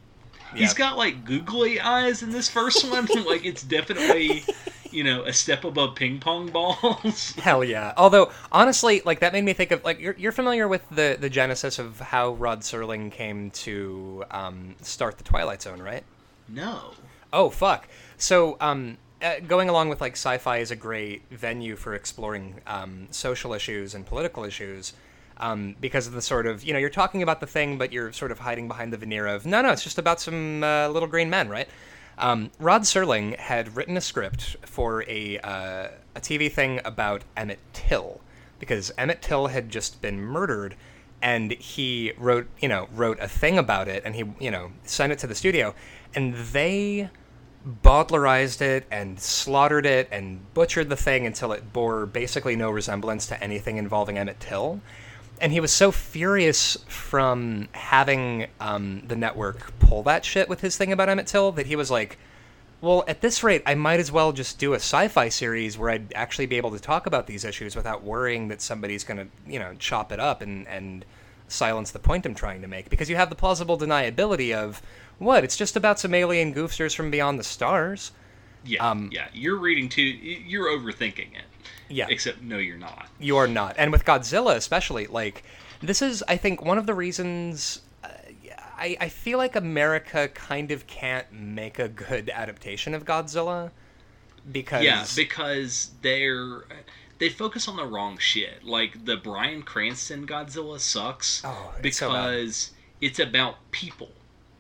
Yeah. 0.55 0.59
He's 0.61 0.75
got 0.75 0.99
like 0.99 1.25
googly 1.25 1.81
eyes 1.81 2.23
in 2.23 2.31
this 2.31 2.51
first 2.51 2.85
one. 2.91 3.07
like 3.27 3.47
it's 3.47 3.63
definitely, 3.63 4.45
you 4.93 5.05
know, 5.05 5.23
a 5.25 5.33
step 5.33 5.65
above 5.65 5.95
ping 5.95 6.21
pong 6.21 6.51
balls. 6.51 7.33
Hell 7.39 7.65
yeah. 7.65 7.93
Although 7.97 8.31
honestly, 8.51 9.03
like 9.05 9.21
that 9.21 9.33
made 9.33 9.45
me 9.45 9.53
think 9.53 9.71
of 9.71 9.85
like 9.85 10.01
you're, 10.01 10.15
you're 10.19 10.33
familiar 10.33 10.69
with 10.69 10.89
the 10.91 11.17
the 11.19 11.31
genesis 11.31 11.79
of 11.79 12.01
how 12.01 12.33
Rod 12.35 12.61
Serling 12.61 13.11
came 13.11 13.51
to 13.51 14.25
um, 14.31 14.75
start 14.83 15.19
the 15.19 15.25
Twilight 15.25 15.63
Zone, 15.63 15.81
right? 15.81 16.05
no. 16.49 16.93
Oh 17.33 17.49
fuck. 17.49 17.89
So 18.19 18.59
um, 18.61 18.99
uh, 19.23 19.41
going 19.41 19.69
along 19.69 19.89
with 19.89 20.01
like 20.01 20.13
sci-fi 20.13 20.59
is 20.59 20.71
a 20.71 20.77
great 20.77 21.23
venue 21.31 21.77
for 21.77 21.95
exploring 21.95 22.61
um, 22.67 23.09
social 23.11 23.55
issues 23.55 23.95
and 23.95 24.05
political 24.05 24.45
issues. 24.45 24.93
Um, 25.39 25.75
because 25.81 26.07
of 26.07 26.13
the 26.13 26.23
sort 26.23 26.47
of 26.47 26.63
you 26.63 26.73
know 26.73 26.79
you're 26.79 26.91
talking 26.91 27.23
about 27.23 27.41
the 27.41 27.47
thing, 27.47 27.79
but 27.79 27.91
you're 27.93 28.13
sort 28.13 28.31
of 28.31 28.39
hiding 28.39 28.69
behind 28.69 28.93
the 28.93 28.97
veneer 28.99 29.27
of 29.27 29.47
no, 29.47 29.63
no, 29.63 29.73
it's 29.73 29.83
just 29.83 29.99
about 29.99 30.21
some 30.21 30.63
uh, 30.63 30.89
little 30.89 31.09
green 31.09 31.31
men, 31.31 31.49
right? 31.49 31.69
Um, 32.23 32.53
Rod 32.61 32.83
Serling 32.83 33.37
had 33.37 33.77
written 33.77 33.97
a 33.97 34.01
script 34.01 34.57
for 34.65 35.05
a 35.09 35.39
uh, 35.39 35.89
a 36.15 36.21
TV 36.21 36.51
thing 36.51 36.81
about 36.85 37.25
Emmett 37.37 37.59
Till 37.73 38.21
because 38.61 38.93
Emmett 38.97 39.21
Till 39.21 39.49
had 39.49 39.71
just 39.71 40.01
been 40.01 40.21
murdered, 40.21 40.77
and 41.21 41.51
he 41.51 42.13
wrote 42.17 42.47
you 42.61 42.69
know 42.69 42.89
wrote 42.95 43.19
a 43.19 43.27
thing 43.27 43.59
about 43.59 43.89
it, 43.89 44.05
and 44.05 44.15
he 44.15 44.25
you 44.39 44.53
know 44.53 44.71
sent 44.85 45.13
it 45.13 45.19
to 45.19 45.27
the 45.27 45.35
studio, 45.35 45.75
and 46.15 46.35
they 46.37 47.11
bawdlerized 47.67 48.61
it 48.61 48.87
and 48.89 49.19
slaughtered 49.19 49.85
it 49.85 50.09
and 50.13 50.55
butchered 50.55 50.91
the 50.91 50.97
thing 50.97 51.27
until 51.27 51.51
it 51.51 51.73
bore 51.73 52.07
basically 52.07 52.55
no 52.55 52.71
resemblance 52.71 53.27
to 53.27 53.43
anything 53.43 53.79
involving 53.79 54.17
Emmett 54.17 54.39
Till. 54.39 54.81
And 55.43 55.53
he 55.53 55.59
was 55.59 55.73
so 55.73 55.91
furious 55.91 56.79
from 56.87 57.69
having 57.73 58.47
um, 58.61 59.03
the 59.09 59.17
network 59.17 59.77
pull 59.81 60.05
that 60.05 60.25
shit 60.25 60.49
with 60.49 60.61
his 60.61 60.77
thing 60.77 60.93
about 60.93 61.09
Emmett 61.09 61.27
Till 61.27 61.51
that 61.53 61.67
he 61.67 61.75
was 61.75 61.91
like, 61.91 62.17
well, 62.81 63.03
at 63.09 63.21
this 63.23 63.43
rate, 63.43 63.63
I 63.67 63.75
might 63.75 63.99
as 63.99 64.13
well 64.13 64.31
just 64.33 64.61
do 64.61 64.73
a 64.73 64.77
sci-fi 64.77 65.29
series 65.29 65.77
where 65.77 65.91
I'd 65.91 66.13
actually 66.15 66.47
be 66.47 66.57
able 66.57 66.71
to 66.71 66.79
talk 66.79 67.07
about 67.07 67.27
these 67.27 67.45
issues 67.45 67.75
without 67.75 68.05
worrying 68.05 68.49
that 68.49 68.63
somebody's 68.63 69.03
going 69.03 69.19
to, 69.19 69.27
you 69.51 69.59
know, 69.59 69.75
chop 69.81 70.13
it 70.13 70.21
up 70.21 70.43
and, 70.43 70.67
and 70.69 71.05
silence 71.49 71.91
the 71.91 71.99
point 71.99 72.25
I'm 72.25 72.35
trying 72.37 72.63
to 72.63 72.69
make. 72.69 72.89
Because 72.89 73.11
you 73.11 73.17
have 73.17 73.29
the 73.29 73.37
plausible 73.37 73.77
deniability 73.77 74.55
of, 74.55 74.81
what, 75.19 75.43
it's 75.43 75.57
just 75.57 75.77
about 75.77 75.99
some 75.99 76.15
alien 76.15 76.55
goofsters 76.55 76.95
from 76.95 77.11
beyond 77.11 77.39
the 77.39 77.45
stars. 77.45 78.13
Yeah, 78.65 78.89
Um, 78.89 79.11
yeah. 79.13 79.27
You're 79.33 79.59
reading 79.59 79.89
too. 79.89 80.03
You're 80.03 80.69
overthinking 80.69 81.35
it. 81.35 81.45
Yeah. 81.93 82.07
Except 82.09 82.41
no, 82.43 82.59
you're 82.59 82.77
not. 82.79 83.09
You 83.21 83.37
are 83.37 83.47
not. 83.49 83.75
And 83.79 83.93
with 83.93 84.05
Godzilla, 84.05 84.55
especially, 84.57 85.07
like, 85.07 85.45
this 85.81 86.03
is, 86.03 86.23
I 86.29 86.37
think, 86.37 86.65
one 86.65 86.79
of 86.79 86.87
the 86.87 86.95
reasons. 86.95 87.81
Uh, 88.03 88.09
I, 88.79 88.97
I 89.01 89.09
feel 89.09 89.39
like 89.39 89.55
America 89.55 90.29
kind 90.29 90.71
of 90.73 90.87
can't 90.87 91.31
make 91.33 91.79
a 91.79 91.89
good 91.89 92.31
adaptation 92.35 92.95
of 92.95 93.05
Godzilla 93.05 93.71
because. 94.51 94.83
Yeah, 94.85 95.05
because 95.15 95.91
they're 96.03 96.65
they 97.19 97.29
focus 97.29 97.69
on 97.69 97.77
the 97.77 97.85
wrong 97.85 98.19
shit. 98.19 98.65
Like 98.65 99.05
the 99.05 99.17
Bryan 99.17 99.63
Cranston 99.63 100.27
Godzilla 100.27 100.81
sucks 100.81 101.43
Oh, 101.45 101.73
it's 101.83 101.99
so 101.99 102.09
because 102.09 102.73
it's 103.01 103.19
about 103.21 103.57
people. 103.71 104.11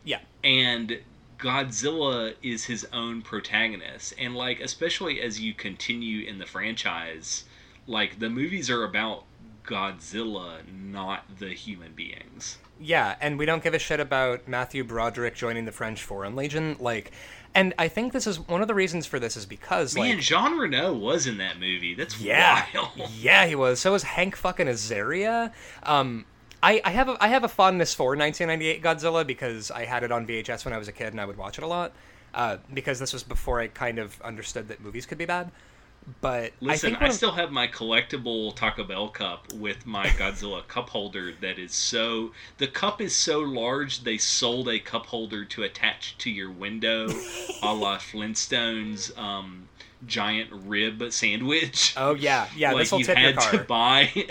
yeah. 0.05 0.20
and 0.45 0.99
Godzilla 1.43 2.34
is 2.43 2.64
his 2.64 2.86
own 2.93 3.20
protagonist 3.22 4.14
and 4.18 4.34
like 4.36 4.61
especially 4.61 5.20
as 5.20 5.40
you 5.40 5.53
continue 5.53 6.24
in 6.26 6.38
the 6.38 6.47
franchise 6.47 7.45
like 7.86 8.18
the 8.20 8.30
movies 8.30 8.70
are 8.70 8.84
about 8.84 9.24
Godzilla 9.66 10.59
not 10.72 11.24
the 11.38 11.49
human 11.55 11.93
beings 11.93 12.59
Yeah, 12.80 13.16
and 13.20 13.38
we 13.38 13.47
don't 13.47 13.62
give 13.62 13.74
a 13.74 13.78
shit 13.78 14.01
about 14.01 14.47
Matthew 14.49 14.82
Broderick 14.84 15.34
joining 15.34 15.64
the 15.64 15.72
French 15.72 16.03
Foreign 16.03 16.34
Legion. 16.34 16.76
Like, 16.80 17.12
and 17.55 17.74
I 17.78 17.86
think 17.88 18.12
this 18.12 18.26
is 18.26 18.40
one 18.40 18.61
of 18.62 18.66
the 18.66 18.74
reasons 18.74 19.07
for 19.07 19.20
this 19.20 19.36
is 19.36 19.47
because, 19.47 19.95
man 19.95 20.16
like, 20.16 20.18
Jean 20.20 20.59
Reno 20.59 20.93
was 20.93 21.26
in 21.28 21.38
that 21.38 21.61
movie 21.61 21.95
that's 21.95 22.20
Yeah, 22.20 22.64
wild 22.74 22.88
yeah, 23.20 23.47
he 23.47 23.55
was. 23.55 23.78
So 23.78 23.93
was 23.93 24.03
Hank 24.03 24.34
fucking 24.36 24.66
Azaria. 24.66 25.53
Um, 25.84 26.24
I, 26.62 26.80
I 26.84 26.90
have 26.90 27.08
a, 27.08 27.16
I 27.20 27.28
have 27.28 27.44
a 27.44 27.48
fondness 27.48 27.92
for 27.92 28.16
1998 28.16 28.82
Godzilla 28.82 29.26
because 29.26 29.70
I 29.70 29.84
had 29.84 30.04
it 30.04 30.12
on 30.12 30.26
VHS 30.26 30.64
when 30.64 30.72
I 30.72 30.78
was 30.78 30.88
a 30.88 30.92
kid 30.92 31.08
and 31.08 31.20
I 31.20 31.24
would 31.24 31.36
watch 31.36 31.58
it 31.58 31.64
a 31.64 31.66
lot. 31.66 31.92
Uh, 32.34 32.56
because 32.72 32.98
this 32.98 33.12
was 33.12 33.22
before 33.22 33.60
I 33.60 33.66
kind 33.66 33.98
of 33.98 34.20
understood 34.22 34.68
that 34.68 34.80
movies 34.80 35.04
could 35.04 35.18
be 35.18 35.26
bad. 35.26 35.50
But 36.20 36.44
I 36.44 36.52
Listen, 36.60 36.90
think 36.90 37.02
I, 37.02 37.10
still 37.10 37.30
have 37.32 37.52
my 37.52 37.68
collectible 37.68 38.56
Taco 38.56 38.82
Bell 38.82 39.08
cup 39.08 39.52
with 39.52 39.86
my 39.86 40.06
Godzilla 40.06 40.66
cup 40.68 40.88
holder 40.88 41.32
that 41.40 41.58
is 41.58 41.72
so 41.72 42.32
the 42.58 42.66
cup 42.66 43.00
is 43.00 43.14
so 43.14 43.38
large 43.40 44.02
they 44.02 44.18
sold 44.18 44.68
a 44.68 44.80
cup 44.80 45.06
holder 45.06 45.44
to 45.44 45.62
attach 45.62 46.18
to 46.18 46.30
your 46.30 46.50
window 46.50 47.06
a 47.62 47.72
la 47.72 47.98
Flintstones 47.98 49.16
um, 49.16 49.68
giant 50.06 50.50
rib 50.52 51.12
sandwich. 51.12 51.94
Oh 51.96 52.14
yeah, 52.14 52.48
yeah. 52.56 52.72
like 52.72 52.82
this 52.82 52.92
will 52.92 52.98
you 53.00 53.04
tip 53.04 53.18
your 53.18 53.26
had 53.26 53.36
car. 53.36 53.52
to 53.52 53.58
buy 53.58 54.10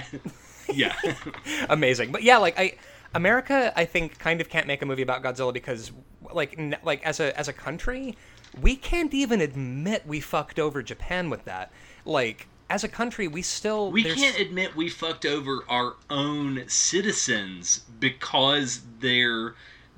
Yeah. 0.74 0.96
amazing. 1.70 2.12
But 2.12 2.24
yeah, 2.24 2.38
like 2.38 2.60
I, 2.60 2.74
America, 3.14 3.74
I 3.76 3.86
think 3.86 4.18
kind 4.20 4.42
of 4.42 4.50
can't 4.50 4.68
make 4.68 4.82
a 4.82 4.86
movie 4.86 5.02
about 5.02 5.22
Godzilla 5.24 5.54
because, 5.54 5.92
like, 6.34 6.58
n- 6.58 6.78
like 6.84 7.04
as 7.06 7.20
a 7.20 7.38
as 7.38 7.48
a 7.48 7.54
country, 7.54 8.16
we 8.62 8.76
can't 8.76 9.14
even 9.14 9.42
admit 9.42 10.06
we 10.08 10.20
fucked 10.20 10.60
over 10.60 10.82
Japan 10.84 11.30
with 11.30 11.46
that. 11.46 11.72
Like, 12.06 12.48
as 12.70 12.84
a 12.84 12.88
country, 12.88 13.28
we 13.28 13.42
still 13.42 13.92
We 13.92 14.04
there's- 14.04 14.18
can't 14.18 14.40
admit 14.40 14.76
we 14.76 14.88
fucked 14.90 15.26
over 15.26 15.66
our 15.68 15.96
own 16.10 16.64
citizens 16.68 17.82
because 18.00 18.82
their 19.00 19.56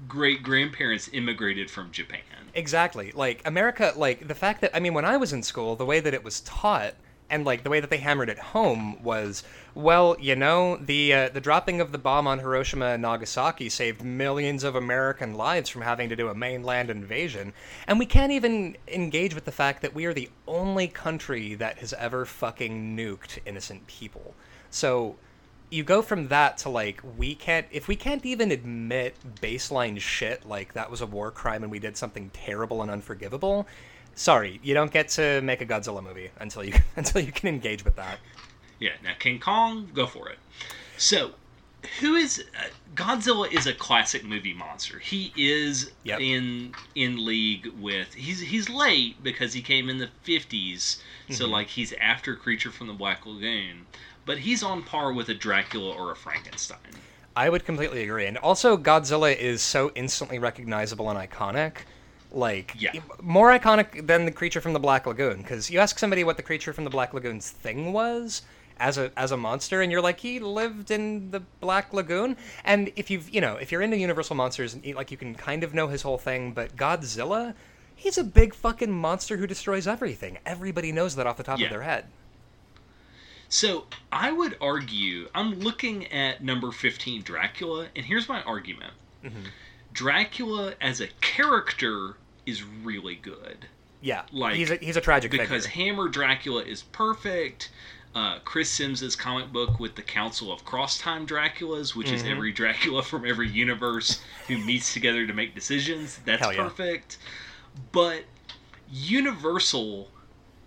great 0.08 0.42
grandparents 0.44 1.10
immigrated 1.14 1.70
from 1.70 1.92
Japan. 1.92 2.20
Exactly. 2.56 3.12
Like 3.14 3.42
America, 3.46 3.94
like 3.96 4.28
the 4.28 4.36
fact 4.36 4.62
that 4.62 4.76
I 4.76 4.80
mean, 4.80 4.94
when 4.94 5.06
I 5.06 5.18
was 5.18 5.34
in 5.34 5.44
school, 5.44 5.76
the 5.76 5.86
way 5.86 6.00
that 6.00 6.14
it 6.14 6.24
was 6.24 6.42
taught 6.42 6.96
and 7.30 7.46
like 7.46 7.64
the 7.64 7.70
way 7.70 7.80
that 7.80 7.90
they 7.90 7.98
hammered 7.98 8.30
it 8.30 8.38
home 8.38 9.02
was, 9.04 9.44
well, 9.76 10.16
you 10.20 10.36
know, 10.36 10.78
the 10.78 11.14
uh, 11.14 11.30
the 11.30 11.42
dropping 11.42 11.82
of 11.82 11.92
the 11.92 11.98
bomb 11.98 12.28
on 12.28 12.40
Hiroshima 12.40 12.88
and 12.88 13.02
Nagasaki 13.02 13.70
saved 13.70 14.04
millions 14.04 14.64
of 14.64 14.76
American 14.76 15.34
lives 15.34 15.70
from 15.70 15.82
having 15.82 16.10
to 16.10 16.16
do 16.16 16.28
a 16.28 16.36
mainland 16.36 16.90
invasion, 16.90 17.54
and 17.88 18.00
we 18.00 18.06
can't 18.06 18.32
even 18.32 18.78
engage 18.88 19.34
with 19.34 19.46
the 19.46 19.52
fact 19.52 19.82
that 19.82 19.94
we 19.94 20.06
are 20.06 20.14
the 20.14 20.30
only 20.48 20.88
country 20.88 21.56
that 21.56 21.80
has 21.80 21.94
ever 21.94 22.26
fucking 22.26 22.96
nuked 22.96 23.40
innocent 23.46 23.88
people. 23.88 24.36
So 24.70 25.16
you 25.74 25.84
go 25.84 26.04
from 26.04 26.28
that 26.28 26.60
to 26.60 26.70
like 26.70 27.02
we 27.18 27.34
can't 27.34 27.66
if 27.72 27.88
we 27.88 27.96
can't 27.96 28.26
even 28.26 28.52
admit 28.52 29.16
baseline 29.42 30.00
shit 30.00 30.48
like 30.48 30.74
that 30.74 30.92
was 30.92 31.02
a 31.02 31.06
war 31.06 31.32
crime 31.32 31.64
and 31.64 31.72
we 31.72 31.80
did 31.80 31.98
something 31.98 32.30
terrible 32.32 32.84
and 32.84 32.92
unforgivable 32.92 33.68
sorry, 34.16 34.60
you 34.64 34.74
don't 34.74 34.92
get 34.92 35.10
to 35.10 35.42
make 35.42 35.62
a 35.62 35.66
Godzilla 35.66 36.04
movie 36.04 36.30
until 36.40 36.64
you 36.64 36.74
until 36.96 37.22
you 37.22 37.32
can 37.32 37.50
engage 37.50 37.84
with 37.86 37.96
that. 37.96 38.20
Yeah, 38.80 38.92
now 39.04 39.14
King 39.20 39.40
Kong, 39.40 39.90
go 39.94 40.08
for 40.08 40.30
it. 40.30 40.40
So, 40.98 41.32
who 42.00 42.16
is 42.16 42.44
uh, 42.60 42.68
Godzilla? 42.96 43.52
Is 43.52 43.68
a 43.68 43.74
classic 43.74 44.24
movie 44.24 44.54
monster. 44.54 45.00
He 45.00 45.34
is 45.36 45.92
Yep. 46.04 46.20
in 46.22 46.74
in 46.96 47.26
league 47.26 47.68
with. 47.80 48.14
He's 48.14 48.40
he's 48.40 48.70
late 48.70 49.22
because 49.24 49.54
he 49.54 49.62
came 49.62 49.90
in 49.90 49.98
the 49.98 50.10
50s 50.26 51.00
So 51.30 51.48
like 51.48 51.68
he's 51.68 51.94
after 51.94 52.36
Creature 52.36 52.72
from 52.72 52.88
the 52.88 52.94
Black 52.94 53.26
Lagoon, 53.26 53.86
but 54.26 54.40
he's 54.40 54.64
on 54.64 54.84
par 54.84 55.14
with 55.14 55.30
a 55.30 55.34
Dracula 55.34 55.94
or 55.96 56.12
a 56.12 56.16
Frankenstein. 56.16 56.78
I 57.36 57.50
would 57.50 57.66
completely 57.66 58.04
agree. 58.04 58.28
And 58.28 58.38
also, 58.38 58.78
Godzilla 58.78 59.36
is 59.36 59.62
so 59.62 59.92
instantly 59.96 60.38
recognizable 60.38 61.10
and 61.10 61.18
iconic. 61.18 61.78
Like, 62.34 62.74
Yeah. 62.78 62.92
more 63.22 63.50
iconic 63.58 64.08
than 64.08 64.26
the 64.26 64.32
creature 64.32 64.60
from 64.60 64.74
the 64.74 64.80
Black 64.80 65.06
Lagoon. 65.06 65.38
Because 65.38 65.70
you 65.70 65.80
ask 65.80 66.00
somebody 66.00 66.24
what 66.24 66.36
the 66.38 66.44
creature 66.44 66.74
from 66.74 66.84
the 66.84 66.90
Black 66.90 67.14
Lagoon's 67.14 67.50
thing 67.50 67.94
was 67.94 68.42
as 68.80 68.98
a 68.98 69.12
as 69.16 69.32
a 69.32 69.38
monster, 69.38 69.82
and 69.84 69.92
you're 69.92 70.02
like, 70.02 70.20
he 70.20 70.40
lived 70.40 70.90
in 70.90 71.30
the 71.32 71.42
Black 71.62 71.94
Lagoon. 71.94 72.36
And 72.66 72.92
if 72.96 73.12
you've, 73.12 73.30
you 73.30 73.40
know, 73.40 73.56
if 73.58 73.72
you're 73.72 73.84
into 73.84 73.98
Universal 73.98 74.36
monsters, 74.36 74.76
like 74.84 75.12
you 75.12 75.18
can 75.18 75.36
kind 75.36 75.64
of 75.64 75.74
know 75.76 75.88
his 75.88 76.02
whole 76.02 76.18
thing. 76.18 76.54
But 76.54 76.76
Godzilla, 76.76 77.54
he's 77.96 78.18
a 78.18 78.24
big 78.24 78.56
fucking 78.56 78.92
monster 78.92 79.38
who 79.38 79.46
destroys 79.46 79.86
everything. 79.88 80.40
Everybody 80.46 80.92
knows 80.92 81.16
that 81.16 81.28
off 81.28 81.38
the 81.38 81.44
top 81.44 81.60
Yeah. 81.60 81.66
of 81.68 81.72
their 81.72 81.84
head. 81.84 82.06
So 83.48 83.86
I 84.12 84.32
would 84.32 84.58
argue 84.60 85.30
I'm 85.36 85.60
looking 85.60 86.12
at 86.12 86.44
number 86.44 86.72
15 86.72 87.22
Dracula, 87.22 87.88
and 87.96 88.04
here's 88.06 88.28
my 88.28 88.42
argument. 88.42 88.94
Mm-hmm. 89.24 89.44
Dracula 89.94 90.74
as 90.82 91.00
a 91.02 91.08
character 91.22 92.16
is 92.46 92.64
really 92.64 93.16
good. 93.16 93.68
Yeah, 94.02 94.24
Like, 94.34 94.56
he's 94.56 94.70
a 94.70 94.76
he's 94.78 94.98
a 94.98 95.02
tragic 95.02 95.32
because 95.32 95.66
figure. 95.66 95.86
Hammer 95.86 96.10
Dracula 96.10 96.64
is 96.64 96.82
perfect. 96.84 97.72
Uh, 98.16 98.38
Chris 98.46 98.70
Sims's 98.70 99.16
comic 99.16 99.52
book 99.52 99.80
with 99.80 99.96
the 99.96 100.02
Council 100.04 100.52
of 100.52 100.64
Crosstime 100.66 101.26
Draculas, 101.26 101.96
which 101.96 102.08
Mm-hmm. 102.08 102.16
is 102.18 102.24
every 102.26 102.52
Dracula 102.52 103.02
from 103.12 103.26
every 103.26 103.50
universe 103.50 104.22
who 104.48 104.58
meets 104.60 104.94
together 104.94 105.26
to 105.26 105.34
make 105.34 105.56
decisions. 105.56 106.20
That's 106.26 106.46
yeah. 106.46 106.62
perfect. 106.64 107.18
But 107.92 108.26
Universal 108.92 110.10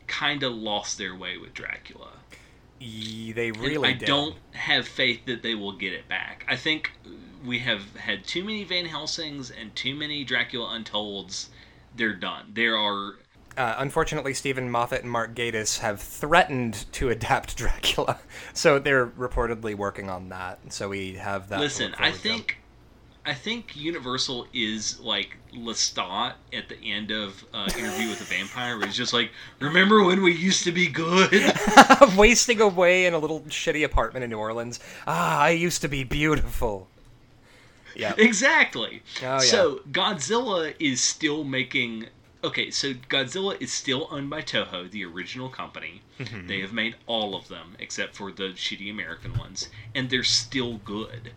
kind 0.07 0.43
of 0.43 0.53
lost 0.55 0.99
their 0.99 1.15
way 1.15 1.37
with 1.39 1.55
Dracula. 1.55 2.11
They 2.81 3.49
And 3.49 3.57
really 3.59 3.89
I 3.89 3.93
did. 3.93 4.07
don't 4.07 4.37
have 4.53 4.87
faith 4.89 5.25
that 5.27 5.43
they 5.43 5.55
will 5.55 5.73
get 5.73 5.93
it 5.93 6.09
back. 6.09 6.45
I 6.49 6.57
think 6.57 6.91
we 7.45 7.61
have 7.61 7.95
had 7.97 8.25
too 8.27 8.43
many 8.45 8.65
Van 8.65 8.85
Helsings 8.87 9.51
and 9.51 9.75
too 9.77 9.95
many 9.95 10.25
Dracula 10.25 10.75
Untolds. 10.75 11.49
They're 11.97 12.15
done. 12.15 12.53
There 12.55 12.77
are 12.77 13.15
Uh, 13.57 13.75
unfortunately, 13.79 14.35
Steven 14.35 14.71
Moffat 14.71 15.03
and 15.03 15.11
Mark 15.11 15.35
Gatiss 15.35 15.79
have 15.79 16.01
threatened 16.01 16.85
to 16.93 17.09
adapt 17.17 17.57
Dracula, 17.57 18.19
so 18.53 18.79
they're 18.79 19.07
reportedly 19.07 19.75
working 19.75 20.11
on 20.11 20.29
that. 20.29 20.59
So 20.73 20.89
we 20.91 21.15
have 21.15 21.49
that. 21.49 21.61
Listen, 21.61 21.95
I 21.99 22.11
think, 22.13 22.59
I 23.25 23.33
think 23.33 23.75
Universal 23.75 24.47
is 24.53 25.01
like 25.01 25.39
Lestat 25.55 26.35
at 26.53 26.69
the 26.69 26.77
end 26.85 27.11
of 27.11 27.43
uh, 27.55 27.69
Interview 27.79 28.09
with 28.11 28.19
the 28.19 28.25
Vampire, 28.27 28.77
where 28.77 28.87
he's 28.87 28.97
just 28.97 29.15
like, 29.15 29.31
"Remember 29.59 30.05
when 30.05 30.23
we 30.23 30.35
used 30.35 30.65
to 30.65 30.73
be 30.73 30.87
good?" 30.89 31.33
wasting 32.17 32.61
away 32.61 33.07
in 33.07 33.15
a 33.15 33.19
little 33.19 33.41
shitty 33.43 33.85
apartment 33.85 34.23
in 34.23 34.31
New 34.31 34.39
Orleans. 34.39 34.81
Ah, 35.07 35.41
I 35.41 35.51
used 35.51 35.81
to 35.81 35.89
be 35.89 36.05
beautiful. 36.05 36.89
Yeah, 37.97 38.15
exactly. 38.19 39.03
Oh, 39.23 39.25
yeah. 39.25 39.39
So 39.39 39.81
Godzilla 39.91 40.75
is 40.79 41.01
still 41.01 41.45
making. 41.45 42.07
Okay, 42.45 42.71
so 42.71 42.93
Godzilla 42.93 43.61
is 43.61 43.73
still 43.73 44.07
owned 44.11 44.31
by 44.31 44.43
Toho, 44.43 44.89
the 44.91 45.05
original 45.05 45.49
company. 45.49 46.03
Mm-hmm. 46.21 46.47
They 46.47 46.61
have 46.61 46.73
made 46.73 46.95
all 47.07 47.35
of 47.35 47.49
them 47.49 47.75
except 47.79 48.15
for 48.15 48.31
the 48.31 48.51
shitty 48.55 48.91
American 48.91 49.35
ones, 49.37 49.69
and 49.95 50.09
they're 50.11 50.23
still 50.23 50.77
good. 50.79 51.33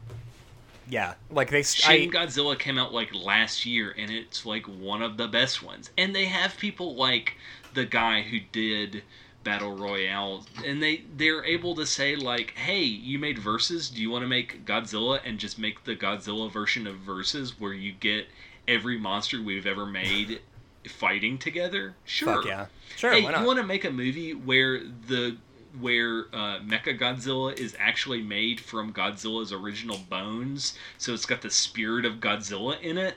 yeah. 0.88 1.16
Like 1.30 1.50
they. 1.50 1.64
Shin 1.64 1.92
I, 1.92 2.08
Godzilla 2.08 2.58
came 2.60 2.78
out 2.78 2.94
like 2.94 3.14
last 3.14 3.66
year, 3.66 3.94
and 3.98 4.12
it's 4.12 4.46
like 4.46 4.66
one 4.68 5.02
of 5.02 5.18
the 5.18 5.28
best 5.28 5.64
ones. 5.64 5.90
And 5.98 6.16
they 6.16 6.26
have 6.26 6.58
people 6.58 6.96
like 6.96 7.36
the 7.74 7.86
guy 7.86 8.22
who 8.24 8.40
did 8.52 9.04
Battle 9.44 9.76
Royale, 9.76 10.46
and 10.66 10.84
they 10.84 11.04
they're 11.16 11.44
able 11.46 11.76
to 11.76 11.86
say 11.86 12.16
like, 12.16 12.56
"Hey, 12.58 12.84
you 12.84 13.18
made 13.20 13.40
Versus. 13.40 13.90
Do 13.90 14.02
you 14.02 14.10
want 14.10 14.24
to 14.24 14.28
make 14.28 14.66
Godzilla 14.66 15.20
and 15.24 15.40
just 15.40 15.58
make 15.58 15.84
the 15.86 15.96
Godzilla 15.96 16.52
version 16.52 16.86
of 16.88 16.98
Versus 16.98 17.60
where 17.60 17.74
you 17.74 17.94
get 17.94 18.28
every 18.68 18.98
monster 18.98 19.42
we've 19.42 19.66
ever 19.66 19.86
made 19.86 20.42
fighting 20.88 21.38
together?" 21.38 21.96
Sure. 22.06 22.36
fuck 22.36 22.46
yeah. 22.46 22.66
Sure. 22.96 23.12
Hey, 23.12 23.22
you 23.22 23.46
want 23.46 23.60
to 23.60 23.66
make 23.66 23.86
a 23.86 23.92
movie 23.92 24.34
where 24.34 24.84
the 25.08 25.38
where 25.80 26.26
uh, 26.34 26.60
Mecha 26.60 27.00
Godzilla 27.00 27.58
is 27.58 27.76
actually 27.80 28.22
made 28.22 28.60
from 28.60 28.92
Godzilla's 28.92 29.54
original 29.54 30.00
bones, 30.10 30.78
so 30.98 31.14
it's 31.14 31.26
got 31.26 31.42
the 31.42 31.50
spirit 31.50 32.06
of 32.06 32.16
Godzilla 32.16 32.80
in 32.82 32.98
it? 32.98 33.16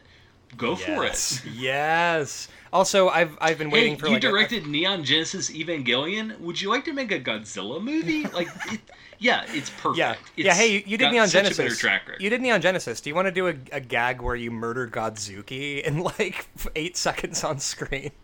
Go 0.56 0.76
for 0.76 1.04
it. 1.04 1.42
Yes. 1.54 2.48
Also, 2.72 3.08
I've 3.08 3.36
I've 3.40 3.58
been 3.58 3.70
waiting 3.70 3.94
Hey, 3.94 3.98
for 4.00 4.06
you 4.06 4.12
like 4.14 4.24
a- 4.24 4.28
directed 4.28 4.66
Neon 4.66 5.04
Genesis 5.04 5.50
Evangelion. 5.50 6.38
Would 6.40 6.60
you 6.60 6.70
like 6.70 6.84
to 6.86 6.92
make 6.92 7.12
a 7.12 7.20
Godzilla 7.20 7.82
movie? 7.82 8.22
Like, 8.32 8.48
it, 8.72 8.80
yeah, 9.18 9.44
it's 9.48 9.70
perfect. 9.70 9.98
Yeah, 9.98 10.12
It's 10.36 10.46
yeah. 10.46 10.54
Hey, 10.54 10.72
you, 10.72 10.82
you 10.86 10.96
did 10.98 11.12
Neon 11.12 11.28
Genesis. 11.28 11.82
You 12.18 12.30
did 12.30 12.40
Neon 12.40 12.60
Genesis. 12.60 13.00
Do 13.00 13.10
you 13.10 13.14
want 13.14 13.26
to 13.26 13.32
do 13.32 13.46
a, 13.48 13.54
a 13.70 13.78
gag 13.80 14.20
where 14.22 14.34
you 14.34 14.50
murder 14.50 14.88
Godzooky 14.88 15.82
in 15.82 16.00
like 16.00 16.48
eight 16.74 16.96
seconds 16.96 17.44
on 17.44 17.58
screen? 17.58 18.10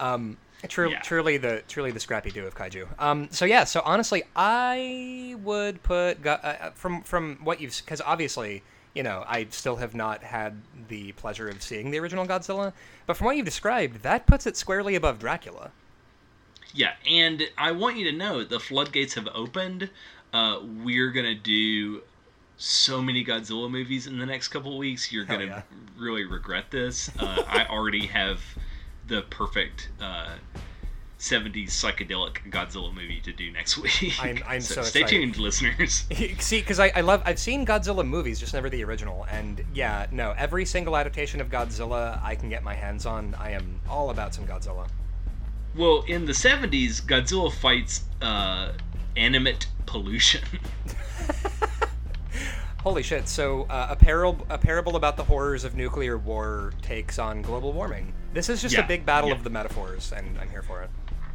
Um, 0.00 0.36
true, 0.68 0.90
Yeah. 0.90 1.00
truly 1.00 1.36
the 1.36 1.62
truly 1.68 1.92
the 1.92 2.00
Scrappy 2.00 2.30
Doo 2.30 2.46
of 2.46 2.54
kaiju. 2.54 2.86
Um, 2.98 3.28
so 3.30 3.44
yeah. 3.44 3.64
So 3.64 3.80
honestly, 3.84 4.24
I 4.34 5.36
would 5.42 5.82
put 5.82 6.26
uh, 6.26 6.30
uh, 6.42 6.70
from 6.74 7.02
from 7.02 7.38
what 7.44 7.60
you've 7.60 7.76
because 7.84 8.00
obviously 8.00 8.62
you 8.94 9.02
know 9.02 9.24
I 9.26 9.46
still 9.50 9.76
have 9.76 9.94
not 9.94 10.22
had 10.22 10.60
the 10.88 11.12
pleasure 11.12 11.48
of 11.48 11.62
seeing 11.62 11.90
the 11.90 11.98
original 11.98 12.26
Godzilla, 12.26 12.72
but 13.06 13.16
from 13.16 13.26
what 13.26 13.36
you've 13.36 13.44
described, 13.44 14.02
that 14.02 14.26
puts 14.26 14.46
it 14.46 14.56
squarely 14.56 14.94
above 14.94 15.18
Dracula. 15.18 15.70
Yeah, 16.72 16.94
and 17.08 17.42
I 17.56 17.72
want 17.72 17.96
you 17.96 18.10
to 18.10 18.16
know 18.16 18.44
the 18.44 18.60
floodgates 18.60 19.14
have 19.14 19.28
opened. 19.34 19.90
Uh, 20.32 20.60
we're 20.82 21.10
gonna 21.10 21.34
do 21.34 22.02
so 22.56 23.02
many 23.02 23.24
Godzilla 23.24 23.70
movies 23.70 24.06
in 24.06 24.18
the 24.18 24.26
next 24.26 24.48
couple 24.48 24.72
of 24.72 24.78
weeks. 24.78 25.12
You're 25.12 25.24
Hell 25.24 25.38
gonna 25.38 25.50
yeah. 25.50 25.62
really 25.98 26.24
regret 26.24 26.70
this. 26.70 27.10
Uh, 27.18 27.42
I 27.46 27.66
already 27.66 28.06
have 28.06 28.40
the 29.06 29.22
perfect 29.22 29.88
uh, 30.00 30.30
70s 31.24 31.68
psychedelic 31.68 32.50
Godzilla 32.50 32.92
movie 32.92 33.20
to 33.22 33.32
do 33.32 33.50
next 33.50 33.78
week. 33.82 34.14
I'm- 34.22 34.42
I'm 34.46 34.60
so 34.60 34.82
stay 34.82 35.00
excited. 35.00 35.20
tuned, 35.20 35.36
listeners. 35.38 36.04
See, 36.38 36.60
because 36.60 36.78
I, 36.78 36.92
I 36.94 37.00
love 37.00 37.22
I've 37.24 37.38
seen 37.38 37.64
Godzilla 37.64 38.06
movies, 38.06 38.38
just 38.38 38.52
never 38.54 38.68
the 38.68 38.84
original. 38.84 39.26
And 39.30 39.64
yeah, 39.72 40.06
no, 40.12 40.34
every 40.36 40.64
single 40.64 40.96
adaptation 40.96 41.40
of 41.40 41.48
Godzilla 41.48 42.22
I 42.22 42.34
can 42.34 42.48
get 42.48 42.62
my 42.62 42.74
hands 42.74 43.06
on, 43.06 43.34
I 43.38 43.50
am 43.52 43.80
all 43.88 44.10
about 44.10 44.34
some 44.34 44.46
Godzilla. 44.46 44.86
Well, 45.76 46.04
in 46.06 46.24
the 46.26 46.32
70s, 46.32 47.02
Godzilla 47.02 47.52
fights 47.52 48.02
uh, 48.22 48.72
animate 49.16 49.66
pollution. 49.86 50.42
Holy 52.82 53.02
shit! 53.02 53.28
So 53.28 53.62
uh, 53.70 53.86
a 53.90 53.96
parable 53.96 54.46
a 54.50 54.58
parable 54.58 54.96
about 54.96 55.16
the 55.16 55.24
horrors 55.24 55.64
of 55.64 55.74
nuclear 55.74 56.18
war 56.18 56.74
takes 56.82 57.18
on 57.18 57.40
global 57.40 57.72
warming. 57.72 58.12
This 58.34 58.50
is 58.50 58.60
just 58.60 58.74
Yeah, 58.74 58.84
a 58.84 58.86
big 58.86 59.06
battle 59.06 59.30
yeah. 59.30 59.36
of 59.36 59.42
the 59.42 59.48
metaphors, 59.48 60.12
and 60.12 60.38
I'm 60.38 60.50
here 60.50 60.60
for 60.62 60.82
it. 60.82 60.90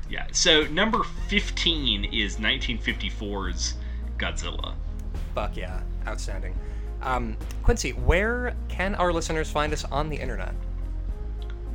Yeah. 0.09 0.25
So 0.31 0.63
number 0.67 1.03
15 1.27 2.05
is 2.05 2.37
1954's 2.37 3.75
Godzilla. 4.17 4.73
Fuck 5.35 5.55
yeah, 5.55 5.81
outstanding. 6.07 6.55
Um, 7.01 7.37
Quincy, 7.63 7.91
where 7.91 8.55
can 8.67 8.95
our 8.95 9.13
listeners 9.13 9.49
find 9.49 9.71
us 9.71 9.85
on 9.85 10.09
the 10.09 10.17
internet? 10.17 10.53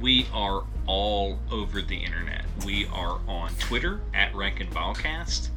We 0.00 0.26
are 0.32 0.64
all 0.86 1.38
over 1.50 1.80
the 1.80 1.96
internet. 1.96 2.44
We 2.66 2.86
are 2.92 3.20
on 3.26 3.54
Twitter 3.58 4.00
at 4.12 4.34
Rank 4.34 4.60
and 4.60 4.70
Vilecast. 4.70 5.48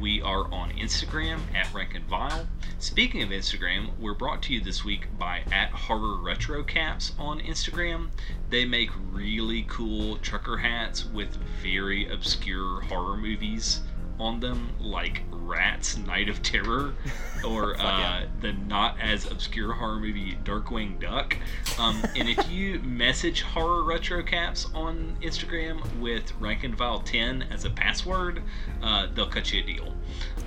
We 0.00 0.22
are 0.22 0.50
on 0.50 0.70
Instagram 0.70 1.40
at 1.54 1.74
Rank 1.74 1.94
and 1.94 2.06
Vile. 2.06 2.48
Speaking 2.78 3.22
of 3.22 3.28
Instagram, 3.28 3.90
we're 3.98 4.14
brought 4.14 4.42
to 4.44 4.54
you 4.54 4.60
this 4.62 4.82
week 4.82 5.08
by 5.18 5.42
at 5.52 5.70
Horror 5.72 6.16
Retro 6.16 6.62
Caps 6.62 7.12
on 7.18 7.38
Instagram. 7.40 8.08
They 8.48 8.64
make 8.64 8.88
really 9.12 9.66
cool 9.68 10.16
trucker 10.16 10.56
hats 10.56 11.04
with 11.04 11.36
very 11.62 12.10
obscure 12.10 12.80
horror 12.80 13.18
movies 13.18 13.82
on 14.20 14.40
them, 14.40 14.70
like 14.78 15.22
Rats 15.30 15.96
Night 15.98 16.28
of 16.28 16.42
Terror, 16.42 16.94
or 17.44 17.74
uh, 17.80 17.82
yeah. 17.82 18.26
the 18.40 18.52
not 18.52 18.98
as 19.00 19.30
obscure 19.30 19.72
horror 19.72 19.98
movie 19.98 20.38
Darkwing 20.44 21.00
Duck. 21.00 21.36
Um, 21.78 22.02
and 22.16 22.28
if 22.28 22.50
you 22.50 22.78
message 22.84 23.42
Horror 23.42 23.82
Retro 23.82 24.22
Caps 24.22 24.66
on 24.74 25.16
Instagram 25.22 25.80
with 25.98 26.32
Rank 26.40 26.64
and 26.64 26.76
Vile 26.76 27.00
10 27.00 27.46
as 27.50 27.64
a 27.64 27.70
password, 27.70 28.42
uh, 28.82 29.08
they'll 29.14 29.28
cut 29.28 29.52
you 29.52 29.62
a 29.62 29.66
deal. 29.66 29.94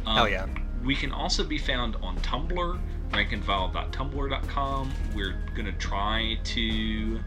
Um, 0.06 0.18
Hell 0.18 0.30
yeah. 0.30 0.48
We 0.84 0.96
can 0.96 1.12
also 1.12 1.44
be 1.44 1.58
found 1.58 1.96
on 1.98 2.18
Tumblr, 2.20 2.80
rankandvile.tumblr.com. 3.12 4.94
We're 5.16 5.42
going 5.56 5.66
to 5.66 5.72
try 5.74 6.38
to 6.44 7.20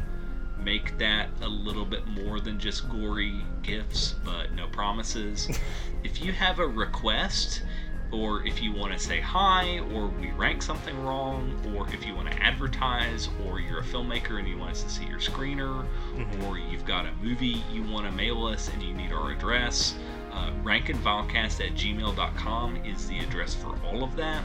make 0.67 0.99
that 0.99 1.29
a 1.43 1.49
little 1.49 1.85
bit 1.85 2.05
more 2.09 2.41
than 2.41 2.59
just 2.59 2.89
gory 2.91 3.41
gifts, 3.63 4.17
but 4.25 4.53
no 4.53 4.67
promises. 4.67 5.49
if 6.05 6.21
you 6.25 6.33
have 6.33 6.59
a 6.59 6.67
request, 6.67 7.63
or 8.11 8.45
if 8.45 8.61
you 8.61 8.73
want 8.73 8.93
to 8.93 8.99
say 8.99 9.21
hi, 9.21 9.79
or 9.95 10.09
we 10.09 10.33
rank 10.33 10.63
something 10.63 11.01
wrong, 11.05 11.55
or 11.73 11.89
if 11.95 12.05
you 12.05 12.17
want 12.17 12.29
to 12.33 12.43
advertise, 12.43 13.29
or 13.47 13.61
you're 13.61 13.79
a 13.79 13.85
filmmaker 13.85 14.41
and 14.41 14.49
you 14.49 14.59
want 14.59 14.73
us 14.73 14.83
to 14.83 14.91
see 14.91 15.05
your 15.07 15.21
screener, 15.21 15.87
Mhm. 16.17 16.43
or 16.49 16.59
you've 16.59 16.85
got 16.85 17.07
a 17.07 17.13
movie 17.23 17.63
you 17.73 17.85
want 17.85 18.05
to 18.05 18.11
mail 18.13 18.45
us 18.47 18.69
and 18.73 18.83
you 18.83 18.93
need 18.93 19.13
our 19.13 19.31
address, 19.31 19.95
uh, 20.33 20.51
rankandvilecast 20.65 21.65
at 21.65 21.75
gmail.com 21.75 22.77
is 22.85 23.07
the 23.07 23.21
address 23.21 23.55
for 23.55 23.77
all 23.87 24.03
of 24.03 24.17
that. 24.17 24.43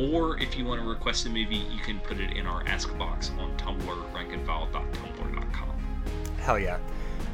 Or 0.00 0.38
if 0.38 0.56
you 0.56 0.64
want 0.64 0.80
to 0.80 0.88
request 0.88 1.26
a 1.26 1.28
movie, 1.28 1.56
you 1.56 1.78
can 1.80 2.00
put 2.00 2.18
it 2.20 2.36
in 2.36 2.46
our 2.46 2.66
ask 2.66 2.96
box 2.96 3.30
on 3.38 3.54
Tumblr, 3.58 4.12
rankandvile.tumblr.com. 4.12 5.68
Hell 6.38 6.58
yeah. 6.58 6.78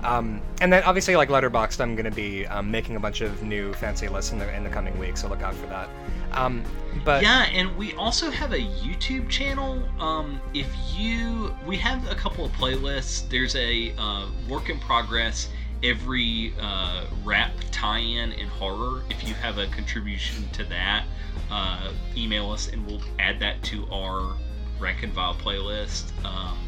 Um, 0.03 0.41
and 0.61 0.73
then 0.73 0.83
obviously, 0.83 1.17
like 1.17 1.29
Letterboxd, 1.29 1.81
I'm 1.81 1.95
gonna 1.97 2.11
be 2.11 2.47
um, 2.47 2.71
making 2.71 2.97
a 2.97 3.01
bunch 3.01 3.21
of 3.21 3.43
new 3.43 3.73
fancy 3.75 4.09
lists 4.09 4.33
in 4.33 4.39
the 4.39 4.55
in 4.55 4.65
the 4.65 4.71
coming 4.71 4.97
weeks, 4.99 5.23
so 5.23 5.29
look 5.29 5.43
out 5.43 5.55
for 5.55 5.67
that. 5.67 5.89
Um, 6.33 6.65
but 7.05 7.23
yeah, 7.23 7.45
and 7.45 7.75
we 7.77 7.95
also 7.95 8.31
have 8.31 8.53
a 8.53 8.59
YouTube 8.59 9.29
channel. 9.29 9.83
Um, 10.01 10.41
if 10.55 10.69
you, 10.95 11.55
we 11.67 11.77
have 11.79 12.09
a 12.11 12.15
couple 12.15 12.45
of 12.45 12.53
playlists. 12.53 13.29
There's 13.29 13.57
a 13.57 13.95
uh, 13.97 14.27
work 14.49 14.69
in 14.71 14.79
progress 14.81 15.49
every 15.87 16.53
uh, 16.61 17.05
rap 17.25 17.53
tie-in 17.71 18.33
in 18.33 18.49
horror. 18.49 19.03
If 19.09 19.27
you 19.27 19.35
have 19.35 19.59
a 19.59 19.67
contribution 19.69 20.49
to 20.53 20.65
that, 20.65 21.05
uh, 21.51 21.93
email 22.17 22.51
us 22.51 22.69
and 22.69 22.85
we'll 22.87 23.03
add 23.19 23.39
that 23.41 23.63
to 23.65 23.87
our 23.91 24.37
Rank 24.81 25.05
and 25.05 25.13
Vile 25.13 25.35
playlist. 25.35 26.13
Um, 26.25 26.59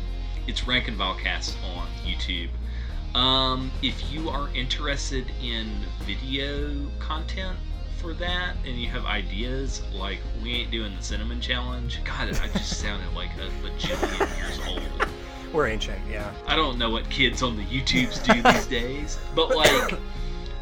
it's 0.46 0.66
Rank 0.66 0.88
and 0.88 0.98
Vilecast 0.98 1.56
on 1.76 1.88
YouTube. 2.04 2.48
Um, 3.14 3.70
if 3.82 4.12
you 4.12 4.28
are 4.30 4.48
interested 4.54 5.26
in 5.42 5.68
video 6.02 6.88
content 7.00 7.58
for 7.96 8.14
that 8.14 8.54
and 8.64 8.80
you 8.80 8.88
have 8.88 9.04
ideas, 9.04 9.82
like 9.92 10.20
we 10.42 10.52
ain't 10.52 10.70
doing 10.70 10.94
the 10.94 11.02
cinnamon 11.02 11.40
challenge. 11.40 12.00
God, 12.04 12.28
I 12.28 12.48
just 12.48 12.78
sounded 12.78 13.12
like 13.14 13.30
a 13.36 13.50
bajillion 13.66 14.38
years 14.38 14.60
old. 14.68 15.08
We're 15.52 15.68
ancient, 15.68 15.98
yeah. 16.10 16.32
I 16.46 16.56
don't 16.56 16.78
know 16.78 16.90
what 16.90 17.08
kids 17.10 17.42
on 17.42 17.56
the 17.56 17.64
YouTubes 17.64 18.24
do 18.24 18.42
these 18.52 18.66
days, 18.66 19.18
but 19.34 19.54
like, 19.54 19.94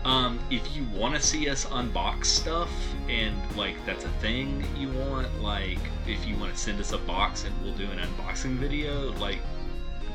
um, 0.05 0.39
if 0.51 0.77
you 0.77 0.85
want 0.95 1.15
to 1.15 1.21
see 1.21 1.49
us 1.49 1.65
unbox 1.67 2.27
stuff 2.27 2.71
and 3.09 3.35
like 3.57 3.75
that's 3.85 4.05
a 4.05 4.09
thing 4.21 4.65
you 4.77 4.89
want, 4.91 5.43
like 5.43 5.79
if 6.07 6.25
you 6.27 6.37
want 6.37 6.53
to 6.53 6.59
send 6.59 6.81
us 6.81 6.93
a 6.93 6.99
box 6.99 7.45
and 7.45 7.55
we'll 7.63 7.75
do 7.75 7.91
an 7.91 7.99
unboxing 7.99 8.57
video, 8.57 9.13
like 9.15 9.39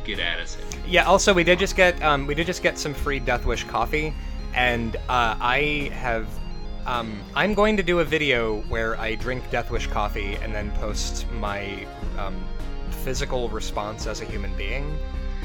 get 0.03 0.19
at 0.19 0.39
us. 0.39 0.57
Yeah. 0.87 1.03
Also, 1.05 1.33
we 1.33 1.43
did 1.43 1.59
just 1.59 1.75
get 1.75 2.01
um, 2.01 2.25
we 2.27 2.35
did 2.35 2.47
just 2.47 2.63
get 2.63 2.77
some 2.77 2.93
free 2.93 3.19
Death 3.19 3.45
Wish 3.45 3.63
coffee, 3.65 4.13
and 4.53 4.95
uh, 4.95 5.35
I 5.39 5.89
have 5.93 6.27
um, 6.85 7.19
I'm 7.35 7.53
going 7.53 7.77
to 7.77 7.83
do 7.83 7.99
a 7.99 8.05
video 8.05 8.61
where 8.61 8.99
I 8.99 9.15
drink 9.15 9.49
Death 9.51 9.71
Wish 9.71 9.87
coffee 9.87 10.35
and 10.41 10.53
then 10.53 10.71
post 10.71 11.29
my 11.33 11.85
um, 12.17 12.43
physical 13.03 13.49
response 13.49 14.07
as 14.07 14.21
a 14.21 14.25
human 14.25 14.55
being. 14.55 14.97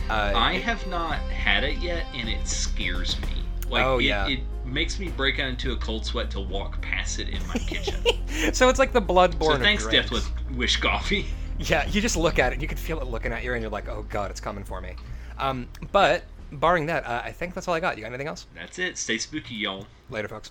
Uh, 0.08 0.32
I 0.34 0.54
have 0.58 0.86
not 0.86 1.18
had 1.18 1.64
it 1.64 1.78
yet, 1.78 2.04
and 2.14 2.28
it 2.28 2.46
scares 2.46 3.20
me. 3.22 3.28
Like, 3.68 3.84
Oh, 3.84 3.98
it, 3.98 4.04
yeah. 4.04 4.28
it 4.28 4.40
makes 4.64 4.98
me 5.00 5.08
break 5.08 5.40
out 5.40 5.48
into 5.48 5.72
a 5.72 5.76
cold 5.76 6.06
sweat 6.06 6.30
to 6.32 6.40
walk 6.40 6.80
past 6.80 7.18
it 7.18 7.28
in 7.30 7.44
my 7.48 7.54
kitchen. 7.54 7.96
so 8.54 8.68
it's 8.68 8.78
like 8.78 8.92
the 8.92 9.02
bloodborne. 9.02 9.56
so 9.56 9.58
thanks. 9.58 9.86
Death 9.86 10.10
Wish 10.54 10.76
Coffee. 10.78 11.26
Yeah, 11.58 11.86
you 11.88 12.02
just 12.02 12.18
look 12.18 12.38
at 12.38 12.52
it, 12.52 12.60
you 12.60 12.68
can 12.68 12.76
feel 12.76 13.00
it 13.00 13.06
looking 13.06 13.32
at 13.32 13.42
you, 13.42 13.54
and 13.54 13.62
you're 13.62 13.70
like, 13.70 13.88
oh 13.88 14.04
god, 14.10 14.30
it's 14.30 14.40
coming 14.40 14.62
for 14.62 14.82
me. 14.82 14.92
Um, 15.38 15.66
but 15.90 16.24
barring 16.52 16.84
that, 16.86 17.06
uh, 17.06 17.22
I 17.24 17.32
think 17.32 17.54
that's 17.54 17.66
all 17.66 17.72
I 17.72 17.80
got. 17.80 17.96
You 17.96 18.02
got 18.02 18.08
anything 18.08 18.26
else? 18.26 18.44
That's 18.54 18.78
it. 18.78 18.98
Stay 18.98 19.16
spooky, 19.16 19.54
y'all. 19.54 19.86
Later, 20.10 20.28
folks. 20.28 20.50